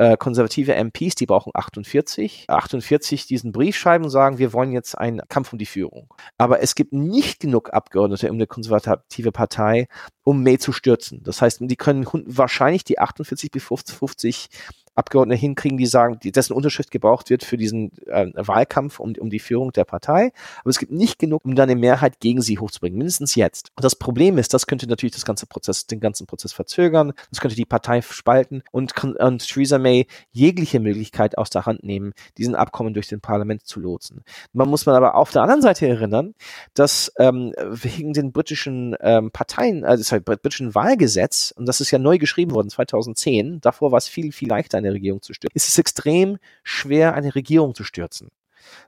äh, 0.01 0.17
konservative 0.17 0.73
MPs, 0.73 1.13
die 1.13 1.27
brauchen 1.27 1.51
48, 1.53 2.45
48 2.47 3.27
diesen 3.27 3.51
Brief 3.51 3.77
schreiben 3.77 4.05
und 4.05 4.09
sagen, 4.09 4.39
wir 4.39 4.51
wollen 4.51 4.71
jetzt 4.71 4.97
einen 4.97 5.21
Kampf 5.29 5.53
um 5.53 5.59
die 5.59 5.67
Führung. 5.67 6.11
Aber 6.39 6.63
es 6.63 6.73
gibt 6.73 6.91
nicht 6.91 7.39
genug 7.39 7.71
Abgeordnete 7.71 8.31
um 8.31 8.37
eine 8.37 8.47
konservative 8.47 9.31
Partei, 9.31 9.87
um 10.23 10.41
May 10.41 10.57
zu 10.57 10.71
stürzen. 10.71 11.21
Das 11.21 11.43
heißt, 11.43 11.59
die 11.61 11.75
können 11.75 12.07
wahrscheinlich 12.25 12.83
die 12.83 12.97
48 12.97 13.51
bis 13.51 13.63
50 13.63 14.49
Abgeordnete 14.95 15.39
hinkriegen, 15.39 15.77
die 15.77 15.85
sagen, 15.85 16.19
dessen 16.21 16.53
Unterschrift 16.53 16.91
gebraucht 16.91 17.29
wird 17.29 17.43
für 17.43 17.57
diesen 17.57 17.91
äh, 18.07 18.27
Wahlkampf 18.35 18.99
um, 18.99 19.13
um 19.17 19.29
die 19.29 19.39
Führung 19.39 19.71
der 19.71 19.85
Partei. 19.85 20.31
Aber 20.59 20.69
es 20.69 20.79
gibt 20.79 20.91
nicht 20.91 21.17
genug, 21.17 21.45
um 21.45 21.55
dann 21.55 21.69
eine 21.69 21.79
Mehrheit 21.79 22.19
gegen 22.19 22.41
sie 22.41 22.59
hochzubringen, 22.59 22.97
mindestens 22.97 23.35
jetzt. 23.35 23.69
Und 23.75 23.85
das 23.85 23.95
Problem 23.95 24.37
ist, 24.37 24.53
das 24.53 24.67
könnte 24.67 24.87
natürlich 24.87 25.13
das 25.13 25.25
ganze 25.25 25.45
Prozess, 25.45 25.87
den 25.87 25.99
ganzen 25.99 26.27
Prozess 26.27 26.51
verzögern, 26.51 27.13
das 27.29 27.39
könnte 27.39 27.55
die 27.55 27.65
Partei 27.65 28.01
spalten 28.01 28.63
und, 28.71 29.01
und 29.03 29.47
Theresa 29.47 29.77
May 29.77 30.07
jegliche 30.31 30.79
Möglichkeit 30.79 31.37
aus 31.37 31.49
der 31.49 31.65
Hand 31.65 31.83
nehmen, 31.83 32.13
diesen 32.37 32.55
Abkommen 32.55 32.93
durch 32.93 33.07
den 33.07 33.21
Parlament 33.21 33.65
zu 33.65 33.79
lotsen. 33.79 34.23
Man 34.51 34.69
muss 34.69 34.85
man 34.85 34.95
aber 34.95 35.15
auf 35.15 35.31
der 35.31 35.43
anderen 35.43 35.61
Seite 35.61 35.87
erinnern, 35.87 36.35
dass 36.73 37.11
ähm, 37.17 37.53
wegen 37.57 38.13
den 38.13 38.31
britischen 38.31 38.95
ähm, 38.99 39.31
Parteien, 39.31 39.85
also 39.85 40.03
sorry, 40.03 40.21
britischen 40.21 40.75
Wahlgesetz, 40.75 41.53
und 41.55 41.65
das 41.65 41.81
ist 41.81 41.91
ja 41.91 41.99
neu 41.99 42.17
geschrieben 42.17 42.51
worden 42.51 42.69
2010, 42.69 43.61
davor 43.61 43.91
war 43.91 43.97
es 43.97 44.07
viel, 44.07 44.31
viel 44.31 44.49
leichter, 44.49 44.80
eine 44.85 44.93
Regierung 44.93 45.21
zu 45.21 45.33
stürzen. 45.33 45.55
Es 45.55 45.67
ist 45.67 45.79
extrem 45.79 46.37
schwer, 46.63 47.13
eine 47.13 47.33
Regierung 47.35 47.75
zu 47.75 47.83
stürzen. 47.83 48.29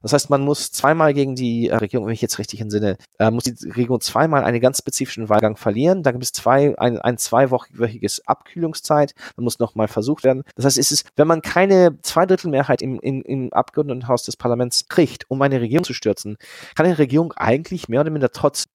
Das 0.02 0.14
heißt, 0.14 0.30
man 0.30 0.42
muss 0.42 0.72
zweimal 0.72 1.14
gegen 1.14 1.36
die 1.36 1.70
äh, 1.70 1.76
Regierung, 1.76 2.06
wenn 2.06 2.14
ich 2.14 2.22
jetzt 2.22 2.40
richtig 2.40 2.62
entsinne, 2.62 2.98
äh, 3.20 3.32
muss 3.32 3.44
die 3.44 3.70
Regierung 3.70 4.02
zweimal 4.02 4.44
einen 4.44 4.60
ganz 4.60 4.80
spezifischen 4.80 5.30
Wahlgang 5.30 5.58
verlieren. 5.58 6.04
Dann 6.04 6.14
gibt 6.14 6.24
es 6.24 6.32
zwei, 6.32 6.78
ein, 6.78 7.00
ein 7.00 7.18
zweiwöchiges 7.18 8.28
Abkühlungszeit. 8.28 9.14
Dann 9.36 9.44
muss 9.44 9.60
nochmal 9.60 9.88
versucht 9.88 10.24
werden. 10.24 10.44
Das 10.56 10.66
heißt, 10.66 10.78
es 10.78 10.92
ist, 10.92 11.10
wenn 11.16 11.28
man 11.28 11.42
keine 11.42 12.00
Zweidrittelmehrheit 12.02 12.82
im, 12.82 13.00
im, 13.00 13.22
im 13.24 13.54
Abgeordnetenhaus 13.54 14.24
des 14.24 14.38
Parlaments 14.38 14.88
kriegt, 14.88 15.30
um 15.30 15.42
eine 15.42 15.62
Regierung 15.62 15.84
zu 15.84 15.94
stürzen, 15.94 16.38
kann 16.76 16.86
eine 16.86 16.98
Regierung 16.98 17.34
eigentlich 17.34 17.90
mehr 17.90 18.02
oder 18.02 18.12
minder 18.12 18.32
trotz 18.32 18.66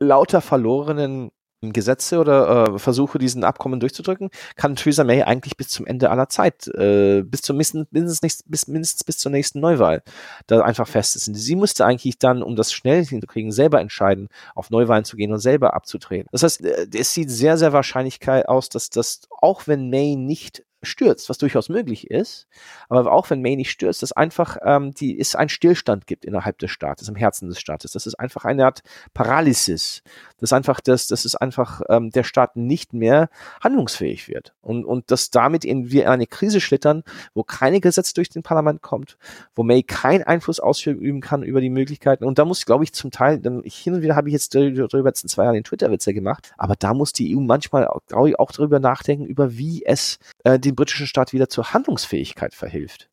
lauter 0.00 0.40
verlorenen 0.40 1.30
Gesetze 1.72 2.18
oder 2.18 2.74
äh, 2.74 2.78
Versuche, 2.78 3.18
diesen 3.18 3.44
Abkommen 3.44 3.80
durchzudrücken, 3.80 4.30
kann 4.56 4.76
Theresa 4.76 5.04
May 5.04 5.22
eigentlich 5.22 5.56
bis 5.56 5.68
zum 5.68 5.86
Ende 5.86 6.10
aller 6.10 6.28
Zeit, 6.28 6.68
äh, 6.68 7.22
bis 7.22 7.42
zum 7.42 7.56
mindestens, 7.56 8.42
bis, 8.46 8.68
mindestens 8.68 9.04
bis 9.04 9.18
zur 9.18 9.32
nächsten 9.32 9.60
Neuwahl, 9.60 10.02
da 10.46 10.60
einfach 10.60 10.88
fest 10.88 11.16
ist. 11.16 11.34
Sie 11.34 11.56
müsste 11.56 11.84
eigentlich 11.84 12.18
dann, 12.18 12.42
um 12.42 12.56
das 12.56 12.72
schnell 12.72 13.04
hinzukriegen, 13.04 13.52
selber 13.52 13.80
entscheiden, 13.80 14.28
auf 14.54 14.70
Neuwahlen 14.70 15.04
zu 15.04 15.16
gehen 15.16 15.32
und 15.32 15.38
selber 15.38 15.74
abzutreten. 15.74 16.28
Das 16.32 16.42
heißt, 16.42 16.64
äh, 16.64 16.86
es 16.94 17.12
sieht 17.14 17.30
sehr, 17.30 17.56
sehr 17.56 17.72
wahrscheinlich 17.72 18.18
aus, 18.24 18.68
dass 18.68 18.90
das, 18.90 19.22
auch 19.30 19.66
wenn 19.66 19.90
May 19.90 20.16
nicht 20.16 20.64
stürzt, 20.84 21.28
was 21.28 21.38
durchaus 21.38 21.68
möglich 21.68 22.10
ist, 22.10 22.46
aber 22.88 23.10
auch 23.12 23.30
wenn 23.30 23.42
May 23.42 23.56
nicht 23.56 23.70
stürzt, 23.70 24.02
dass 24.02 24.12
einfach 24.12 24.56
ähm, 24.62 24.92
die 24.94 25.18
es 25.18 25.34
einen 25.34 25.48
Stillstand 25.48 26.06
gibt 26.06 26.24
innerhalb 26.24 26.58
des 26.58 26.70
Staates, 26.70 27.08
im 27.08 27.16
Herzen 27.16 27.48
des 27.48 27.60
Staates. 27.60 27.92
Das 27.92 28.06
ist 28.06 28.14
einfach 28.14 28.44
eine 28.44 28.64
Art 28.64 28.82
Paralysis. 29.12 30.02
Das 30.38 30.48
ist 30.48 30.52
einfach, 30.52 30.80
das, 30.80 31.06
das 31.06 31.24
ist 31.24 31.36
einfach 31.36 31.80
ähm, 31.88 32.10
der 32.10 32.24
Staat 32.24 32.56
nicht 32.56 32.92
mehr 32.92 33.28
handlungsfähig 33.62 34.28
wird 34.28 34.54
und 34.60 34.84
und 34.84 35.10
dass 35.10 35.30
damit 35.30 35.64
in 35.64 35.90
wir 35.90 36.02
in 36.02 36.08
eine 36.08 36.26
Krise 36.26 36.60
schlittern, 36.60 37.02
wo 37.34 37.42
keine 37.42 37.80
Gesetz 37.80 38.14
durch 38.14 38.28
den 38.28 38.42
Parlament 38.42 38.82
kommt, 38.82 39.16
wo 39.54 39.62
May 39.62 39.82
keinen 39.82 40.24
Einfluss 40.24 40.60
ausüben 40.60 41.20
kann 41.20 41.42
über 41.42 41.60
die 41.60 41.70
Möglichkeiten 41.70 42.24
und 42.24 42.38
da 42.38 42.44
muss, 42.44 42.66
glaube 42.66 42.84
ich, 42.84 42.92
zum 42.92 43.10
Teil, 43.10 43.38
denn 43.38 43.62
ich, 43.64 43.76
hin 43.76 43.94
und 43.94 44.02
wieder 44.02 44.16
habe 44.16 44.28
ich 44.28 44.32
jetzt 44.32 44.54
darüber 44.54 45.08
jetzt 45.08 45.22
in 45.22 45.28
zwei 45.28 45.44
Jahren 45.44 45.54
den 45.54 45.64
Twitter-Witze 45.64 46.14
gemacht, 46.14 46.52
aber 46.56 46.74
da 46.76 46.94
muss 46.94 47.12
die 47.12 47.36
EU 47.36 47.40
manchmal, 47.40 47.88
glaube 48.08 48.30
ich, 48.30 48.38
auch 48.38 48.52
darüber 48.52 48.80
nachdenken, 48.80 49.24
über 49.24 49.56
wie 49.56 49.84
es 49.84 50.18
äh, 50.44 50.58
den 50.58 50.73
britischen 50.74 51.06
Staat 51.06 51.32
wieder 51.32 51.48
zur 51.48 51.72
Handlungsfähigkeit 51.72 52.54
verhilft. 52.54 53.10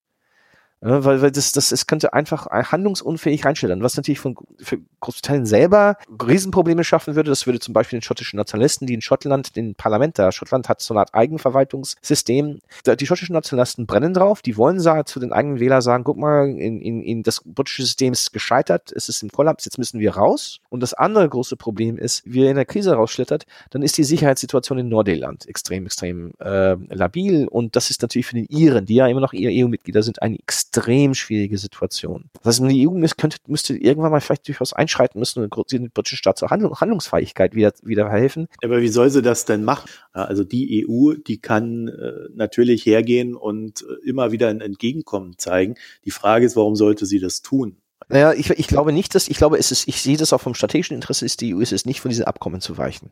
Weil, 0.83 1.21
weil 1.21 1.31
das, 1.31 1.51
das, 1.51 1.71
es 1.71 1.85
könnte 1.85 2.13
einfach 2.13 2.47
handlungsunfähig 2.49 3.45
reinstellen, 3.45 3.83
was 3.83 3.97
natürlich 3.97 4.19
von, 4.19 4.35
für 4.59 4.79
Großbritannien 4.99 5.45
selber 5.45 5.95
Riesenprobleme 6.09 6.83
schaffen 6.83 7.15
würde. 7.15 7.29
Das 7.29 7.45
würde 7.45 7.59
zum 7.59 7.75
Beispiel 7.75 7.99
den 7.99 8.03
schottischen 8.03 8.37
Nationalisten, 8.37 8.87
die 8.87 8.95
in 8.95 9.01
Schottland, 9.01 9.55
den 9.55 9.75
Parlament 9.75 10.17
da, 10.17 10.31
Schottland 10.31 10.69
hat 10.69 10.81
so 10.81 10.95
eine 10.95 11.01
Art 11.01 11.13
Eigenverwaltungssystem. 11.13 12.61
Die 12.99 13.05
schottischen 13.05 13.33
Nationalisten 13.33 13.85
brennen 13.85 14.15
drauf, 14.15 14.41
die 14.41 14.57
wollen 14.57 14.79
zu 15.05 15.19
den 15.19 15.31
eigenen 15.31 15.59
Wählern 15.59 15.81
sagen, 15.81 16.03
guck 16.03 16.17
mal, 16.17 16.49
in, 16.49 16.81
in, 16.81 17.03
in 17.03 17.21
das 17.21 17.41
britische 17.45 17.83
System 17.83 18.13
ist 18.13 18.33
gescheitert, 18.33 18.91
es 18.91 19.07
ist 19.07 19.21
im 19.21 19.29
Kollaps, 19.29 19.65
jetzt 19.65 19.77
müssen 19.77 19.99
wir 19.99 20.15
raus. 20.15 20.61
Und 20.69 20.81
das 20.81 20.95
andere 20.95 21.29
große 21.29 21.57
Problem 21.57 21.99
ist, 21.99 22.23
wie 22.25 22.43
er 22.43 22.49
in 22.49 22.55
der 22.55 22.65
Krise 22.65 22.93
rausschlittert, 22.93 23.45
dann 23.69 23.83
ist 23.83 23.99
die 23.99 24.03
Sicherheitssituation 24.03 24.79
in 24.79 24.89
Nordirland 24.89 25.47
extrem, 25.47 25.85
extrem 25.85 26.31
äh, 26.39 26.73
labil. 26.89 27.47
Und 27.47 27.75
das 27.75 27.91
ist 27.91 28.01
natürlich 28.01 28.25
für 28.25 28.35
den 28.35 28.47
Iren, 28.47 28.87
die 28.87 28.95
ja 28.95 29.05
immer 29.05 29.21
noch 29.21 29.33
EU-Mitglieder 29.35 30.01
sind, 30.01 30.23
eine 30.23 30.39
extrem 30.39 30.70
schwierige 31.15 31.57
Situation. 31.57 32.29
Das 32.43 32.59
heißt, 32.59 32.69
die 32.69 32.87
EU 32.87 32.93
könnte, 33.17 33.37
müsste 33.47 33.75
irgendwann 33.75 34.11
mal 34.11 34.21
vielleicht 34.21 34.47
durchaus 34.47 34.73
einschreiten 34.73 35.19
müssen 35.19 35.43
und 35.43 35.71
den 35.71 35.91
britischen 35.91 36.17
Staat 36.17 36.37
zur 36.37 36.49
Handlung, 36.49 36.79
Handlungsfähigkeit 36.79 37.53
wieder, 37.55 37.73
wieder 37.83 38.09
helfen. 38.09 38.47
Aber 38.63 38.81
wie 38.81 38.87
soll 38.87 39.09
sie 39.09 39.21
das 39.21 39.45
denn 39.45 39.63
machen? 39.63 39.89
Also 40.13 40.43
die 40.43 40.85
EU, 40.87 41.13
die 41.15 41.39
kann 41.39 41.87
äh, 41.87 42.29
natürlich 42.33 42.85
hergehen 42.85 43.35
und 43.35 43.83
äh, 43.83 44.07
immer 44.07 44.31
wieder 44.31 44.49
ein 44.49 44.61
Entgegenkommen 44.61 45.37
zeigen. 45.37 45.75
Die 46.05 46.11
Frage 46.11 46.45
ist, 46.45 46.55
warum 46.55 46.75
sollte 46.75 47.05
sie 47.05 47.19
das 47.19 47.41
tun? 47.41 47.77
Naja, 48.11 48.33
ich, 48.33 48.49
ich 48.49 48.67
glaube 48.67 48.91
nicht, 48.91 49.15
dass, 49.15 49.27
ich 49.27 49.37
glaube, 49.37 49.57
es 49.57 49.71
ist, 49.71 49.87
ich 49.87 50.01
sehe 50.01 50.17
das 50.17 50.33
auch 50.33 50.41
vom 50.41 50.53
strategischen 50.53 50.95
Interesse 50.95 51.25
ist 51.25 51.41
die 51.41 51.55
EU, 51.55 51.59
ist 51.59 51.71
es 51.71 51.85
nicht 51.85 52.01
von 52.01 52.09
diesen 52.09 52.25
Abkommen 52.25 52.59
zu 52.59 52.77
weichen. 52.77 53.11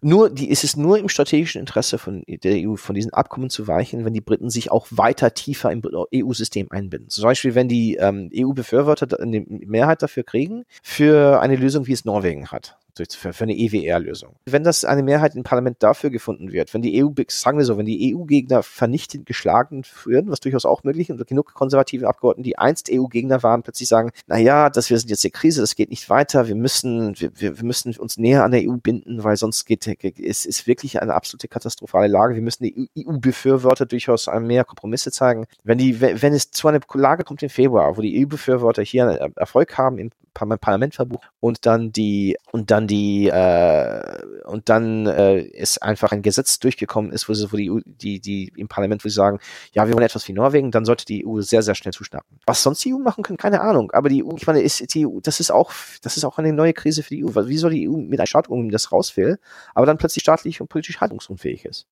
Nur, 0.00 0.30
die, 0.30 0.50
ist 0.50 0.62
es 0.62 0.76
nur 0.76 0.98
im 0.98 1.08
strategischen 1.08 1.60
Interesse 1.60 1.98
von 1.98 2.22
der 2.26 2.68
EU, 2.68 2.76
von 2.76 2.94
diesen 2.94 3.12
Abkommen 3.12 3.50
zu 3.50 3.66
weichen, 3.66 4.04
wenn 4.04 4.14
die 4.14 4.20
Briten 4.20 4.50
sich 4.50 4.70
auch 4.70 4.86
weiter 4.90 5.34
tiefer 5.34 5.72
im 5.72 5.82
EU-System 6.14 6.68
einbinden. 6.70 7.08
Zum 7.08 7.24
Beispiel, 7.24 7.54
wenn 7.54 7.68
die 7.68 7.96
ähm, 7.96 8.30
EU-Befürworter 8.34 9.18
eine 9.20 9.44
Mehrheit 9.48 10.02
dafür 10.02 10.22
kriegen, 10.22 10.64
für 10.82 11.40
eine 11.40 11.56
Lösung, 11.56 11.86
wie 11.86 11.92
es 11.92 12.04
Norwegen 12.04 12.48
hat 12.48 12.78
für, 12.96 13.32
für 13.32 13.44
eine 13.44 13.56
EWR-Lösung. 13.56 14.36
Wenn 14.46 14.64
das 14.64 14.84
eine 14.84 15.02
Mehrheit 15.02 15.34
im 15.34 15.42
Parlament 15.42 15.82
dafür 15.82 16.10
gefunden 16.10 16.52
wird, 16.52 16.72
wenn 16.74 16.82
die 16.82 17.04
EU, 17.04 17.10
sagen 17.28 17.58
wir 17.58 17.64
so, 17.64 17.78
wenn 17.78 17.86
die 17.86 18.14
EU-Gegner 18.14 18.62
vernichtend 18.62 19.26
geschlagen 19.26 19.84
führen, 19.84 20.30
was 20.30 20.40
durchaus 20.40 20.64
auch 20.64 20.84
möglich 20.84 21.10
ist, 21.10 21.18
und 21.18 21.26
genug 21.26 21.54
konservative 21.54 22.08
Abgeordnete, 22.08 22.46
die 22.46 22.58
einst 22.58 22.90
EU-Gegner 22.90 23.42
waren, 23.42 23.62
plötzlich 23.62 23.88
sagen, 23.88 24.10
na 24.26 24.38
ja, 24.38 24.70
das, 24.70 24.90
wir 24.90 24.98
sind 24.98 25.10
jetzt 25.10 25.24
in 25.24 25.30
der 25.30 25.40
Krise, 25.40 25.60
das 25.60 25.74
geht 25.74 25.90
nicht 25.90 26.08
weiter, 26.08 26.48
wir 26.48 26.54
müssen, 26.54 27.18
wir, 27.18 27.30
wir 27.34 27.64
müssen 27.64 27.96
uns 27.96 28.16
näher 28.16 28.44
an 28.44 28.52
der 28.52 28.62
EU 28.62 28.76
binden, 28.76 29.24
weil 29.24 29.36
sonst 29.36 29.64
geht, 29.64 29.86
es 29.86 30.46
ist 30.46 30.66
wirklich 30.66 31.00
eine 31.02 31.14
absolute 31.14 31.48
katastrophale 31.48 32.08
Lage. 32.08 32.34
Wir 32.34 32.42
müssen 32.42 32.64
die 32.64 32.90
EU-Befürworter 32.98 33.86
durchaus 33.86 34.28
mehr 34.40 34.64
Kompromisse 34.64 35.10
zeigen. 35.10 35.46
Wenn 35.64 35.78
die, 35.78 36.00
wenn 36.00 36.32
es 36.32 36.50
zu 36.50 36.68
einer 36.68 36.80
Lage 36.94 37.24
kommt 37.24 37.42
im 37.42 37.50
Februar, 37.50 37.96
wo 37.96 38.00
die 38.00 38.24
EU-Befürworter 38.24 38.82
hier 38.82 39.04
Erfolg 39.36 39.76
haben 39.78 39.98
im 39.98 40.10
Parlament 40.34 40.94
verbucht 40.94 41.28
und 41.40 41.64
dann 41.66 41.92
die 41.92 42.36
und 42.52 42.70
dann 42.70 42.85
die 42.86 43.28
äh, 43.28 44.22
und 44.44 44.68
dann 44.68 45.06
äh, 45.06 45.40
ist 45.40 45.82
einfach 45.82 46.12
ein 46.12 46.22
Gesetz 46.22 46.58
durchgekommen 46.58 47.12
ist, 47.12 47.28
wo, 47.28 47.34
sie, 47.34 47.50
wo 47.52 47.56
die, 47.56 47.82
die 47.84 48.20
die 48.20 48.52
im 48.56 48.68
Parlament 48.68 49.04
wo 49.04 49.08
sie 49.08 49.14
sagen, 49.14 49.38
ja, 49.72 49.86
wir 49.86 49.94
wollen 49.94 50.04
etwas 50.04 50.26
wie 50.28 50.32
Norwegen, 50.32 50.70
dann 50.70 50.84
sollte 50.84 51.04
die 51.04 51.26
EU 51.26 51.40
sehr 51.40 51.62
sehr 51.62 51.74
schnell 51.74 51.92
zuschnappen. 51.92 52.38
Was 52.46 52.62
sonst 52.62 52.84
die 52.84 52.94
EU 52.94 52.98
machen 52.98 53.24
können, 53.24 53.38
keine 53.38 53.60
Ahnung. 53.60 53.90
Aber 53.92 54.08
die 54.08 54.24
EU, 54.24 54.30
ich 54.36 54.46
meine, 54.46 54.60
ist 54.60 54.94
die 54.94 55.06
EU, 55.06 55.20
das 55.20 55.40
ist 55.40 55.50
auch 55.50 55.72
das 56.02 56.16
ist 56.16 56.24
auch 56.24 56.38
eine 56.38 56.52
neue 56.52 56.72
Krise 56.72 57.02
für 57.02 57.14
die 57.14 57.24
EU. 57.24 57.28
Wie 57.46 57.58
soll 57.58 57.72
die 57.72 57.88
EU 57.88 57.96
mit 57.96 58.18
einer 58.18 58.26
Staat 58.26 58.48
umgehen, 58.48 58.70
das 58.70 58.92
raus 58.92 59.16
will, 59.16 59.38
aber 59.74 59.86
dann 59.86 59.98
plötzlich 59.98 60.22
staatlich 60.22 60.60
und 60.60 60.68
politisch 60.68 61.00
handlungsunfähig 61.00 61.64
ist? 61.64 61.86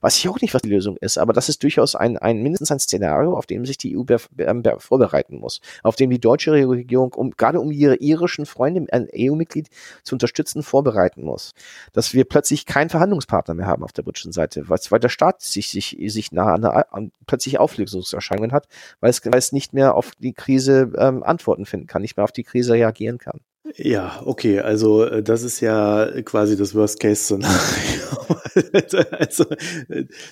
Weiß 0.00 0.16
ich 0.16 0.28
auch 0.28 0.40
nicht, 0.40 0.54
was 0.54 0.62
die 0.62 0.70
Lösung 0.70 0.96
ist, 0.96 1.18
aber 1.18 1.32
das 1.32 1.48
ist 1.48 1.62
durchaus 1.62 1.94
ein, 1.94 2.16
ein 2.18 2.42
mindestens 2.42 2.70
ein 2.70 2.78
Szenario, 2.78 3.36
auf 3.36 3.46
dem 3.46 3.64
sich 3.66 3.78
die 3.78 3.96
EU 3.96 4.04
vorbereiten 4.78 5.38
muss, 5.38 5.60
auf 5.82 5.96
dem 5.96 6.10
die 6.10 6.20
deutsche 6.20 6.52
Regierung, 6.52 7.12
um 7.14 7.30
gerade 7.32 7.60
um 7.60 7.70
ihre 7.70 7.96
irischen 7.96 8.46
Freunde, 8.46 8.86
ein 8.92 9.08
EU-Mitglied 9.14 9.68
zu 10.02 10.14
unterstützen, 10.14 10.62
vorbereiten 10.62 11.22
muss. 11.22 11.52
Dass 11.92 12.14
wir 12.14 12.24
plötzlich 12.24 12.66
keinen 12.66 12.90
Verhandlungspartner 12.90 13.54
mehr 13.54 13.66
haben 13.66 13.84
auf 13.84 13.92
der 13.92 14.02
britischen 14.02 14.32
Seite, 14.32 14.68
weil, 14.68 14.78
weil 14.90 15.00
der 15.00 15.08
Staat 15.08 15.42
sich, 15.42 15.68
sich, 15.70 15.96
sich 16.06 16.32
nah 16.32 16.54
an, 16.54 16.64
an 16.64 17.12
plötzlich 17.26 17.58
Auflösungserscheinungen 17.58 18.52
hat, 18.52 18.68
weil 19.00 19.10
es, 19.10 19.24
weil 19.24 19.38
es 19.38 19.52
nicht 19.52 19.72
mehr 19.72 19.94
auf 19.94 20.12
die 20.18 20.32
Krise 20.32 20.92
ähm, 20.96 21.22
Antworten 21.22 21.66
finden 21.66 21.86
kann, 21.86 22.02
nicht 22.02 22.16
mehr 22.16 22.24
auf 22.24 22.32
die 22.32 22.44
Krise 22.44 22.74
reagieren 22.74 23.18
kann. 23.18 23.40
Ja, 23.76 24.22
okay, 24.24 24.60
also 24.60 25.04
äh, 25.04 25.22
das 25.22 25.42
ist 25.42 25.60
ja 25.60 26.08
quasi 26.22 26.56
das 26.56 26.74
Worst-Case-Szenario. 26.74 27.58
also 29.18 29.44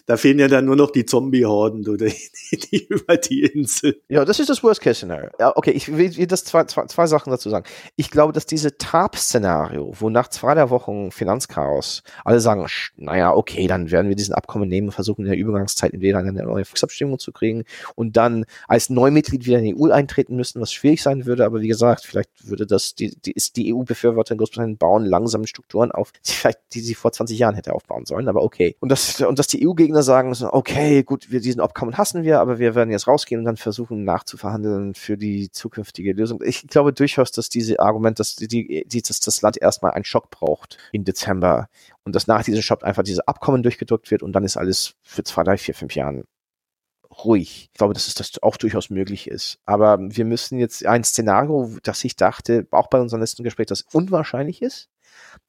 da 0.06 0.16
fehlen 0.16 0.38
ja 0.38 0.48
dann 0.48 0.64
nur 0.64 0.76
noch 0.76 0.90
die 0.90 1.04
Zombie-Horden, 1.04 1.82
die, 1.82 2.14
die 2.56 2.86
über 2.86 3.16
die 3.16 3.42
Insel. 3.42 4.00
Ja, 4.08 4.24
das 4.24 4.40
ist 4.40 4.48
das 4.48 4.62
Worst-Case-Szenario. 4.62 5.30
Ja, 5.38 5.52
okay, 5.56 5.70
ich 5.70 5.96
will 5.96 6.26
das 6.26 6.44
zwei, 6.44 6.64
zwei, 6.64 6.86
zwei 6.86 7.06
Sachen 7.06 7.30
dazu 7.30 7.50
sagen. 7.50 7.66
Ich 7.96 8.10
glaube, 8.10 8.32
dass 8.32 8.46
diese 8.46 8.76
TARP-Szenario, 8.78 9.92
wo 9.98 10.10
nach 10.10 10.28
zwei 10.28 10.54
der 10.54 10.70
Wochen 10.70 11.10
Finanzchaos 11.10 12.02
alle 12.24 12.40
sagen, 12.40 12.66
naja, 12.96 13.34
okay, 13.34 13.66
dann 13.66 13.90
werden 13.90 14.08
wir 14.08 14.16
diesen 14.16 14.34
Abkommen 14.34 14.68
nehmen 14.68 14.88
und 14.88 14.92
versuchen 14.92 15.22
in 15.22 15.30
der 15.30 15.38
Übergangszeit 15.38 15.92
entweder 15.92 16.18
eine 16.18 16.32
neue 16.32 16.64
Volksabstimmung 16.64 17.18
zu 17.18 17.32
kriegen 17.32 17.64
und 17.94 18.16
dann 18.16 18.44
als 18.66 18.90
Neumitglied 18.90 19.46
wieder 19.46 19.58
in 19.58 19.64
die 19.64 19.76
EU 19.76 19.90
eintreten 19.90 20.36
müssen, 20.36 20.60
was 20.60 20.72
schwierig 20.72 21.02
sein 21.02 21.26
würde, 21.26 21.44
aber 21.44 21.60
wie 21.60 21.68
gesagt, 21.68 22.04
vielleicht 22.04 22.30
würde 22.48 22.66
das 22.66 22.94
die 22.94 23.16
ist 23.32 23.56
die 23.56 23.74
EU-Befürworter 23.74 24.32
in 24.32 24.38
Großbritannien 24.38 24.78
bauen 24.78 25.04
langsam 25.04 25.46
Strukturen 25.46 25.92
auf, 25.92 26.12
die, 26.12 26.32
vielleicht, 26.32 26.60
die 26.72 26.80
sie 26.80 26.94
vor 26.94 27.12
20 27.12 27.38
Jahren 27.38 27.54
hätte 27.54 27.72
aufbauen 27.72 28.06
sollen, 28.06 28.28
aber 28.28 28.42
okay. 28.42 28.76
Und, 28.80 28.90
das, 28.90 29.20
und 29.20 29.38
dass 29.38 29.46
die 29.46 29.66
EU-Gegner 29.66 30.02
sagen, 30.02 30.34
okay, 30.50 31.02
gut, 31.02 31.30
wir 31.30 31.40
diesen 31.40 31.60
Abkommen 31.60 31.96
hassen 31.98 32.22
wir, 32.22 32.40
aber 32.40 32.58
wir 32.58 32.74
werden 32.74 32.90
jetzt 32.90 33.06
rausgehen 33.06 33.40
und 33.40 33.44
dann 33.44 33.56
versuchen 33.56 34.04
nachzuverhandeln 34.04 34.94
für 34.94 35.16
die 35.16 35.50
zukünftige 35.50 36.12
Lösung. 36.12 36.40
Ich 36.44 36.66
glaube 36.66 36.92
durchaus, 36.92 37.30
dass 37.30 37.48
diese 37.48 37.80
Argument, 37.80 38.18
dass, 38.18 38.36
die, 38.36 38.84
die, 38.86 39.02
dass 39.02 39.20
das 39.20 39.42
Land 39.42 39.60
erstmal 39.60 39.92
einen 39.92 40.04
Schock 40.04 40.30
braucht 40.30 40.78
im 40.92 41.04
Dezember 41.04 41.68
und 42.04 42.14
dass 42.14 42.26
nach 42.26 42.44
diesem 42.44 42.62
Schock 42.62 42.84
einfach 42.84 43.02
diese 43.02 43.26
Abkommen 43.26 43.62
durchgedrückt 43.62 44.10
wird 44.10 44.22
und 44.22 44.32
dann 44.32 44.44
ist 44.44 44.56
alles 44.56 44.94
für 45.02 45.24
zwei, 45.24 45.42
drei, 45.42 45.56
vier, 45.56 45.74
fünf 45.74 45.94
Jahren 45.94 46.24
ruhig. 47.24 47.70
Ich 47.72 47.78
glaube, 47.78 47.94
dass 47.94 48.08
es 48.08 48.14
das 48.14 48.42
auch 48.42 48.56
durchaus 48.56 48.90
möglich 48.90 49.28
ist. 49.28 49.58
Aber 49.64 49.98
wir 50.00 50.24
müssen 50.24 50.58
jetzt 50.58 50.84
ein 50.86 51.04
Szenario, 51.04 51.70
das 51.82 52.04
ich 52.04 52.16
dachte, 52.16 52.66
auch 52.70 52.88
bei 52.88 53.00
unserem 53.00 53.20
letzten 53.20 53.44
Gespräch, 53.44 53.66
das 53.66 53.82
unwahrscheinlich 53.92 54.62
ist, 54.62 54.88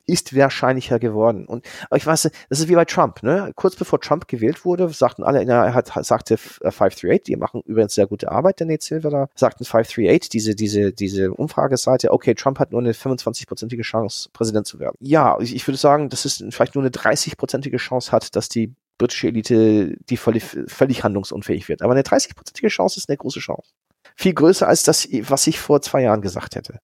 ist 0.06 0.36
wahrscheinlicher 0.36 1.00
geworden. 1.00 1.46
Und 1.46 1.66
ich 1.94 2.06
weiß, 2.06 2.30
das 2.50 2.60
ist 2.60 2.70
wie 2.70 2.76
bei 2.76 2.86
Trump, 2.86 3.24
ne? 3.24 3.52
Kurz 3.56 3.76
bevor 3.76 4.00
Trump 4.00 4.28
gewählt 4.28 4.64
wurde, 4.64 4.88
sagten 4.90 5.24
alle, 5.24 5.44
er 5.44 5.74
hat, 5.74 5.92
sagte 6.06 6.38
538, 6.38 7.04
äh, 7.04 7.20
die 7.20 7.36
machen 7.36 7.62
übrigens 7.66 7.94
sehr 7.94 8.08
gute 8.08 8.32
Arbeit, 8.32 8.60
der 8.60 8.68
Nate 8.68 8.84
Silver 8.84 9.10
da, 9.10 9.28
sagten 9.36 9.66
538, 9.66 10.30
diese, 10.30 10.56
diese, 10.56 10.94
diese 10.94 11.34
Umfrageseite, 11.34 12.12
okay, 12.12 12.36
Trump 12.36 12.60
hat 12.60 12.72
nur 12.72 12.82
eine 12.82 12.94
25-prozentige 12.94 13.82
Chance, 13.82 14.30
Präsident 14.32 14.66
zu 14.68 14.80
werden. 14.80 14.96
Ja, 15.00 15.38
ich, 15.42 15.54
ich 15.54 15.68
würde 15.68 15.78
sagen, 15.78 16.10
dass 16.10 16.24
es 16.24 16.44
vielleicht 16.52 16.76
nur 16.76 16.84
eine 16.84 16.92
30-prozentige 16.92 17.78
Chance 17.78 18.12
hat, 18.14 18.36
dass 18.36 18.48
die 18.48 18.74
britische 18.98 19.28
Elite, 19.28 19.96
die 20.10 20.18
völlig, 20.18 20.44
völlig 20.68 21.04
handlungsunfähig 21.04 21.70
wird. 21.70 21.82
Aber 21.82 21.94
eine 21.94 22.02
30-prozentige 22.02 22.70
Chance 22.70 23.00
ist 23.00 23.10
eine 23.10 23.18
große 23.18 23.40
Chance. 23.40 23.72
Viel 24.16 24.34
größer 24.34 24.68
als 24.68 24.84
das, 24.84 25.08
was 25.22 25.48
ich 25.48 25.60
vor 25.60 25.82
zwei 25.82 26.02
Jahren 26.04 26.22
gesagt 26.22 26.56
hätte. 26.56 26.80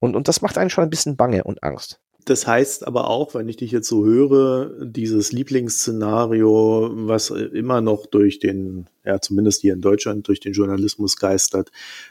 Und, 0.00 0.16
und 0.16 0.28
das 0.28 0.42
macht 0.42 0.58
einen 0.58 0.70
schon 0.70 0.84
ein 0.84 0.90
bisschen 0.90 1.16
Bange 1.16 1.44
und 1.44 1.62
Angst. 1.62 2.00
Das 2.28 2.46
heißt 2.46 2.86
aber 2.86 3.08
auch, 3.08 3.34
wenn 3.34 3.48
ich 3.48 3.56
dich 3.56 3.70
jetzt 3.70 3.88
so 3.88 4.04
höre, 4.04 4.84
dieses 4.84 5.32
Lieblingsszenario, 5.32 6.90
was 6.92 7.30
immer 7.30 7.80
noch 7.80 8.04
durch 8.04 8.38
den, 8.38 8.86
ja 9.02 9.18
zumindest 9.20 9.62
hier 9.62 9.72
in 9.72 9.80
Deutschland, 9.80 10.28
durch 10.28 10.38
den 10.38 10.52
Journalismus 10.52 11.16
geistert, 11.16 11.70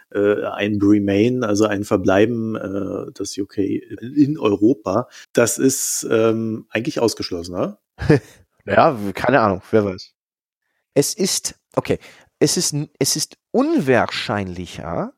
äh, 0.10 0.44
ein 0.44 0.80
Remain, 0.82 1.44
also 1.44 1.66
ein 1.66 1.84
Verbleiben 1.84 2.56
äh, 2.56 3.12
des 3.12 3.38
UK 3.38 3.60
in 3.60 4.40
Europa, 4.40 5.08
das 5.34 5.60
ist 5.60 6.08
ähm, 6.10 6.66
eigentlich 6.70 7.00
ausgeschlossen, 7.00 7.54
oder? 7.54 7.80
Ja, 8.68 8.98
keine 9.14 9.40
Ahnung, 9.40 9.62
wer 9.72 9.86
weiß. 9.86 10.14
Es 10.94 11.14
ist, 11.14 11.56
okay, 11.76 12.00
es 12.40 12.58
ist, 12.58 12.76
es 13.00 13.16
ist 13.16 13.38
unwahrscheinlicher, 13.52 15.14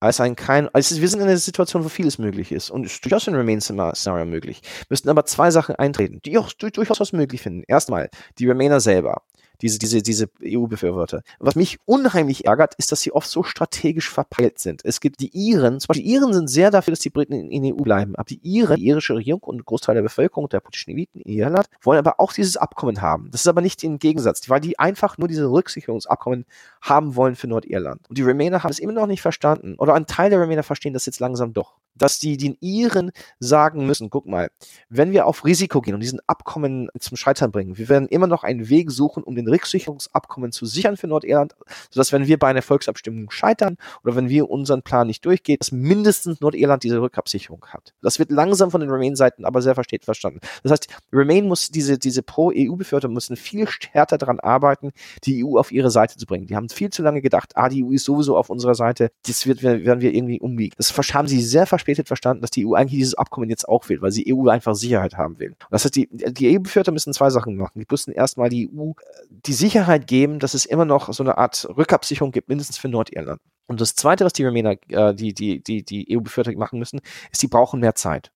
als 0.00 0.20
ein 0.20 0.34
kein, 0.34 0.68
also 0.74 0.98
wir 0.98 1.08
sind 1.08 1.20
in 1.20 1.28
einer 1.28 1.36
Situation, 1.36 1.84
wo 1.84 1.88
vieles 1.88 2.18
möglich 2.18 2.52
ist 2.52 2.70
und 2.70 2.84
ist 2.84 3.04
durchaus 3.04 3.28
ein 3.28 3.34
Remain-Szenario 3.34 4.24
möglich. 4.24 4.62
Müssten 4.88 5.10
aber 5.10 5.26
zwei 5.26 5.50
Sachen 5.50 5.76
eintreten, 5.76 6.20
die 6.24 6.38
auch 6.38 6.50
durchaus 6.52 7.12
möglich 7.12 7.42
finden. 7.42 7.64
Erstmal, 7.68 8.08
die 8.38 8.48
Remainer 8.48 8.80
selber 8.80 9.22
diese, 9.62 9.78
diese, 9.78 10.02
diese 10.02 10.28
EU-Befürworter. 10.42 11.22
Was 11.38 11.54
mich 11.54 11.78
unheimlich 11.84 12.46
ärgert, 12.46 12.74
ist, 12.76 12.92
dass 12.92 13.00
sie 13.00 13.12
oft 13.12 13.28
so 13.28 13.42
strategisch 13.42 14.08
verpeilt 14.08 14.58
sind. 14.58 14.84
Es 14.84 15.00
gibt 15.00 15.20
die 15.20 15.30
Iren, 15.32 15.80
zum 15.80 15.88
Beispiel 15.88 16.04
die 16.04 16.12
Iren 16.12 16.32
sind 16.32 16.48
sehr 16.48 16.70
dafür, 16.70 16.92
dass 16.92 17.00
die 17.00 17.10
Briten 17.10 17.32
in, 17.32 17.50
in 17.50 17.62
der 17.62 17.74
EU 17.74 17.82
bleiben. 17.82 18.14
Aber 18.16 18.24
die 18.24 18.40
Iren, 18.42 18.76
die 18.76 18.86
irische 18.86 19.14
Regierung 19.14 19.42
und 19.42 19.64
Großteil 19.64 19.94
der 19.94 20.02
Bevölkerung, 20.02 20.48
der 20.48 20.60
politischen 20.60 20.90
Eliten 20.90 21.20
in 21.20 21.32
Irland, 21.32 21.66
wollen 21.82 21.98
aber 21.98 22.20
auch 22.20 22.32
dieses 22.32 22.56
Abkommen 22.56 23.00
haben. 23.00 23.28
Das 23.30 23.42
ist 23.42 23.46
aber 23.46 23.60
nicht 23.60 23.84
im 23.84 23.98
Gegensatz, 23.98 24.48
weil 24.48 24.60
die 24.60 24.78
einfach 24.78 25.18
nur 25.18 25.28
diese 25.28 25.50
Rücksicherungsabkommen 25.50 26.44
haben 26.82 27.16
wollen 27.16 27.36
für 27.36 27.46
Nordirland. 27.46 28.08
Und 28.08 28.18
die 28.18 28.22
Remainer 28.22 28.62
haben 28.62 28.70
es 28.70 28.78
immer 28.78 28.92
noch 28.92 29.06
nicht 29.06 29.22
verstanden. 29.22 29.74
Oder 29.78 29.94
ein 29.94 30.06
Teil 30.06 30.30
der 30.30 30.40
Remainer 30.40 30.62
verstehen 30.62 30.94
das 30.94 31.06
jetzt 31.06 31.20
langsam 31.20 31.52
doch. 31.52 31.74
Dass 31.94 32.18
die 32.18 32.36
den 32.36 32.56
Iren 32.60 33.12
sagen 33.38 33.86
müssen, 33.86 34.10
guck 34.10 34.26
mal, 34.26 34.50
wenn 34.88 35.12
wir 35.12 35.26
auf 35.26 35.44
Risiko 35.44 35.80
gehen 35.80 35.94
und 35.94 36.00
diesen 36.00 36.20
Abkommen 36.26 36.88
zum 36.98 37.16
Scheitern 37.16 37.50
bringen, 37.50 37.78
wir 37.78 37.88
werden 37.88 38.08
immer 38.08 38.26
noch 38.26 38.44
einen 38.44 38.68
Weg 38.68 38.90
suchen, 38.90 39.22
um 39.22 39.34
den 39.34 39.48
Rücksicherungsabkommen 39.48 40.52
zu 40.52 40.66
sichern 40.66 40.96
für 40.96 41.06
Nordirland, 41.06 41.54
sodass 41.90 42.12
wenn 42.12 42.26
wir 42.26 42.38
bei 42.38 42.48
einer 42.48 42.62
Volksabstimmung 42.62 43.30
scheitern 43.30 43.76
oder 44.02 44.16
wenn 44.16 44.28
wir 44.28 44.50
unseren 44.50 44.82
Plan 44.82 45.06
nicht 45.06 45.24
durchgeht, 45.24 45.60
dass 45.60 45.72
mindestens 45.72 46.40
Nordirland 46.40 46.82
diese 46.82 47.00
Rückabsicherung 47.00 47.66
hat. 47.68 47.94
Das 48.02 48.18
wird 48.18 48.30
langsam 48.30 48.70
von 48.70 48.80
den 48.80 48.90
Remain-Seiten 48.90 49.44
aber 49.44 49.62
sehr 49.62 49.74
versteht 49.74 50.04
verstanden. 50.04 50.40
Das 50.62 50.72
heißt, 50.72 50.88
Remain 51.12 51.46
muss 51.46 51.70
diese, 51.70 51.98
diese 51.98 52.22
Pro-EU-Befürworter 52.22 53.08
müssen 53.08 53.36
viel 53.36 53.66
härter 53.92 54.18
daran 54.18 54.40
arbeiten, 54.40 54.92
die 55.24 55.44
EU 55.44 55.58
auf 55.58 55.72
ihre 55.72 55.90
Seite 55.90 56.16
zu 56.16 56.26
bringen. 56.26 56.46
Die 56.46 56.56
haben 56.56 56.68
viel 56.68 56.90
zu 56.90 57.02
lange 57.02 57.20
gedacht, 57.20 57.52
ah, 57.56 57.68
die 57.68 57.84
EU 57.84 57.90
ist 57.90 58.04
sowieso 58.04 58.36
auf 58.36 58.50
unserer 58.50 58.74
Seite, 58.74 59.10
das 59.26 59.46
wird, 59.46 59.62
werden 59.62 60.00
wir 60.00 60.14
irgendwie 60.14 60.40
umbiegen. 60.40 60.74
Das 60.76 60.96
haben 61.14 61.28
sie 61.28 61.42
sehr 61.42 61.66
verspätet 61.80 62.08
verstanden, 62.08 62.42
dass 62.42 62.50
die 62.50 62.66
EU 62.66 62.74
eigentlich 62.74 62.98
dieses 62.98 63.14
Abkommen 63.14 63.50
jetzt 63.50 63.68
auch 63.68 63.88
will, 63.88 64.00
weil 64.02 64.12
sie 64.12 64.32
EU 64.32 64.48
einfach 64.48 64.74
Sicherheit 64.74 65.16
haben 65.16 65.38
will. 65.38 65.56
das 65.70 65.84
heißt, 65.84 65.96
die, 65.96 66.08
die 66.10 66.56
EU-Befürworter 66.56 66.92
müssen 66.92 67.12
zwei 67.12 67.30
Sachen 67.30 67.56
machen. 67.56 67.80
Die 67.80 67.86
müssen 67.90 68.12
erstmal 68.12 68.48
die 68.48 68.70
EU 68.72 68.92
die 69.30 69.52
Sicherheit 69.52 70.06
geben, 70.06 70.38
dass 70.38 70.54
es 70.54 70.66
immer 70.66 70.84
noch 70.84 71.12
so 71.12 71.22
eine 71.22 71.38
Art 71.38 71.66
Rückabsicherung 71.76 72.32
gibt, 72.32 72.48
mindestens 72.48 72.78
für 72.78 72.88
Nordirland. 72.88 73.40
Und 73.66 73.80
das 73.80 73.94
Zweite, 73.94 74.24
was 74.24 74.32
die 74.32 74.44
Remainer, 74.44 74.76
äh, 74.88 75.14
die, 75.14 75.32
die, 75.32 75.62
die, 75.62 75.84
die 75.84 76.16
EU-Befürworter 76.16 76.58
machen 76.58 76.78
müssen, 76.78 77.00
ist, 77.30 77.40
sie 77.40 77.48
brauchen 77.48 77.80
mehr 77.80 77.94
Zeit. 77.94 78.30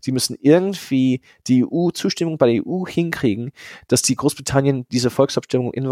Sie 0.00 0.12
müssen 0.12 0.36
irgendwie 0.40 1.20
die 1.46 1.64
EU-Zustimmung 1.64 2.38
bei 2.38 2.52
der 2.52 2.66
EU 2.66 2.86
hinkriegen, 2.86 3.50
dass 3.88 4.02
die 4.02 4.14
Großbritannien 4.14 4.86
diese 4.90 5.10
Volksabstimmung 5.10 5.72
in 5.72 5.86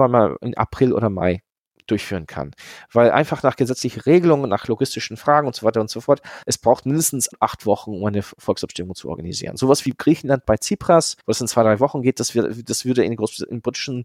April 0.56 0.92
oder 0.92 1.10
Mai 1.10 1.42
durchführen 1.86 2.26
kann. 2.26 2.52
Weil 2.92 3.10
einfach 3.10 3.42
nach 3.42 3.56
gesetzlichen 3.56 4.00
Regelungen, 4.00 4.48
nach 4.48 4.66
logistischen 4.68 5.16
Fragen 5.16 5.46
und 5.46 5.56
so 5.56 5.66
weiter 5.66 5.80
und 5.80 5.90
so 5.90 6.00
fort, 6.00 6.22
es 6.46 6.58
braucht 6.58 6.86
mindestens 6.86 7.30
acht 7.40 7.66
Wochen, 7.66 7.92
um 7.92 8.04
eine 8.04 8.22
Volksabstimmung 8.22 8.94
zu 8.94 9.08
organisieren. 9.08 9.56
Sowas 9.56 9.84
wie 9.84 9.94
Griechenland 9.96 10.46
bei 10.46 10.56
Tsipras, 10.56 11.16
wo 11.26 11.32
es 11.32 11.40
in 11.40 11.48
zwei, 11.48 11.62
drei 11.62 11.80
Wochen 11.80 12.02
geht, 12.02 12.20
das, 12.20 12.34
wird, 12.34 12.68
das 12.68 12.84
würde 12.84 13.04
in 13.04 13.16
Groß 13.16 13.40
im 13.40 13.60
britischen 13.60 14.04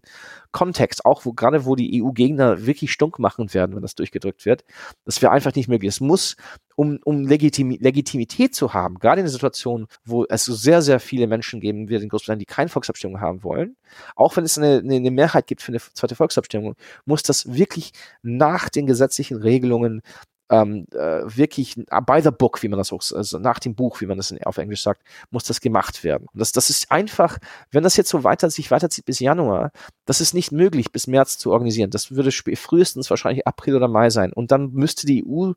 Kontext, 0.52 1.04
auch 1.04 1.24
wo 1.24 1.32
gerade 1.32 1.64
wo 1.64 1.76
die 1.76 2.02
EU-Gegner 2.02 2.66
wirklich 2.66 2.92
stunk 2.92 3.18
machen 3.18 3.52
werden, 3.54 3.74
wenn 3.74 3.82
das 3.82 3.94
durchgedrückt 3.94 4.44
wird, 4.44 4.64
das 5.04 5.22
wäre 5.22 5.32
einfach 5.32 5.54
nicht 5.54 5.68
möglich. 5.68 5.88
Es 5.88 6.00
muss 6.00 6.36
um, 6.78 7.00
um 7.04 7.26
Legitim 7.26 7.70
Legitimität 7.70 8.54
zu 8.54 8.72
haben, 8.72 9.00
gerade 9.00 9.20
in 9.20 9.24
der 9.24 9.32
Situation, 9.32 9.88
wo 10.04 10.24
es 10.28 10.44
so 10.44 10.54
sehr, 10.54 10.80
sehr 10.80 11.00
viele 11.00 11.26
Menschen 11.26 11.58
geben 11.58 11.88
wird 11.88 12.04
in 12.04 12.08
Großbritannien, 12.08 12.38
die 12.38 12.46
keine 12.46 12.68
Volksabstimmung 12.68 13.20
haben 13.20 13.42
wollen, 13.42 13.76
auch 14.14 14.36
wenn 14.36 14.44
es 14.44 14.56
eine, 14.58 14.78
eine 14.78 15.10
Mehrheit 15.10 15.48
gibt 15.48 15.60
für 15.60 15.72
eine 15.72 15.80
zweite 15.80 16.14
Volksabstimmung, 16.14 16.76
muss 17.04 17.24
das 17.24 17.52
wirklich 17.52 17.90
nach 18.22 18.68
den 18.68 18.86
gesetzlichen 18.86 19.38
Regelungen 19.38 20.02
ähm, 20.50 20.86
äh, 20.92 21.22
wirklich 21.24 21.74
by 21.74 22.20
the 22.22 22.30
book, 22.30 22.62
wie 22.62 22.68
man 22.68 22.78
das 22.78 22.92
auch, 22.92 23.02
also 23.14 23.38
nach 23.38 23.58
dem 23.58 23.74
Buch, 23.74 24.00
wie 24.00 24.06
man 24.06 24.16
das 24.16 24.34
auf 24.44 24.58
Englisch 24.58 24.82
sagt, 24.82 25.02
muss 25.30 25.44
das 25.44 25.60
gemacht 25.60 26.04
werden. 26.04 26.26
Und 26.32 26.40
das, 26.40 26.52
das 26.52 26.70
ist 26.70 26.90
einfach, 26.90 27.38
wenn 27.70 27.82
das 27.82 27.96
jetzt 27.96 28.10
so 28.10 28.24
weiter 28.24 28.50
sich 28.50 28.70
weiterzieht 28.70 29.04
bis 29.04 29.20
Januar, 29.20 29.72
das 30.06 30.20
ist 30.20 30.34
nicht 30.34 30.52
möglich, 30.52 30.90
bis 30.92 31.06
März 31.06 31.38
zu 31.38 31.52
organisieren. 31.52 31.90
Das 31.90 32.10
würde 32.12 32.30
frühestens 32.32 33.10
wahrscheinlich 33.10 33.46
April 33.46 33.76
oder 33.76 33.88
Mai 33.88 34.10
sein. 34.10 34.32
Und 34.32 34.50
dann 34.50 34.72
müsste 34.72 35.06
die 35.06 35.24
EU, 35.26 35.52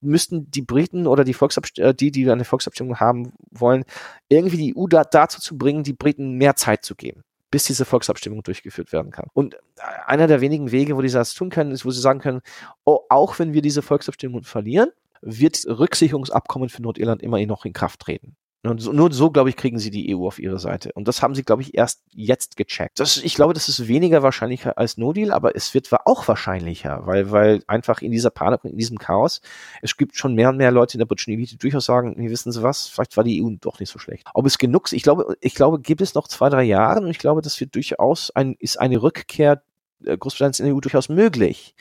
müssten 0.00 0.50
die 0.50 0.62
Briten 0.62 1.06
oder 1.06 1.24
die 1.24 1.34
Volksabstimmung, 1.34 1.90
äh, 1.90 1.94
die, 1.94 2.10
die 2.10 2.30
eine 2.30 2.44
Volksabstimmung 2.44 3.00
haben 3.00 3.32
wollen, 3.50 3.84
irgendwie 4.28 4.56
die 4.56 4.76
EU 4.76 4.86
da, 4.86 5.04
dazu 5.04 5.40
zu 5.40 5.58
bringen, 5.58 5.82
die 5.82 5.92
Briten 5.92 6.32
mehr 6.32 6.56
Zeit 6.56 6.84
zu 6.84 6.94
geben 6.94 7.22
bis 7.50 7.64
diese 7.64 7.84
Volksabstimmung 7.84 8.42
durchgeführt 8.42 8.92
werden 8.92 9.12
kann. 9.12 9.28
Und 9.32 9.54
äh, 9.54 9.58
einer 10.06 10.26
der 10.26 10.40
wenigen 10.40 10.72
Wege, 10.72 10.96
wo 10.96 11.02
die 11.02 11.10
das 11.10 11.34
tun 11.34 11.50
können, 11.50 11.70
ist, 11.70 11.84
wo 11.84 11.90
sie 11.90 12.00
sagen 12.00 12.20
können, 12.20 12.40
oh, 12.84 13.00
auch 13.08 13.38
wenn 13.38 13.52
wir 13.52 13.62
diese 13.62 13.82
Volksabstimmung 13.82 14.42
verlieren, 14.42 14.90
wird 15.20 15.64
Rücksicherungsabkommen 15.66 16.68
für 16.68 16.82
Nordirland 16.82 17.22
immer 17.22 17.44
noch 17.46 17.64
in 17.64 17.72
Kraft 17.72 18.00
treten. 18.00 18.36
Und 18.62 18.80
so, 18.80 18.92
nur 18.92 19.12
so, 19.12 19.30
glaube 19.30 19.48
ich, 19.48 19.56
kriegen 19.56 19.78
sie 19.78 19.90
die 19.90 20.14
EU 20.14 20.26
auf 20.26 20.38
ihre 20.38 20.58
Seite. 20.58 20.90
Und 20.94 21.06
das 21.08 21.22
haben 21.22 21.34
sie, 21.34 21.44
glaube 21.44 21.62
ich, 21.62 21.74
erst 21.74 22.02
jetzt 22.12 22.56
gecheckt. 22.56 22.98
Das, 22.98 23.16
ich 23.16 23.34
glaube, 23.34 23.54
das 23.54 23.68
ist 23.68 23.86
weniger 23.86 24.22
wahrscheinlicher 24.22 24.76
als 24.76 24.96
No 24.96 25.12
Deal, 25.12 25.32
aber 25.32 25.54
es 25.54 25.72
wird 25.74 25.88
auch 26.04 26.26
wahrscheinlicher, 26.26 27.06
weil, 27.06 27.30
weil 27.30 27.62
einfach 27.66 28.02
in 28.02 28.10
dieser 28.10 28.30
Panik 28.30 28.64
und 28.64 28.70
in 28.70 28.76
diesem 28.76 28.98
Chaos, 28.98 29.40
es 29.82 29.96
gibt 29.96 30.16
schon 30.16 30.34
mehr 30.34 30.48
und 30.48 30.56
mehr 30.56 30.72
Leute 30.72 30.94
in 30.94 30.98
der 30.98 31.06
britischen 31.06 31.32
Elite, 31.32 31.52
die 31.52 31.58
durchaus 31.58 31.84
sagen, 31.84 32.14
nee, 32.16 32.30
wissen 32.30 32.50
Sie 32.52 32.62
was, 32.62 32.88
vielleicht 32.88 33.16
war 33.16 33.24
die 33.24 33.42
EU 33.42 33.50
doch 33.60 33.78
nicht 33.78 33.90
so 33.90 33.98
schlecht. 33.98 34.26
Ob 34.34 34.46
es 34.46 34.58
genug 34.58 34.86
ist, 34.86 34.92
ich 34.92 35.02
glaube, 35.02 35.36
ich 35.40 35.54
glaube, 35.54 35.80
gibt 35.80 36.00
es 36.00 36.14
noch 36.14 36.28
zwei, 36.28 36.48
drei 36.48 36.64
Jahre 36.64 37.00
und 37.00 37.08
ich 37.08 37.18
glaube, 37.18 37.42
das 37.42 37.60
wird 37.60 37.74
durchaus 37.74 38.30
ein, 38.34 38.56
ist 38.58 38.80
eine 38.80 39.00
Rückkehr 39.00 39.62
äh, 40.04 40.18
Großbritanniens 40.18 40.60
in 40.60 40.66
der 40.66 40.74
EU 40.74 40.80
durchaus 40.80 41.08
möglich. 41.08 41.74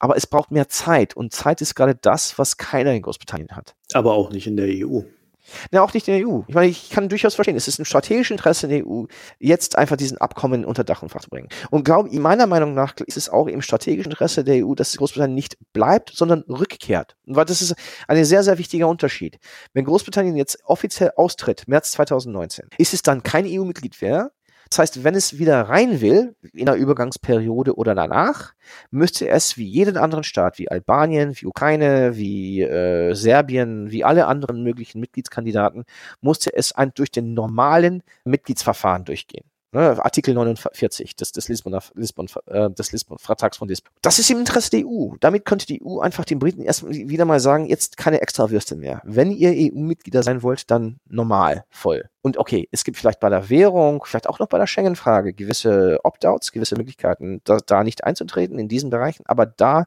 Aber 0.00 0.16
es 0.16 0.26
braucht 0.26 0.50
mehr 0.50 0.68
Zeit 0.68 1.14
und 1.14 1.32
Zeit 1.32 1.60
ist 1.60 1.74
gerade 1.74 1.94
das, 1.94 2.38
was 2.38 2.56
keiner 2.56 2.92
in 2.92 3.02
Großbritannien 3.02 3.50
hat. 3.50 3.74
Aber 3.92 4.14
auch 4.14 4.30
nicht 4.30 4.46
in 4.46 4.56
der 4.56 4.68
EU. 4.68 5.02
Na, 5.70 5.82
auch 5.82 5.92
nicht 5.94 6.08
in 6.08 6.18
der 6.18 6.28
EU. 6.28 6.42
Ich 6.48 6.54
meine, 6.54 6.68
ich 6.68 6.90
kann 6.90 7.08
durchaus 7.08 7.34
verstehen, 7.34 7.56
es 7.56 7.68
ist 7.68 7.78
ein 7.78 7.84
strategisches 7.84 8.30
Interesse 8.30 8.66
in 8.66 8.70
der 8.70 8.86
EU, 8.86 9.04
jetzt 9.38 9.76
einfach 9.76 9.96
diesen 9.96 10.18
Abkommen 10.18 10.64
unter 10.64 10.84
Dach 10.84 11.02
und 11.02 11.08
Fach 11.08 11.22
zu 11.22 11.30
bringen. 11.30 11.48
Und 11.70 11.84
glaube, 11.84 12.10
meiner 12.18 12.46
Meinung 12.46 12.74
nach 12.74 12.94
ist 13.06 13.16
es 13.16 13.28
auch 13.28 13.46
im 13.46 13.62
strategischen 13.62 14.12
Interesse 14.12 14.44
der 14.44 14.64
EU, 14.64 14.74
dass 14.74 14.96
Großbritannien 14.96 15.34
nicht 15.34 15.56
bleibt, 15.72 16.10
sondern 16.10 16.42
rückkehrt. 16.42 17.16
Weil 17.26 17.44
das 17.44 17.62
ist 17.62 17.74
ein 18.08 18.24
sehr, 18.24 18.42
sehr 18.42 18.58
wichtiger 18.58 18.88
Unterschied. 18.88 19.38
Wenn 19.72 19.84
Großbritannien 19.84 20.36
jetzt 20.36 20.58
offiziell 20.64 21.12
austritt, 21.16 21.64
März 21.66 21.92
2019, 21.92 22.68
ist 22.78 22.94
es 22.94 23.02
dann 23.02 23.22
kein 23.22 23.46
EU-Mitglied 23.46 24.00
mehr, 24.00 24.30
das 24.72 24.78
heißt, 24.78 25.04
wenn 25.04 25.14
es 25.14 25.38
wieder 25.38 25.60
rein 25.68 26.00
will, 26.00 26.34
in 26.54 26.64
der 26.64 26.76
Übergangsperiode 26.76 27.76
oder 27.76 27.94
danach, 27.94 28.54
müsste 28.90 29.28
es 29.28 29.58
wie 29.58 29.66
jeden 29.66 29.98
anderen 29.98 30.24
Staat, 30.24 30.58
wie 30.58 30.70
Albanien, 30.70 31.34
wie 31.36 31.44
Ukraine, 31.44 32.16
wie 32.16 32.62
äh, 32.62 33.12
Serbien, 33.12 33.90
wie 33.90 34.02
alle 34.02 34.26
anderen 34.26 34.62
möglichen 34.62 34.98
Mitgliedskandidaten, 35.00 35.84
musste 36.22 36.56
es 36.56 36.72
ein, 36.72 36.92
durch 36.94 37.10
den 37.10 37.34
normalen 37.34 38.02
Mitgliedsverfahren 38.24 39.04
durchgehen. 39.04 39.44
Ne, 39.74 40.04
Artikel 40.04 40.34
49 40.34 41.16
des, 41.16 41.32
des 41.32 41.48
Lisbon, 41.48 41.78
Lisbon, 41.94 42.28
äh, 42.46 42.68
des 42.70 42.92
Lisbon 42.92 43.16
Vertrags 43.16 43.56
von 43.56 43.68
Lisbon. 43.68 43.90
Das 44.02 44.18
ist 44.18 44.30
im 44.30 44.38
Interesse 44.38 44.68
der 44.70 44.86
EU. 44.86 45.14
Damit 45.18 45.46
könnte 45.46 45.64
die 45.64 45.82
EU 45.82 46.00
einfach 46.00 46.26
den 46.26 46.38
Briten 46.38 46.60
erst 46.60 46.86
wieder 46.86 47.24
mal 47.24 47.40
sagen, 47.40 47.64
jetzt 47.64 47.96
keine 47.96 48.20
Extrawürste 48.20 48.76
mehr. 48.76 49.00
Wenn 49.04 49.30
ihr 49.30 49.50
EU-Mitglieder 49.50 50.22
sein 50.22 50.42
wollt, 50.42 50.70
dann 50.70 51.00
normal, 51.08 51.64
voll. 51.70 52.10
Und 52.20 52.36
okay, 52.36 52.68
es 52.70 52.84
gibt 52.84 52.98
vielleicht 52.98 53.18
bei 53.18 53.30
der 53.30 53.48
Währung, 53.48 54.04
vielleicht 54.04 54.28
auch 54.28 54.38
noch 54.38 54.48
bei 54.48 54.58
der 54.58 54.66
Schengen-Frage 54.66 55.32
gewisse 55.32 56.00
Opt-outs, 56.04 56.52
gewisse 56.52 56.76
Möglichkeiten, 56.76 57.40
da, 57.44 57.56
da 57.64 57.82
nicht 57.82 58.04
einzutreten 58.04 58.58
in 58.58 58.68
diesen 58.68 58.90
Bereichen, 58.90 59.24
aber 59.26 59.46
da 59.46 59.86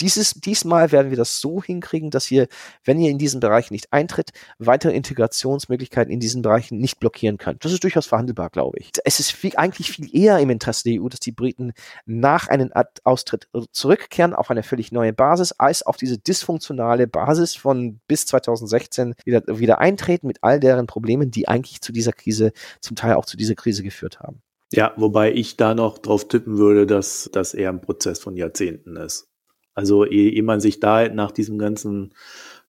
dieses, 0.00 0.34
diesmal 0.34 0.92
werden 0.92 1.10
wir 1.10 1.16
das 1.16 1.40
so 1.40 1.62
hinkriegen, 1.62 2.10
dass 2.10 2.30
ihr, 2.30 2.48
wenn 2.84 3.00
ihr 3.00 3.10
in 3.10 3.18
diesen 3.18 3.40
Bereichen 3.40 3.74
nicht 3.74 3.92
eintritt, 3.92 4.30
weitere 4.58 4.94
Integrationsmöglichkeiten 4.94 6.12
in 6.12 6.20
diesen 6.20 6.42
Bereichen 6.42 6.78
nicht 6.78 7.00
blockieren 7.00 7.38
könnt. 7.38 7.64
Das 7.64 7.72
ist 7.72 7.84
durchaus 7.84 8.06
verhandelbar, 8.06 8.50
glaube 8.50 8.78
ich. 8.78 8.92
Es 9.04 9.20
ist 9.20 9.32
viel, 9.32 9.56
eigentlich 9.56 9.90
viel 9.90 10.14
eher 10.14 10.38
im 10.38 10.50
Interesse 10.50 10.84
der 10.84 11.02
EU, 11.02 11.08
dass 11.08 11.20
die 11.20 11.32
Briten 11.32 11.72
nach 12.04 12.48
einem 12.48 12.70
Austritt 13.04 13.48
zurückkehren 13.72 14.34
auf 14.34 14.50
eine 14.50 14.62
völlig 14.62 14.92
neue 14.92 15.12
Basis, 15.12 15.52
als 15.52 15.82
auf 15.82 15.96
diese 15.96 16.18
dysfunktionale 16.18 17.06
Basis 17.06 17.54
von 17.54 18.00
bis 18.06 18.26
2016 18.26 19.14
wieder, 19.24 19.42
wieder 19.46 19.78
eintreten 19.78 20.26
mit 20.26 20.38
all 20.42 20.60
deren 20.60 20.86
Problemen, 20.86 21.30
die 21.30 21.48
eigentlich 21.48 21.80
zu 21.80 21.92
dieser 21.92 22.12
Krise, 22.12 22.52
zum 22.80 22.96
Teil 22.96 23.14
auch 23.14 23.26
zu 23.26 23.36
dieser 23.36 23.54
Krise 23.54 23.82
geführt 23.82 24.20
haben. 24.20 24.42
Ja, 24.72 24.92
wobei 24.96 25.32
ich 25.32 25.56
da 25.56 25.74
noch 25.74 25.98
drauf 25.98 26.26
tippen 26.28 26.58
würde, 26.58 26.86
dass 26.86 27.30
das 27.32 27.54
eher 27.54 27.70
ein 27.70 27.80
Prozess 27.80 28.18
von 28.18 28.36
Jahrzehnten 28.36 28.96
ist. 28.96 29.28
Also 29.76 30.06
ehe, 30.06 30.30
ehe 30.30 30.42
man 30.42 30.58
sich 30.60 30.80
da 30.80 31.06
nach 31.10 31.30
diesem 31.30 31.58
ganzen 31.58 32.14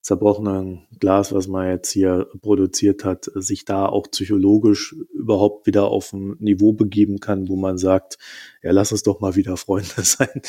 zerbrochenen 0.02 0.86
Glas, 1.00 1.32
was 1.32 1.48
man 1.48 1.68
jetzt 1.68 1.90
hier 1.90 2.28
produziert 2.40 3.04
hat, 3.04 3.30
sich 3.34 3.64
da 3.64 3.86
auch 3.86 4.10
psychologisch 4.10 4.94
überhaupt 5.12 5.66
wieder 5.66 5.88
auf 5.88 6.12
ein 6.12 6.36
Niveau 6.38 6.72
begeben 6.72 7.18
kann, 7.18 7.48
wo 7.48 7.56
man 7.56 7.78
sagt, 7.78 8.18
ja, 8.62 8.72
lass 8.72 8.90
uns 8.90 9.02
doch 9.02 9.20
mal 9.20 9.36
wieder 9.36 9.56
Freunde 9.56 9.88
sein. 10.02 10.42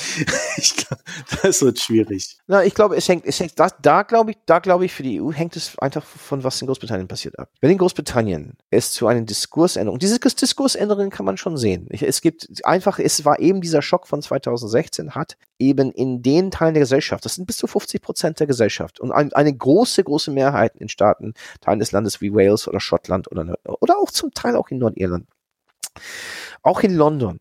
ich 0.57 0.75
glaub, 0.75 0.99
das 1.41 1.61
wird 1.61 1.79
schwierig. 1.79 2.37
Na, 2.47 2.63
ich 2.63 2.73
glaube, 2.73 2.95
es 2.95 3.07
hängt, 3.07 3.25
es 3.25 3.39
hängt, 3.39 3.59
da, 3.59 3.69
da 3.81 4.03
glaube 4.03 4.31
ich, 4.31 4.37
da 4.45 4.59
glaube 4.59 4.85
ich, 4.85 4.93
für 4.93 5.03
die 5.03 5.21
EU 5.21 5.31
hängt 5.31 5.55
es 5.55 5.77
einfach 5.79 6.03
von 6.03 6.43
was 6.43 6.59
in 6.61 6.67
Großbritannien 6.67 7.07
passiert 7.07 7.37
ab. 7.37 7.51
Wenn 7.61 7.71
in 7.71 7.77
Großbritannien 7.77 8.57
es 8.71 8.91
zu 8.91 9.07
einer 9.07 9.21
Diskursänderung, 9.21 9.99
diese 9.99 10.19
Diskursänderung 10.19 11.09
kann 11.09 11.25
man 11.25 11.37
schon 11.37 11.57
sehen. 11.57 11.87
Es 11.91 12.21
gibt 12.21 12.47
einfach, 12.65 12.99
es 12.99 13.25
war 13.25 13.39
eben 13.39 13.61
dieser 13.61 13.81
Schock 13.81 14.07
von 14.07 14.21
2016 14.21 15.11
hat 15.11 15.37
eben 15.59 15.91
in 15.91 16.21
den 16.21 16.51
Teilen 16.51 16.73
der 16.73 16.81
Gesellschaft, 16.81 17.25
das 17.25 17.35
sind 17.35 17.45
bis 17.45 17.57
zu 17.57 17.67
50 17.67 18.01
Prozent 18.01 18.39
der 18.39 18.47
Gesellschaft 18.47 18.99
und 18.99 19.11
ein, 19.11 19.33
eine 19.33 19.55
große, 19.55 20.03
große 20.03 20.31
Mehrheit 20.31 20.75
in 20.77 20.89
Staaten, 20.89 21.33
Teilen 21.61 21.79
des 21.79 21.91
Landes 21.91 22.21
wie 22.21 22.33
Wales 22.33 22.67
oder 22.67 22.79
Schottland 22.79 23.31
oder, 23.31 23.57
oder 23.65 23.97
auch 23.97 24.11
zum 24.11 24.33
Teil 24.33 24.55
auch 24.55 24.69
in 24.69 24.79
Nordirland. 24.79 25.27
Auch 26.61 26.81
in 26.81 26.95
London 26.95 27.39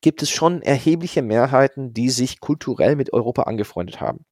gibt 0.00 0.22
es 0.22 0.30
schon 0.30 0.62
erhebliche 0.62 1.22
Mehrheiten, 1.22 1.92
die 1.92 2.10
sich 2.10 2.40
kulturell 2.40 2.96
mit 2.96 3.12
Europa 3.12 3.42
angefreundet 3.42 4.00
haben 4.00 4.24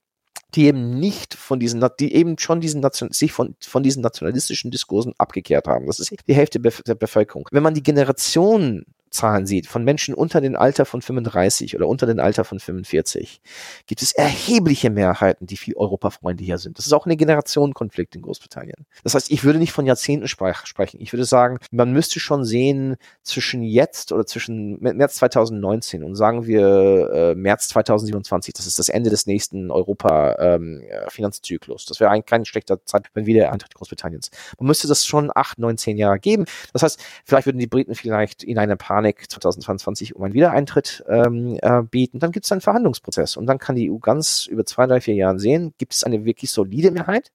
die 0.55 0.65
eben 0.65 0.99
nicht 0.99 1.33
von 1.33 1.59
diesen, 1.59 1.85
die 1.99 2.13
eben 2.13 2.37
schon 2.37 2.59
diesen 2.59 2.81
Nation, 2.81 3.11
sich 3.11 3.31
von, 3.31 3.55
von 3.61 3.83
diesen 3.83 4.01
nationalistischen 4.01 4.71
Diskursen 4.71 5.13
abgekehrt 5.17 5.67
haben. 5.67 5.87
Das 5.87 5.99
ist 5.99 6.13
die 6.27 6.33
Hälfte 6.33 6.59
der 6.59 6.95
Bevölkerung. 6.95 7.47
Wenn 7.51 7.63
man 7.63 7.73
die 7.73 7.83
Generationen 7.83 8.85
Zahlen 9.11 9.45
sieht, 9.45 9.67
von 9.67 9.83
Menschen 9.83 10.13
unter 10.13 10.41
den 10.41 10.55
Alter 10.55 10.85
von 10.85 11.01
35 11.01 11.75
oder 11.75 11.87
unter 11.87 12.07
den 12.07 12.19
Alter 12.19 12.43
von 12.43 12.59
45, 12.59 13.41
gibt 13.85 14.01
es 14.01 14.13
erhebliche 14.13 14.89
Mehrheiten, 14.89 15.45
die 15.45 15.57
viel 15.57 15.75
europafreundlicher 15.75 16.57
sind. 16.57 16.77
Das 16.77 16.87
ist 16.87 16.93
auch 16.93 17.05
eine 17.05 17.17
Generationenkonflikt 17.17 18.15
in 18.15 18.21
Großbritannien. 18.21 18.85
Das 19.03 19.13
heißt, 19.13 19.29
ich 19.29 19.43
würde 19.43 19.59
nicht 19.59 19.73
von 19.73 19.85
Jahrzehnten 19.85 20.27
sprechen. 20.27 21.01
Ich 21.01 21.13
würde 21.13 21.25
sagen, 21.25 21.59
man 21.71 21.91
müsste 21.91 22.19
schon 22.19 22.45
sehen, 22.45 22.95
zwischen 23.23 23.63
jetzt 23.63 24.11
oder 24.11 24.25
zwischen 24.25 24.79
März 24.79 25.15
2019 25.15 26.03
und 26.03 26.15
sagen 26.15 26.47
wir 26.47 27.09
äh, 27.13 27.35
März 27.35 27.67
2027, 27.69 28.53
das 28.53 28.65
ist 28.65 28.79
das 28.79 28.89
Ende 28.89 29.09
des 29.09 29.27
nächsten 29.27 29.71
Europa-Finanzzyklus. 29.71 31.81
Ähm, 31.81 31.85
das 31.87 31.99
wäre 31.99 32.11
ein 32.11 32.25
kein 32.25 32.45
schlechter 32.45 32.83
Zeit, 32.85 33.07
wenn 33.13 33.25
wieder 33.25 33.51
Eintritt 33.51 33.75
Großbritanniens. 33.75 34.31
Man 34.57 34.67
müsste 34.67 34.87
das 34.87 35.05
schon 35.05 35.31
acht, 35.33 35.59
neun, 35.59 35.77
zehn 35.77 35.97
Jahre 35.97 36.19
geben. 36.19 36.45
Das 36.73 36.83
heißt, 36.83 37.03
vielleicht 37.25 37.45
würden 37.45 37.59
die 37.59 37.67
Briten 37.67 37.95
vielleicht 37.95 38.43
in 38.43 38.57
einer 38.57 38.75
Panik 39.01 39.31
2022 39.31 40.15
um 40.15 40.23
einen 40.23 40.35
Wiedereintritt 40.35 41.03
ähm, 41.09 41.57
äh, 41.61 41.81
bieten. 41.81 42.19
Dann 42.19 42.31
gibt 42.31 42.45
es 42.45 42.51
einen 42.51 42.61
Verhandlungsprozess 42.61 43.35
und 43.35 43.47
dann 43.47 43.57
kann 43.57 43.75
die 43.75 43.91
EU 43.91 43.97
ganz 43.97 44.45
über 44.45 44.63
zwei, 44.63 44.85
drei, 44.85 45.01
vier 45.01 45.15
Jahren 45.15 45.39
sehen, 45.39 45.73
gibt 45.79 45.93
es 45.93 46.03
eine 46.03 46.23
wirklich 46.23 46.51
solide 46.51 46.91
Mehrheit. 46.91 47.31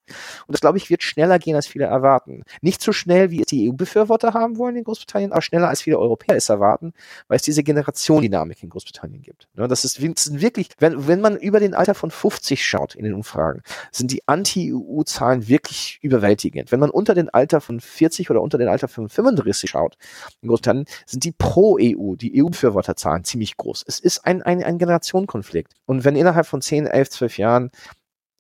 Und 0.46 0.52
das, 0.52 0.60
glaube 0.60 0.78
ich, 0.78 0.90
wird 0.90 1.02
schneller 1.02 1.40
gehen, 1.40 1.56
als 1.56 1.66
viele 1.66 1.86
erwarten. 1.86 2.44
Nicht 2.60 2.82
so 2.82 2.92
schnell, 2.92 3.30
wie 3.30 3.40
es 3.40 3.46
die 3.46 3.68
EU-Befürworter 3.68 4.32
haben 4.32 4.58
wollen 4.58 4.76
in 4.76 4.84
Großbritannien, 4.84 5.32
aber 5.32 5.42
schneller, 5.42 5.68
als 5.68 5.82
viele 5.82 5.98
Europäer 5.98 6.36
es 6.36 6.48
erwarten, 6.48 6.92
weil 7.26 7.36
es 7.36 7.42
diese 7.42 7.64
Generationdynamik 7.64 8.62
in 8.62 8.70
Großbritannien 8.70 9.22
gibt. 9.22 9.48
Ja, 9.56 9.66
das 9.66 9.84
ist 9.84 10.00
wirklich, 10.00 10.68
wenn, 10.78 11.08
wenn 11.08 11.20
man 11.20 11.36
über 11.36 11.58
den 11.58 11.74
Alter 11.74 11.94
von 11.94 12.12
50 12.12 12.64
schaut 12.64 12.94
in 12.94 13.04
den 13.04 13.14
Umfragen, 13.14 13.62
sind 13.90 14.12
die 14.12 14.22
Anti-EU-Zahlen 14.26 15.48
wirklich 15.48 15.98
überwältigend. 16.00 16.70
Wenn 16.70 16.80
man 16.80 16.90
unter 16.90 17.14
den 17.14 17.28
Alter 17.28 17.60
von 17.60 17.80
40 17.80 18.30
oder 18.30 18.40
unter 18.40 18.56
den 18.56 18.68
Alter 18.68 18.86
von 18.86 19.08
35 19.08 19.68
schaut, 19.68 19.96
in 20.42 20.48
Großbritannien 20.48 20.86
sind 21.06 21.24
die 21.24 21.32
Pro-EU, 21.56 22.16
die 22.16 22.42
EU-Befürworterzahlen 22.42 23.24
ziemlich 23.24 23.56
groß. 23.56 23.82
Es 23.86 23.98
ist 23.98 24.26
ein, 24.26 24.42
ein, 24.42 24.62
ein 24.62 24.76
Generationenkonflikt. 24.76 25.72
Und 25.86 26.04
wenn 26.04 26.14
innerhalb 26.14 26.44
von 26.44 26.60
10, 26.60 26.86
11, 26.86 27.08
12 27.08 27.38
Jahren 27.38 27.70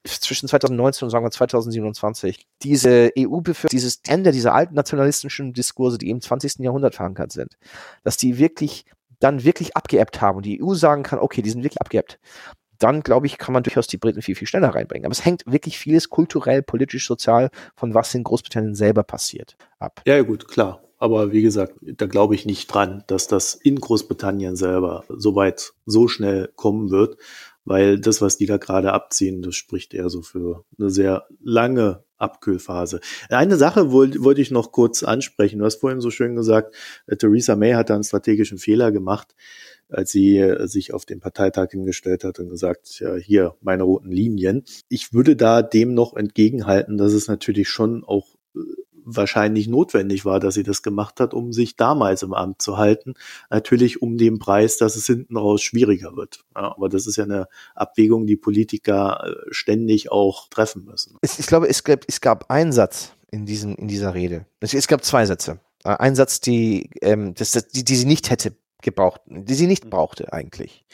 zwischen 0.04 0.50
2019 0.50 1.06
und 1.06 1.10
sagen 1.10 1.24
wir 1.24 1.30
2027 1.30 2.46
diese 2.62 3.10
EU 3.18 3.40
befürworter 3.40 3.68
dieses 3.74 4.02
Ende 4.06 4.32
dieser 4.32 4.52
alten 4.52 4.74
nationalistischen 4.74 5.54
Diskurse, 5.54 5.96
die 5.96 6.10
im 6.10 6.20
20. 6.20 6.58
Jahrhundert 6.58 6.94
verankert 6.94 7.32
sind, 7.32 7.56
dass 8.04 8.18
die 8.18 8.36
wirklich 8.36 8.84
dann 9.18 9.44
wirklich 9.44 9.78
abgeebbt 9.78 10.20
haben 10.20 10.36
und 10.36 10.44
die 10.44 10.62
EU 10.62 10.74
sagen 10.74 11.02
kann, 11.02 11.18
okay, 11.18 11.40
die 11.40 11.48
sind 11.48 11.62
wirklich 11.62 11.80
abgeebbt, 11.80 12.18
dann 12.78 13.00
glaube 13.00 13.28
ich, 13.28 13.38
kann 13.38 13.54
man 13.54 13.62
durchaus 13.62 13.86
die 13.86 13.96
Briten 13.96 14.20
viel, 14.20 14.34
viel 14.34 14.46
schneller 14.46 14.74
reinbringen. 14.74 15.06
Aber 15.06 15.12
es 15.12 15.24
hängt 15.24 15.42
wirklich 15.46 15.78
vieles 15.78 16.10
kulturell, 16.10 16.62
politisch, 16.62 17.06
sozial 17.06 17.48
von 17.76 17.94
was 17.94 18.14
in 18.14 18.24
Großbritannien 18.24 18.74
selber 18.74 19.04
passiert 19.04 19.56
ab. 19.78 20.02
Ja, 20.04 20.20
gut, 20.20 20.48
klar. 20.48 20.82
Aber 20.98 21.32
wie 21.32 21.42
gesagt, 21.42 21.74
da 21.82 22.06
glaube 22.06 22.34
ich 22.34 22.46
nicht 22.46 22.66
dran, 22.72 23.04
dass 23.06 23.28
das 23.28 23.54
in 23.54 23.76
Großbritannien 23.76 24.56
selber 24.56 25.04
so 25.08 25.34
weit, 25.34 25.72
so 25.84 26.08
schnell 26.08 26.50
kommen 26.56 26.90
wird, 26.90 27.18
weil 27.64 27.98
das, 27.98 28.22
was 28.22 28.38
die 28.38 28.46
da 28.46 28.56
gerade 28.56 28.92
abziehen, 28.92 29.42
das 29.42 29.56
spricht 29.56 29.92
eher 29.92 30.08
so 30.08 30.22
für 30.22 30.64
eine 30.78 30.88
sehr 30.88 31.26
lange 31.42 32.04
Abkühlphase. 32.16 33.00
Eine 33.28 33.56
Sache 33.56 33.90
wollte 33.92 34.22
wollt 34.24 34.38
ich 34.38 34.50
noch 34.50 34.72
kurz 34.72 35.02
ansprechen. 35.02 35.58
Du 35.58 35.64
hast 35.64 35.80
vorhin 35.80 36.00
so 36.00 36.10
schön 36.10 36.34
gesagt, 36.34 36.74
äh, 37.06 37.16
Theresa 37.16 37.56
May 37.56 37.72
hat 37.72 37.90
da 37.90 37.94
einen 37.94 38.04
strategischen 38.04 38.58
Fehler 38.58 38.90
gemacht, 38.90 39.34
als 39.88 40.12
sie 40.12 40.38
äh, 40.38 40.66
sich 40.66 40.94
auf 40.94 41.04
den 41.04 41.20
Parteitag 41.20 41.72
hingestellt 41.72 42.24
hat 42.24 42.38
und 42.38 42.48
gesagt, 42.48 43.00
ja, 43.00 43.16
hier 43.16 43.54
meine 43.60 43.82
roten 43.82 44.10
Linien. 44.10 44.64
Ich 44.88 45.12
würde 45.12 45.36
da 45.36 45.60
dem 45.60 45.92
noch 45.92 46.16
entgegenhalten, 46.16 46.96
dass 46.96 47.12
es 47.12 47.28
natürlich 47.28 47.68
schon 47.68 48.02
auch 48.04 48.35
wahrscheinlich 49.06 49.68
notwendig 49.68 50.24
war, 50.24 50.40
dass 50.40 50.54
sie 50.54 50.64
das 50.64 50.82
gemacht 50.82 51.20
hat, 51.20 51.32
um 51.32 51.52
sich 51.52 51.76
damals 51.76 52.22
im 52.22 52.34
Amt 52.34 52.60
zu 52.60 52.76
halten. 52.76 53.14
Natürlich 53.48 54.02
um 54.02 54.18
den 54.18 54.38
Preis, 54.38 54.76
dass 54.76 54.96
es 54.96 55.06
hinten 55.06 55.36
raus 55.36 55.62
schwieriger 55.62 56.16
wird. 56.16 56.40
Ja, 56.54 56.74
aber 56.74 56.88
das 56.88 57.06
ist 57.06 57.16
ja 57.16 57.24
eine 57.24 57.48
Abwägung, 57.74 58.26
die 58.26 58.36
Politiker 58.36 59.24
äh, 59.24 59.34
ständig 59.50 60.10
auch 60.10 60.48
treffen 60.48 60.84
müssen. 60.84 61.16
Ich 61.22 61.46
glaube, 61.46 61.68
es 61.68 61.84
gab, 61.84 62.04
es 62.08 62.20
gab 62.20 62.50
einen 62.50 62.72
Satz 62.72 63.12
in, 63.30 63.46
diesem, 63.46 63.76
in 63.76 63.88
dieser 63.88 64.14
Rede. 64.14 64.46
Es, 64.60 64.74
es 64.74 64.88
gab 64.88 65.04
zwei 65.04 65.24
Sätze. 65.24 65.60
Äh, 65.84 65.90
ein 65.90 66.16
Satz, 66.16 66.40
die, 66.40 66.90
ähm, 67.00 67.34
das, 67.34 67.52
die, 67.52 67.84
die 67.84 67.96
sie 67.96 68.06
nicht 68.06 68.30
hätte 68.30 68.56
gebraucht, 68.82 69.20
die 69.26 69.54
sie 69.54 69.66
nicht 69.66 69.88
brauchte 69.88 70.32
eigentlich. 70.32 70.84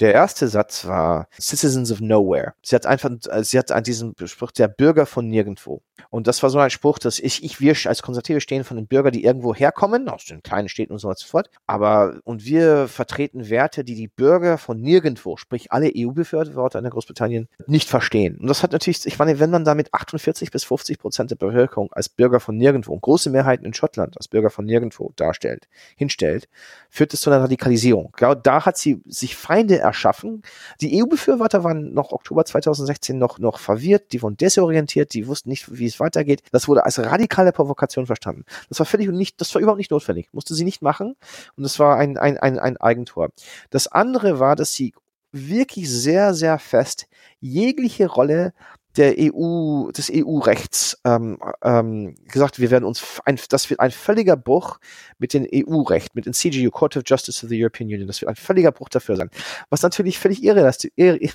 Der 0.00 0.12
erste 0.14 0.48
Satz 0.48 0.86
war 0.86 1.28
Citizens 1.38 1.90
of 1.90 2.00
Nowhere. 2.00 2.54
Sie 2.62 2.74
hat 2.74 2.86
einfach, 2.86 3.10
sie 3.42 3.58
hat 3.58 3.72
an 3.72 3.84
diesem 3.84 4.14
Spruch 4.24 4.52
der 4.52 4.68
Bürger 4.68 5.06
von 5.06 5.28
nirgendwo. 5.28 5.82
Und 6.10 6.26
das 6.26 6.42
war 6.42 6.50
so 6.50 6.58
ein 6.58 6.70
Spruch, 6.70 6.98
dass 6.98 7.18
ich, 7.18 7.44
ich, 7.44 7.60
wir 7.60 7.76
als 7.84 8.02
Konservative 8.02 8.40
stehen 8.40 8.64
von 8.64 8.76
den 8.76 8.86
Bürgern, 8.86 9.12
die 9.12 9.24
irgendwo 9.24 9.54
herkommen, 9.54 10.08
aus 10.08 10.24
den 10.24 10.42
kleinen 10.42 10.68
Städten 10.68 10.92
und 10.92 10.98
so 10.98 11.08
weiter 11.08 11.18
so 11.20 11.26
fort. 11.26 11.50
Aber, 11.66 12.20
und 12.24 12.44
wir 12.44 12.88
vertreten 12.88 13.48
Werte, 13.50 13.84
die 13.84 13.94
die 13.94 14.08
Bürger 14.08 14.58
von 14.58 14.80
nirgendwo, 14.80 15.36
sprich 15.36 15.72
alle 15.72 15.90
EU-Befürworter 15.94 16.78
in 16.78 16.88
Großbritannien, 16.88 17.48
nicht 17.66 17.88
verstehen. 17.88 18.38
Und 18.38 18.46
das 18.46 18.62
hat 18.62 18.72
natürlich, 18.72 19.06
ich 19.06 19.18
meine, 19.18 19.40
wenn 19.40 19.50
man 19.50 19.64
damit 19.64 19.92
48 19.92 20.50
bis 20.50 20.64
50 20.64 20.98
Prozent 20.98 21.30
der 21.30 21.36
Bevölkerung 21.36 21.92
als 21.92 22.08
Bürger 22.08 22.40
von 22.40 22.56
nirgendwo 22.56 22.92
und 22.92 23.02
große 23.02 23.30
Mehrheiten 23.30 23.64
in 23.64 23.74
Schottland 23.74 24.16
als 24.16 24.28
Bürger 24.28 24.50
von 24.50 24.64
nirgendwo 24.64 25.12
darstellt, 25.16 25.68
hinstellt, 25.96 26.48
führt 26.90 27.12
es 27.14 27.20
zu 27.20 27.30
einer 27.30 27.42
Radikalisierung. 27.42 28.12
Genau 28.16 28.34
da 28.34 28.64
hat 28.64 28.78
sie 28.78 29.02
sich 29.06 29.36
Feinde 29.36 29.78
erschaffen. 29.78 30.42
Die 30.80 31.02
EU-Befürworter 31.02 31.64
waren 31.64 31.92
noch 31.92 32.12
Oktober 32.12 32.44
2016 32.44 33.18
noch, 33.18 33.38
noch 33.38 33.58
verwirrt, 33.58 34.12
die 34.12 34.22
wurden 34.22 34.36
desorientiert, 34.36 35.14
die 35.14 35.26
wussten 35.26 35.48
nicht, 35.48 35.78
wie 35.78 35.87
es 35.88 36.00
weitergeht. 36.00 36.42
Das 36.52 36.68
wurde 36.68 36.84
als 36.84 36.98
radikale 36.98 37.52
Provokation 37.52 38.06
verstanden. 38.06 38.44
Das 38.68 38.78
war 38.78 38.86
völlig 38.86 39.08
nicht, 39.08 39.40
das 39.40 39.54
war 39.54 39.62
überhaupt 39.62 39.78
nicht 39.78 39.90
notwendig. 39.90 40.28
Musste 40.32 40.54
sie 40.54 40.64
nicht 40.64 40.82
machen. 40.82 41.16
Und 41.56 41.62
das 41.62 41.78
war 41.78 41.96
ein, 41.96 42.16
ein, 42.16 42.38
ein, 42.38 42.58
ein 42.58 42.76
Eigentor. 42.76 43.30
Das 43.70 43.88
andere 43.88 44.38
war, 44.38 44.56
dass 44.56 44.72
sie 44.72 44.92
wirklich 45.32 45.90
sehr, 45.90 46.34
sehr 46.34 46.58
fest 46.58 47.06
jegliche 47.40 48.06
Rolle 48.06 48.52
der 48.98 49.14
EU, 49.18 49.90
des 49.92 50.10
EU-Rechts 50.12 51.00
ähm, 51.04 51.38
ähm, 51.62 52.16
gesagt, 52.26 52.58
wir 52.58 52.70
werden 52.70 52.84
uns, 52.84 53.20
ein, 53.24 53.38
das 53.48 53.70
wird 53.70 53.80
ein 53.80 53.92
völliger 53.92 54.36
Bruch 54.36 54.78
mit 55.18 55.34
dem 55.34 55.46
EU-Recht, 55.52 56.14
mit 56.14 56.26
dem 56.26 56.32
CGU, 56.32 56.70
Court 56.70 56.96
of 56.96 57.04
Justice 57.06 57.44
of 57.44 57.48
the 57.48 57.62
European 57.62 57.88
Union, 57.88 58.06
das 58.06 58.20
wird 58.20 58.28
ein 58.28 58.36
völliger 58.36 58.72
Bruch 58.72 58.88
dafür 58.88 59.16
sein. 59.16 59.30
Was 59.70 59.82
natürlich 59.82 60.18
völlig 60.18 60.42
irrealistisch, 60.42 60.90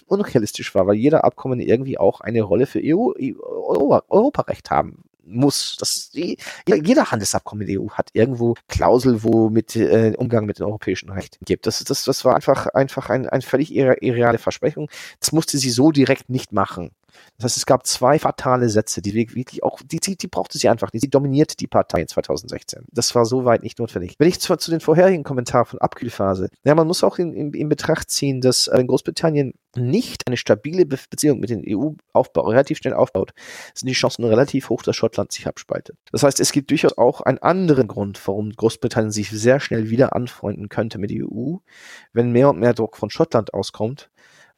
unrealistisch 0.08 0.76
war, 0.76 0.86
weil 0.88 0.96
jeder 0.96 1.24
Abkommen 1.24 1.60
irgendwie 1.60 1.98
auch 1.98 2.22
eine 2.22 2.42
Rolle 2.42 2.66
für 2.66 2.82
EU, 2.84 3.14
EU 3.20 4.00
Europarecht 4.10 4.70
haben 4.70 5.04
muss. 5.26 5.78
Das, 5.80 6.12
jeder 6.14 7.12
Handelsabkommen 7.12 7.66
der 7.66 7.82
EU 7.82 7.90
hat 7.92 8.10
irgendwo 8.14 8.56
Klausel, 8.68 9.24
wo 9.24 9.50
mit 9.50 9.76
äh, 9.76 10.14
Umgang 10.18 10.46
mit 10.46 10.60
dem 10.60 10.66
europäischen 10.66 11.10
Recht 11.10 11.40
gibt. 11.46 11.66
Das, 11.66 11.84
das, 11.84 12.04
das 12.04 12.26
war 12.26 12.36
einfach, 12.36 12.68
einfach 12.68 13.10
ein, 13.10 13.28
ein 13.30 13.42
völlig 13.42 13.74
irreale 13.74 14.38
Versprechung. 14.38 14.90
Das 15.20 15.32
musste 15.32 15.58
sie 15.58 15.70
so 15.70 15.92
direkt 15.92 16.30
nicht 16.30 16.52
machen. 16.52 16.92
Das 17.38 17.46
heißt, 17.46 17.58
es 17.58 17.66
gab 17.66 17.86
zwei 17.86 18.20
fatale 18.20 18.70
Sätze, 18.70 19.02
die 19.02 19.14
wirklich 19.14 19.64
auch, 19.64 19.80
die, 19.84 20.00
die, 20.00 20.16
die 20.16 20.28
brauchte 20.28 20.58
sie 20.58 20.70
einfach 20.70 20.92
nicht. 20.94 21.02
Sie 21.02 21.10
dominiert 21.10 21.60
die 21.60 21.68
Partei 21.68 22.02
in 22.02 22.08
2016. 22.08 22.86
Das 22.92 23.14
war 23.16 23.26
soweit 23.26 23.64
nicht 23.64 23.80
notwendig. 23.80 24.16
Wenn 24.18 24.30
ich 24.30 24.40
zu, 24.40 24.56
zu 24.56 24.72
den 24.72 24.80
vorherigen 24.80 25.24
Kommentaren 25.24 25.66
von 25.66 25.80
Abkühlphase, 25.80 26.50
ja, 26.64 26.76
man 26.76 26.88
muss 26.88 27.04
auch 27.04 27.18
in, 27.18 27.34
in, 27.34 27.54
in 27.54 27.70
Betracht 27.70 28.10
ziehen, 28.10 28.42
dass 28.42 28.68
äh, 28.68 28.84
Großbritannien 28.84 29.54
nicht 29.76 30.28
eine 30.28 30.38
stabile 30.38 30.86
Be 30.86 30.98
Beziehung 31.10 31.40
mit 31.40 31.50
den 31.50 31.64
EU 31.68 31.92
aufbaut, 32.14 32.48
relativ 32.48 32.78
schnell 32.78 32.94
aufbaut, 32.94 33.32
sind 33.74 33.88
die 33.88 33.94
Chancen 33.94 34.24
relativ 34.24 34.70
hoch, 34.70 34.84
dass 34.84 34.96
Schottland 34.96 35.32
sich 35.32 35.48
abspaltet. 35.48 35.98
Das 36.12 36.24
heißt, 36.24 36.40
es 36.40 36.52
gibt 36.52 36.70
durchaus 36.70 36.98
auch 36.98 37.22
einen 37.22 37.40
anderen 37.40 37.88
Grund, 37.88 38.22
warum 38.28 38.52
Großbritannien 38.52 39.12
sich 39.12 39.32
sehr 39.32 39.60
schnell 39.60 39.90
wieder 39.90 40.16
anfreunden 40.16 40.70
könnte 40.70 41.00
mit 41.00 41.10
der 41.10 41.26
EU, 41.26 41.58
wenn 42.14 42.32
mehr 42.32 42.50
und 42.50 42.60
mehr 42.60 42.74
Druck 42.74 42.98
von 42.98 43.10
Schottland 43.10 43.54
auskommt, 43.54 44.10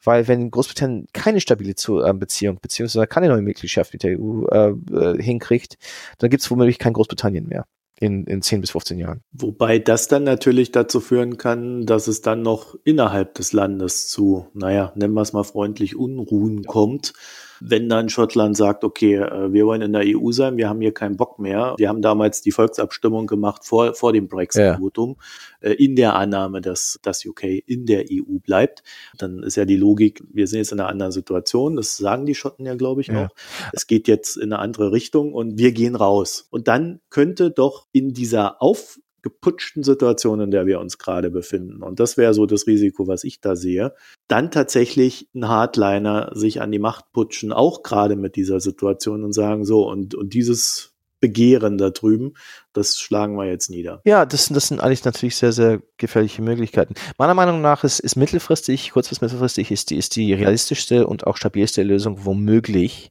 weil 0.06 0.28
wenn 0.28 0.50
Großbritannien 0.50 1.06
keine 1.12 1.40
stabile 1.40 1.72
äh, 1.72 2.12
Beziehung 2.14 2.58
beziehungsweise 2.60 3.06
keine 3.06 3.28
neue 3.28 3.42
Mitgliedschaft 3.42 3.92
mit 3.92 4.02
der 4.02 4.18
EU 4.18 4.46
äh, 4.46 4.68
äh, 4.92 5.22
hinkriegt, 5.22 5.76
dann 6.18 6.30
gibt 6.30 6.42
es 6.42 6.50
womöglich 6.50 6.78
kein 6.78 6.92
Großbritannien 6.92 7.46
mehr 7.46 7.66
in, 7.98 8.24
in 8.24 8.42
10 8.42 8.60
bis 8.60 8.70
15 8.70 8.98
Jahren. 8.98 9.22
Wobei 9.32 9.78
das 9.78 10.08
dann 10.08 10.24
natürlich 10.24 10.70
dazu 10.70 11.00
führen 11.00 11.38
kann, 11.38 11.86
dass 11.86 12.08
es 12.08 12.20
dann 12.20 12.42
noch 12.42 12.76
innerhalb 12.84 13.34
des 13.34 13.52
Landes 13.52 14.08
zu, 14.08 14.48
naja, 14.54 14.92
nennen 14.94 15.14
wir 15.14 15.22
es 15.22 15.32
mal 15.32 15.44
freundlich, 15.44 15.96
Unruhen 15.96 16.64
kommt 16.64 17.12
wenn 17.60 17.88
dann 17.88 18.08
Schottland 18.08 18.56
sagt, 18.56 18.84
okay, 18.84 19.14
äh, 19.14 19.52
wir 19.52 19.66
wollen 19.66 19.82
in 19.82 19.92
der 19.92 20.02
EU 20.04 20.30
sein, 20.32 20.56
wir 20.56 20.68
haben 20.68 20.80
hier 20.80 20.92
keinen 20.92 21.16
Bock 21.16 21.38
mehr. 21.38 21.74
Wir 21.78 21.88
haben 21.88 22.02
damals 22.02 22.42
die 22.42 22.52
Volksabstimmung 22.52 23.26
gemacht 23.26 23.64
vor, 23.64 23.94
vor 23.94 24.12
dem 24.12 24.28
Brexit-Votum, 24.28 25.16
ja. 25.62 25.70
Äh, 25.70 25.74
in 25.74 25.96
der 25.96 26.14
Annahme, 26.14 26.60
dass 26.60 26.98
das 27.02 27.24
UK 27.24 27.44
in 27.66 27.86
der 27.86 28.04
EU 28.10 28.38
bleibt. 28.38 28.82
Dann 29.18 29.42
ist 29.42 29.56
ja 29.56 29.64
die 29.64 29.76
Logik, 29.76 30.22
wir 30.32 30.46
sind 30.46 30.58
jetzt 30.58 30.72
in 30.72 30.80
einer 30.80 30.88
anderen 30.88 31.12
Situation, 31.12 31.76
das 31.76 31.96
sagen 31.96 32.26
die 32.26 32.34
Schotten 32.34 32.66
ja, 32.66 32.74
glaube 32.74 33.00
ich, 33.00 33.08
ja. 33.08 33.26
auch. 33.26 33.28
Es 33.72 33.86
geht 33.86 34.08
jetzt 34.08 34.36
in 34.36 34.52
eine 34.52 34.58
andere 34.58 34.92
Richtung 34.92 35.32
und 35.32 35.58
wir 35.58 35.72
gehen 35.72 35.96
raus. 35.96 36.46
Und 36.50 36.68
dann 36.68 37.00
könnte 37.10 37.50
doch 37.50 37.86
in 37.92 38.12
dieser 38.12 38.62
Auf 38.62 38.98
geputschten 39.26 39.82
Situation, 39.82 40.38
in 40.40 40.52
der 40.52 40.66
wir 40.66 40.78
uns 40.78 40.98
gerade 40.98 41.30
befinden. 41.30 41.82
Und 41.82 41.98
das 41.98 42.16
wäre 42.16 42.32
so 42.32 42.46
das 42.46 42.68
Risiko, 42.68 43.08
was 43.08 43.24
ich 43.24 43.40
da 43.40 43.56
sehe. 43.56 43.92
Dann 44.28 44.52
tatsächlich 44.52 45.28
ein 45.34 45.48
Hardliner 45.48 46.30
sich 46.34 46.60
an 46.60 46.70
die 46.70 46.78
Macht 46.78 47.12
putschen, 47.12 47.52
auch 47.52 47.82
gerade 47.82 48.14
mit 48.14 48.36
dieser 48.36 48.60
Situation 48.60 49.24
und 49.24 49.32
sagen, 49.32 49.64
so, 49.64 49.88
und, 49.88 50.14
und 50.14 50.32
dieses 50.32 50.92
begehren 51.18 51.76
da 51.76 51.90
drüben. 51.90 52.34
Das 52.72 52.98
schlagen 52.98 53.36
wir 53.36 53.46
jetzt 53.46 53.68
nieder. 53.68 54.00
Ja, 54.04 54.26
das, 54.26 54.48
das 54.48 54.68
sind 54.68 54.80
eigentlich 54.80 55.04
natürlich 55.04 55.34
sehr, 55.34 55.50
sehr 55.50 55.80
gefährliche 55.96 56.42
Möglichkeiten. 56.42 56.94
Meiner 57.18 57.34
Meinung 57.34 57.60
nach 57.60 57.82
ist, 57.82 57.98
ist 57.98 58.14
mittelfristig, 58.14 58.92
kurz 58.92 59.08
bis 59.08 59.22
mittelfristig, 59.22 59.72
ist 59.72 59.90
die, 59.90 59.96
ist 59.96 60.14
die 60.14 60.34
realistischste 60.34 61.06
und 61.06 61.26
auch 61.26 61.36
stabilste 61.36 61.82
Lösung 61.82 62.24
womöglich 62.24 63.10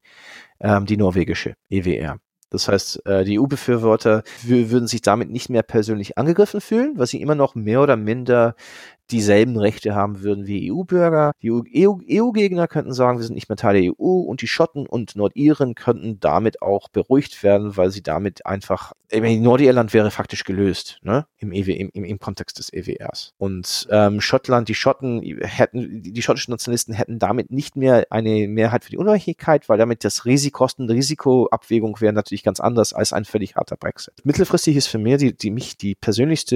ähm, 0.61 0.85
die 0.85 0.95
norwegische 0.95 1.55
EWR. 1.69 2.19
Das 2.55 2.67
heißt, 2.67 3.05
äh, 3.05 3.23
die 3.25 3.39
EU-Befürworter 3.39 4.23
würden 4.43 4.87
sich 4.87 5.01
damit 5.01 5.29
nicht 5.29 5.49
mehr 5.49 5.63
persönlich 5.63 6.17
angegriffen 6.17 6.61
fühlen, 6.61 6.93
was 6.95 7.09
sie 7.09 7.21
immer 7.21 7.35
noch 7.35 7.55
mehr 7.55 7.81
oder 7.81 7.97
minder 7.97 8.55
dieselben 9.11 9.57
Rechte 9.57 9.95
haben 9.95 10.21
würden 10.21 10.47
wie 10.47 10.71
EU-Bürger. 10.71 11.31
Die 11.41 11.51
EU-Gegner 11.51 12.63
e 12.63 12.67
könnten 12.67 12.93
sagen, 12.93 13.17
wir 13.19 13.25
sind 13.25 13.35
nicht 13.35 13.49
mehr 13.49 13.57
Teil 13.57 13.81
der 13.81 13.91
EU 13.91 14.21
und 14.21 14.41
die 14.41 14.47
Schotten 14.47 14.85
und 14.85 15.15
Nordiren 15.15 15.75
könnten 15.75 16.19
damit 16.19 16.61
auch 16.61 16.89
beruhigt 16.89 17.43
werden, 17.43 17.77
weil 17.77 17.91
sie 17.91 18.01
damit 18.01 18.45
einfach, 18.45 18.93
Nordirland 19.11 19.93
wäre 19.93 20.11
faktisch 20.11 20.43
gelöst, 20.43 20.99
ne, 21.03 21.25
im, 21.37 21.51
EW, 21.51 21.71
im, 21.71 22.03
im, 22.03 22.19
Kontext 22.19 22.59
des 22.59 22.73
EWRs. 22.73 23.33
Und 23.37 23.87
ähm, 23.91 24.21
Schottland, 24.21 24.67
die 24.69 24.75
Schotten 24.75 25.21
hätten, 25.41 26.01
die, 26.01 26.21
schottischen 26.21 26.51
Nationalisten 26.51 26.93
hätten 26.93 27.19
damit 27.19 27.51
nicht 27.51 27.75
mehr 27.75 28.07
eine 28.09 28.47
Mehrheit 28.47 28.83
für 28.83 28.91
die 28.91 28.97
Unabhängigkeit, 28.97 29.69
weil 29.69 29.77
damit 29.77 30.03
das 30.03 30.25
Risikosten, 30.25 30.89
Risikoabwägung 30.89 32.01
wäre 32.01 32.13
natürlich 32.13 32.43
ganz 32.43 32.59
anders 32.59 32.93
als 32.93 33.13
ein 33.13 33.25
völlig 33.25 33.55
harter 33.55 33.77
Brexit. 33.77 34.13
Mittelfristig 34.23 34.75
ist 34.75 34.87
für 34.87 34.97
mich 34.97 35.17
die, 35.17 35.37
die 35.37 35.51
mich 35.51 35.77
die 35.77 35.95
persönlichste 35.95 36.55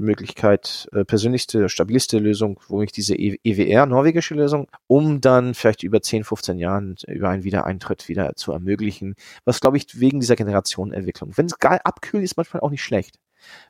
Möglichkeit, 0.00 0.88
äh, 0.92 1.04
persönlichste 1.04 1.68
stabilste 1.84 2.18
Lösung, 2.18 2.58
wo 2.68 2.82
ich 2.82 2.92
diese 2.92 3.14
EWR, 3.14 3.86
norwegische 3.86 4.34
Lösung, 4.34 4.68
um 4.86 5.20
dann 5.20 5.54
vielleicht 5.54 5.82
über 5.82 6.00
10, 6.00 6.24
15 6.24 6.58
Jahren 6.58 6.96
über 7.06 7.28
einen 7.28 7.44
Wiedereintritt 7.44 8.08
wieder 8.08 8.34
zu 8.36 8.52
ermöglichen, 8.52 9.14
was 9.44 9.60
glaube 9.60 9.76
ich 9.76 10.00
wegen 10.00 10.20
dieser 10.20 10.36
Generationenentwicklung. 10.36 11.32
Wenn 11.36 11.46
es 11.46 11.58
geil 11.58 11.80
abkühlt, 11.84 12.24
ist 12.24 12.36
manchmal 12.36 12.62
auch 12.62 12.70
nicht 12.70 12.82
schlecht 12.82 13.18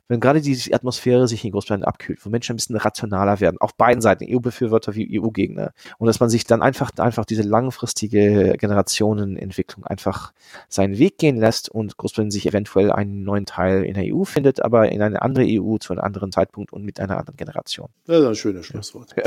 wenn 0.07 0.19
gerade 0.19 0.41
die 0.41 0.73
Atmosphäre 0.73 1.27
sich 1.27 1.43
in 1.43 1.51
Großbritannien 1.51 1.85
abkühlt, 1.85 2.23
wo 2.25 2.29
Menschen 2.29 2.53
ein 2.53 2.57
bisschen 2.57 2.75
rationaler 2.75 3.39
werden, 3.39 3.57
auf 3.59 3.75
beiden 3.75 4.01
Seiten, 4.01 4.25
EU-Befürworter 4.29 4.95
wie 4.95 5.19
EU-Gegner, 5.19 5.73
und 5.97 6.07
dass 6.07 6.19
man 6.19 6.29
sich 6.29 6.45
dann 6.45 6.61
einfach, 6.61 6.91
einfach 6.97 7.25
diese 7.25 7.41
langfristige 7.41 8.55
Generationenentwicklung 8.57 9.85
einfach 9.85 10.33
seinen 10.69 10.97
Weg 10.97 11.17
gehen 11.17 11.37
lässt 11.37 11.69
und 11.69 11.97
Großbritannien 11.97 12.31
sich 12.31 12.45
eventuell 12.45 12.91
einen 12.91 13.23
neuen 13.23 13.45
Teil 13.45 13.83
in 13.83 13.95
der 13.95 14.03
EU 14.13 14.23
findet, 14.23 14.63
aber 14.63 14.91
in 14.91 15.01
eine 15.01 15.21
andere 15.21 15.45
EU 15.47 15.77
zu 15.77 15.93
einem 15.93 16.01
anderen 16.01 16.31
Zeitpunkt 16.31 16.71
und 16.71 16.83
mit 16.83 16.99
einer 16.99 17.17
anderen 17.17 17.37
Generation. 17.37 17.89
Das 18.05 18.19
ist 18.19 18.27
ein 18.27 18.35
schönes 18.35 18.65
Schlusswort. 18.67 19.15
Ja. 19.17 19.23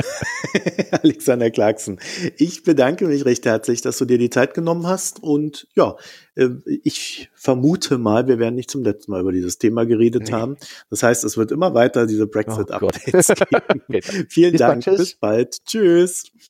Alexander 1.02 1.50
Clarkson, 1.50 1.98
ich 2.36 2.62
bedanke 2.62 3.06
mich 3.06 3.24
recht 3.24 3.44
herzlich, 3.46 3.82
dass 3.82 3.98
du 3.98 4.04
dir 4.04 4.18
die 4.18 4.30
Zeit 4.30 4.54
genommen 4.54 4.86
hast 4.86 5.22
und 5.22 5.66
ja, 5.74 5.96
ich 6.84 7.30
vermute 7.34 7.98
mal, 7.98 8.28
wir 8.28 8.38
werden 8.38 8.54
nicht 8.54 8.70
zum 8.70 8.84
letzten 8.84 9.10
Mal 9.10 9.20
über 9.20 9.32
dieses 9.32 9.58
Thema 9.58 9.84
geredet 9.86 10.28
nee. 10.28 10.32
haben. 10.32 10.56
Das 10.90 11.02
heißt, 11.02 11.24
es 11.24 11.36
wird 11.36 11.50
immer 11.50 11.74
weiter 11.74 12.06
diese 12.06 12.26
Brexit-Updates 12.26 13.30
oh 13.30 13.34
geben. 13.88 14.26
Vielen 14.28 14.52
bis 14.52 14.58
Dank, 14.58 14.84
bis 14.84 15.14
bald. 15.14 15.64
Tschüss. 15.64 16.30